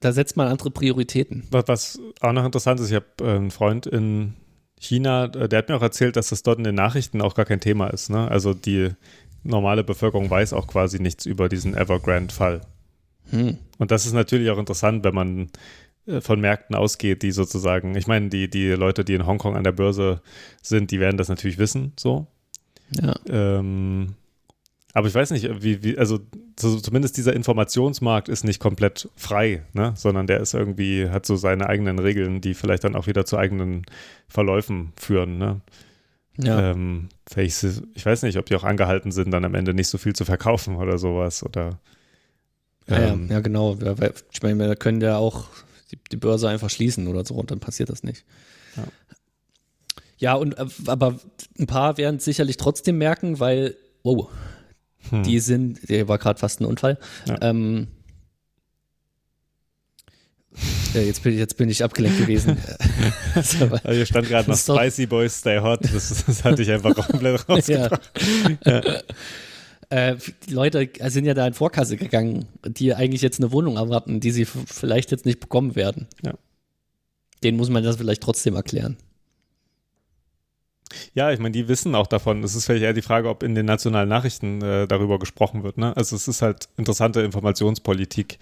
[0.00, 1.44] da setzt man andere Prioritäten.
[1.50, 4.34] Was, auch noch interessant ist, ich habe äh, einen Freund in
[4.80, 7.44] China, äh, der hat mir auch erzählt, dass das dort in den Nachrichten auch gar
[7.44, 8.10] kein Thema ist.
[8.10, 8.28] Ne?
[8.28, 8.90] Also die
[9.42, 12.62] normale Bevölkerung weiß auch quasi nichts über diesen Evergrande-Fall.
[13.30, 13.58] Hm.
[13.78, 15.50] Und das ist natürlich auch interessant, wenn man
[16.06, 19.64] äh, von Märkten ausgeht, die sozusagen, ich meine, die, die Leute, die in Hongkong an
[19.64, 20.20] der Börse
[20.62, 22.26] sind, die werden das natürlich wissen, so.
[23.00, 23.14] Ja.
[23.28, 24.14] Ähm,
[24.94, 26.20] aber ich weiß nicht, wie, wie also
[26.58, 29.94] so, zumindest dieser Informationsmarkt ist nicht komplett frei, ne?
[29.96, 33.38] sondern der ist irgendwie, hat so seine eigenen Regeln, die vielleicht dann auch wieder zu
[33.38, 33.86] eigenen
[34.28, 35.38] Verläufen führen.
[35.38, 35.62] Ne?
[36.38, 36.70] Ja.
[36.70, 39.98] Ähm, ich, ich weiß nicht, ob die auch angehalten sind, dann am Ende nicht so
[39.98, 41.42] viel zu verkaufen oder sowas.
[41.42, 41.78] Oder,
[42.88, 43.76] ähm, ja, ja, genau.
[44.32, 45.46] Ich meine, wir können ja auch
[45.90, 48.24] die, die, Börse einfach schließen oder so und dann passiert das nicht.
[48.76, 48.84] Ja.
[50.18, 51.18] Ja, und äh, aber
[51.58, 54.30] ein paar werden es sicherlich trotzdem merken, weil, wow,
[55.10, 55.22] hm.
[55.24, 56.98] Die sind, der war gerade fast ein Unfall.
[57.26, 57.38] Ja.
[57.40, 57.88] Ähm,
[60.94, 62.56] jetzt, bin, jetzt bin ich abgelenkt gewesen.
[63.34, 65.80] also hier stand gerade noch Spicy Boys Stay Hot.
[65.82, 68.10] Das, das hatte ich einfach komplett rausgebracht.
[68.64, 68.82] Ja.
[68.82, 69.02] ja.
[69.92, 70.16] Äh,
[70.48, 74.30] die Leute sind ja da in Vorkasse gegangen, die eigentlich jetzt eine Wohnung erwarten, die
[74.30, 76.08] sie vielleicht jetzt nicht bekommen werden.
[76.24, 76.34] Ja.
[77.44, 78.96] Denen muss man das vielleicht trotzdem erklären.
[81.14, 82.42] Ja, ich meine, die wissen auch davon.
[82.42, 85.76] Es ist vielleicht eher die Frage, ob in den nationalen Nachrichten äh, darüber gesprochen wird.
[85.76, 85.94] Ne?
[85.96, 88.38] Also es ist halt interessante Informationspolitik.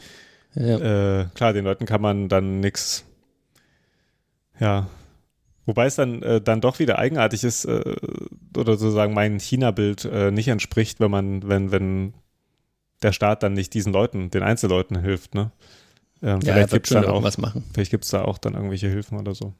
[0.54, 1.20] Ja.
[1.20, 3.04] Äh, klar, den Leuten kann man dann nichts,
[4.58, 4.88] ja,
[5.64, 7.94] wobei es dann, äh, dann doch wieder eigenartig ist äh,
[8.56, 12.14] oder sozusagen mein China-Bild äh, nicht entspricht, wenn man, wenn, wenn
[13.02, 15.34] der Staat dann nicht diesen Leuten, den Einzelleuten hilft.
[15.34, 15.52] Ne?
[16.22, 17.64] Ähm, ja, vielleicht gibt es dann auch was machen.
[17.72, 19.54] Vielleicht gibt es da auch dann irgendwelche Hilfen oder so.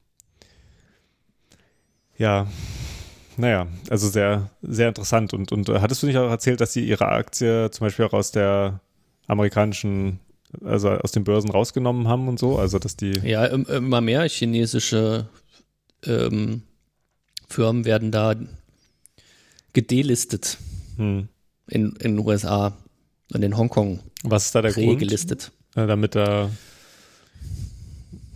[2.19, 2.49] Ja,
[3.39, 5.33] naja, also sehr, sehr interessant.
[5.33, 8.31] Und, und hattest du nicht auch erzählt, dass sie ihre Aktie zum Beispiel auch aus
[8.31, 8.81] der
[9.27, 10.21] amerikanischen,
[10.65, 12.59] also aus den Börsen rausgenommen haben und so?
[12.59, 13.13] Also, dass die.
[13.25, 15.29] Ja, immer mehr chinesische
[16.05, 16.63] ähm,
[17.49, 18.35] Firmen werden da
[19.73, 20.59] gedelistet
[20.97, 21.29] hm.
[21.69, 22.77] in den USA
[23.33, 24.01] und in Hongkong.
[24.23, 24.99] Was ist da der Grund?
[24.99, 25.53] gelistet.
[25.77, 26.51] Ja, damit da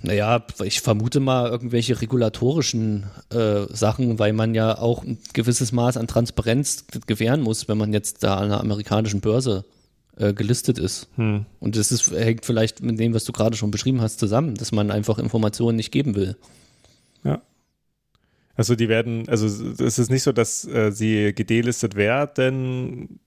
[0.05, 5.97] naja, ich vermute mal irgendwelche regulatorischen äh, Sachen, weil man ja auch ein gewisses Maß
[5.97, 9.65] an Transparenz gewähren muss, wenn man jetzt da an einer amerikanischen Börse
[10.16, 11.09] äh, gelistet ist.
[11.16, 11.47] Hm.
[11.61, 14.73] Und das ist, hängt vielleicht mit dem, was du gerade schon beschrieben hast, zusammen, dass
[14.73, 16.36] man einfach Informationen nicht geben will.
[17.24, 17.43] Ja.
[18.55, 23.20] Also die werden, also es ist nicht so, dass äh, sie gedelistet werden,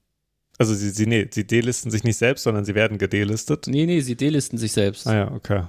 [0.57, 3.68] also sie, sie, nee, sie delisten sich nicht selbst, sondern sie werden gedelistet.
[3.68, 5.05] Nee, nee, sie delisten sich selbst.
[5.05, 5.64] Ah ja, okay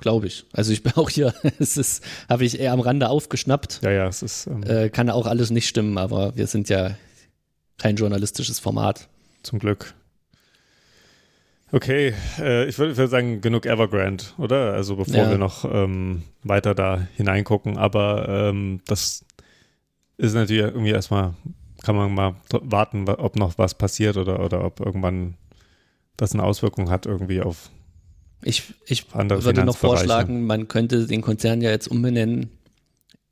[0.00, 0.46] glaube ich.
[0.52, 3.80] Also ich bin auch hier, es ist, habe ich eher am Rande aufgeschnappt.
[3.82, 4.46] Ja, ja, es ist.
[4.46, 6.96] Ähm, äh, kann auch alles nicht stimmen, aber wir sind ja
[7.78, 9.08] kein journalistisches Format.
[9.42, 9.94] Zum Glück.
[11.72, 14.72] Okay, äh, ich würde würd sagen, genug Evergrande, oder?
[14.72, 15.30] Also bevor ja.
[15.30, 17.78] wir noch ähm, weiter da hineingucken.
[17.78, 19.24] Aber ähm, das
[20.16, 21.34] ist natürlich irgendwie erstmal,
[21.82, 25.34] kann man mal warten, ob noch was passiert oder, oder ob irgendwann
[26.16, 27.70] das eine Auswirkung hat irgendwie auf
[28.42, 32.50] ich, ich würde noch vorschlagen, man könnte den Konzern ja jetzt umbenennen,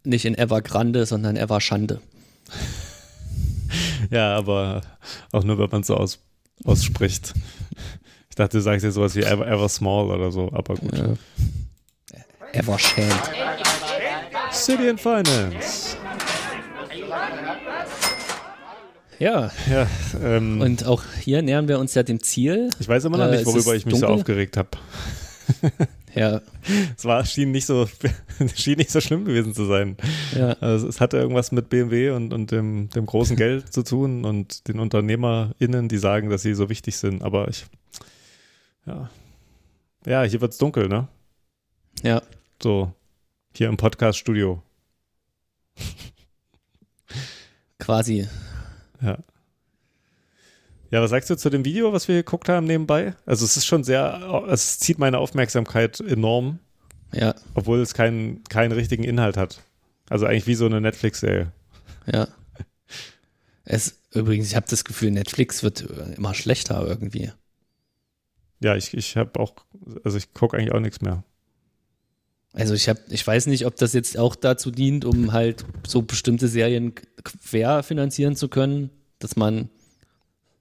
[0.04, 2.00] nicht in Evergrande, sondern Everschande.
[4.10, 4.82] ja, aber
[5.32, 6.18] auch nur, wenn man es so aus,
[6.64, 7.34] ausspricht.
[8.38, 10.96] Ich dachte, du sagst jetzt sowas wie Ever, Ever Small oder so, aber gut.
[10.96, 11.14] Ja.
[12.52, 13.30] Evershand.
[14.52, 15.96] City and Finance.
[19.18, 19.50] Ja.
[19.68, 19.88] ja
[20.22, 22.70] ähm, und auch hier nähern wir uns ja dem Ziel.
[22.78, 24.08] Ich weiß immer noch nicht, äh, worüber ich mich dunkel.
[24.08, 24.68] so aufgeregt habe.
[26.14, 26.40] ja.
[26.96, 27.88] Es war, schien nicht so,
[28.54, 29.96] schien nicht so schlimm gewesen zu sein.
[30.38, 30.52] Ja.
[30.60, 34.68] Also es hatte irgendwas mit BMW und, und dem, dem großen Geld zu tun und
[34.68, 37.22] den UnternehmerInnen, die sagen, dass sie so wichtig sind.
[37.22, 37.66] Aber ich,
[38.88, 39.10] ja.
[40.06, 41.08] Ja, hier wird es dunkel, ne?
[42.02, 42.22] Ja.
[42.62, 42.92] So,
[43.54, 44.62] hier im Podcast-Studio.
[47.78, 48.28] Quasi.
[49.00, 49.18] Ja.
[50.90, 53.14] Ja, was sagst du zu dem Video, was wir geguckt haben nebenbei?
[53.26, 56.60] Also es ist schon sehr, es zieht meine Aufmerksamkeit enorm.
[57.12, 57.34] Ja.
[57.54, 59.62] Obwohl es keinen, keinen richtigen Inhalt hat.
[60.08, 61.52] Also eigentlich wie so eine Netflix-Serie.
[62.06, 62.28] Ja.
[63.64, 67.32] Es, übrigens, ich habe das Gefühl, Netflix wird immer schlechter irgendwie.
[68.60, 69.52] Ja, ich, ich habe auch,
[70.04, 71.22] also ich gucke eigentlich auch nichts mehr.
[72.52, 76.02] Also ich habe, ich weiß nicht, ob das jetzt auch dazu dient, um halt so
[76.02, 79.68] bestimmte Serien quer finanzieren zu können, dass man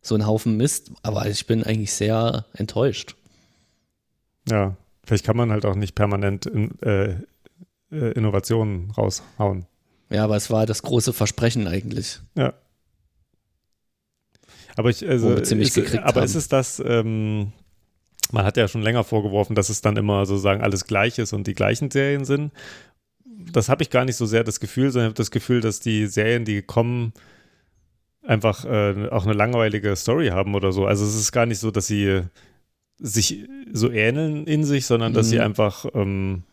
[0.02, 3.16] so einen Haufen Mist, aber ich bin eigentlich sehr enttäuscht.
[4.50, 7.16] Ja, vielleicht kann man halt auch nicht permanent in, äh,
[7.92, 9.66] äh Innovationen raushauen.
[10.10, 12.20] Ja, aber es war das große Versprechen eigentlich.
[12.36, 12.54] Ja.
[14.76, 16.24] Aber ich, also, ist, aber haben.
[16.24, 17.52] ist es das, ähm,
[18.32, 21.48] man hat ja schon länger vorgeworfen, dass es dann immer sozusagen alles gleich ist und
[21.48, 22.52] die gleichen Serien sind.
[23.52, 25.80] Das habe ich gar nicht so sehr das Gefühl, sondern ich habe das Gefühl, dass
[25.80, 27.14] die Serien, die kommen,
[28.24, 30.86] einfach äh, auch eine langweilige Story haben oder so.
[30.86, 32.24] Also es ist gar nicht so, dass sie
[33.00, 35.32] sich so ähneln in sich, sondern dass mhm.
[35.32, 36.44] sie einfach ähm,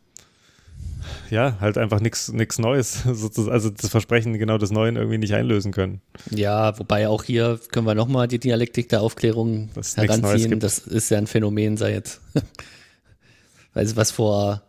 [1.31, 6.01] ja, halt einfach nichts Neues, also das Versprechen genau des Neuen irgendwie nicht einlösen können.
[6.31, 10.60] Ja, wobei auch hier können wir nochmal die Dialektik der Aufklärung das heranziehen.
[10.60, 12.20] Das ist ja ein Phänomen seit,
[13.74, 14.62] weiß was vor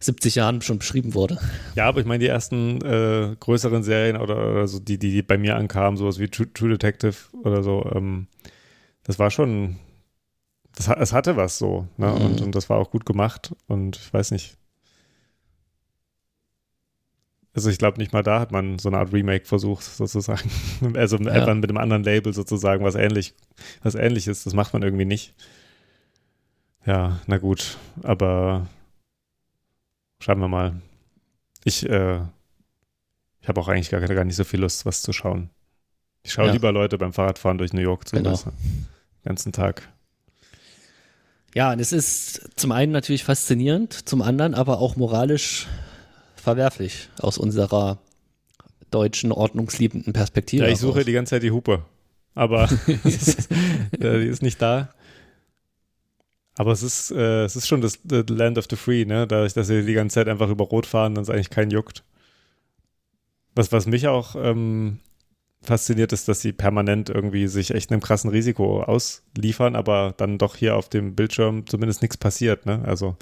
[0.00, 1.38] 70 Jahren schon beschrieben wurde.
[1.74, 5.38] Ja, aber ich meine, die ersten äh, größeren Serien oder, oder so, die, die bei
[5.38, 8.26] mir ankamen, sowas wie True, True Detective oder so, ähm,
[9.04, 9.76] das war schon,
[10.74, 12.08] das, es hatte was so, ne?
[12.08, 12.24] Mhm.
[12.24, 14.56] Und, und das war auch gut gemacht und ich weiß nicht,
[17.54, 20.50] also ich glaube nicht mal da hat man so eine Art Remake versucht, sozusagen.
[20.94, 21.30] Also ja.
[21.30, 23.34] einfach mit einem anderen Label sozusagen, was ähnlich,
[23.82, 24.44] was ähnlich ist.
[24.44, 25.34] Das macht man irgendwie nicht.
[26.84, 27.78] Ja, na gut.
[28.02, 28.66] Aber
[30.20, 30.82] schauen wir mal.
[31.64, 32.20] Ich, äh,
[33.40, 35.50] ich habe auch eigentlich gar, gar nicht so viel Lust, was zu schauen.
[36.24, 36.52] Ich schaue ja.
[36.52, 38.36] lieber Leute beim Fahrradfahren durch New York zu genau.
[38.36, 38.52] den
[39.24, 39.88] ganzen Tag.
[41.54, 45.68] Ja, und es ist zum einen natürlich faszinierend, zum anderen aber auch moralisch
[46.44, 47.98] verwerflich aus unserer
[48.90, 50.64] deutschen, ordnungsliebenden Perspektive.
[50.64, 51.84] Ja, ich suche die ganze Zeit die Hupe,
[52.34, 54.90] aber die ist nicht da.
[56.56, 59.26] Aber es ist, äh, es ist schon das Land of the Free, ne?
[59.26, 62.04] Dadurch, dass sie die ganze Zeit einfach über Rot fahren, dann ist eigentlich kein juckt.
[63.56, 65.00] Was, was mich auch ähm,
[65.62, 70.54] fasziniert, ist, dass sie permanent irgendwie sich echt einem krassen Risiko ausliefern, aber dann doch
[70.54, 72.82] hier auf dem Bildschirm zumindest nichts passiert, ne?
[72.84, 73.16] Also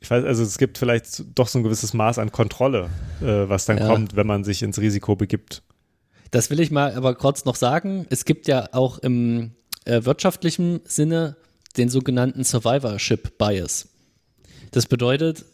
[0.00, 2.88] ich weiß, also es gibt vielleicht doch so ein gewisses Maß an Kontrolle,
[3.20, 3.86] äh, was dann ja.
[3.86, 5.62] kommt, wenn man sich ins Risiko begibt.
[6.30, 8.06] Das will ich mal aber kurz noch sagen.
[8.08, 9.52] Es gibt ja auch im
[9.84, 11.36] äh, wirtschaftlichen Sinne
[11.76, 13.88] den sogenannten Survivorship Bias.
[14.70, 15.44] Das bedeutet,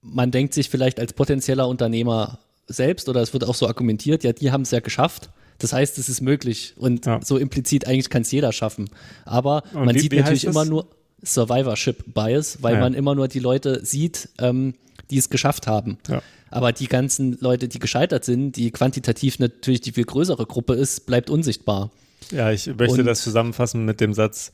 [0.00, 2.38] man denkt sich vielleicht als potenzieller Unternehmer
[2.68, 5.30] selbst oder es wird auch so argumentiert, ja, die haben es ja geschafft.
[5.58, 7.20] Das heißt, es ist möglich und ja.
[7.22, 8.90] so implizit eigentlich kann es jeder schaffen.
[9.24, 10.88] Aber und man wie, sieht wie natürlich immer nur
[11.22, 12.80] Survivorship Bias, weil ja.
[12.80, 14.74] man immer nur die Leute sieht, ähm,
[15.10, 15.98] die es geschafft haben.
[16.08, 16.22] Ja.
[16.50, 21.06] Aber die ganzen Leute, die gescheitert sind, die quantitativ natürlich die viel größere Gruppe ist,
[21.06, 21.90] bleibt unsichtbar.
[22.30, 24.52] Ja, ich möchte Und, das zusammenfassen mit dem Satz,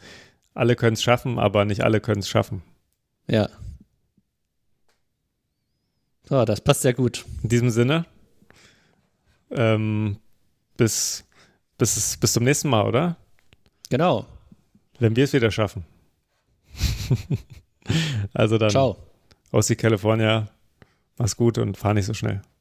[0.55, 2.63] alle können es schaffen, aber nicht alle können es schaffen.
[3.29, 3.49] Ja.
[6.29, 7.25] So, das passt sehr gut.
[7.43, 8.07] In diesem Sinne,
[9.51, 10.19] ähm,
[10.77, 11.25] bis,
[11.79, 13.17] bis, bis zum nächsten Mal, oder?
[13.91, 14.27] Genau.
[14.99, 15.85] Wenn wir es wieder schaffen.
[18.35, 18.71] also dann.
[18.71, 18.97] Ciao.
[19.51, 20.49] Aus die California.
[21.17, 22.43] Mach's gut und fahr nicht so schnell.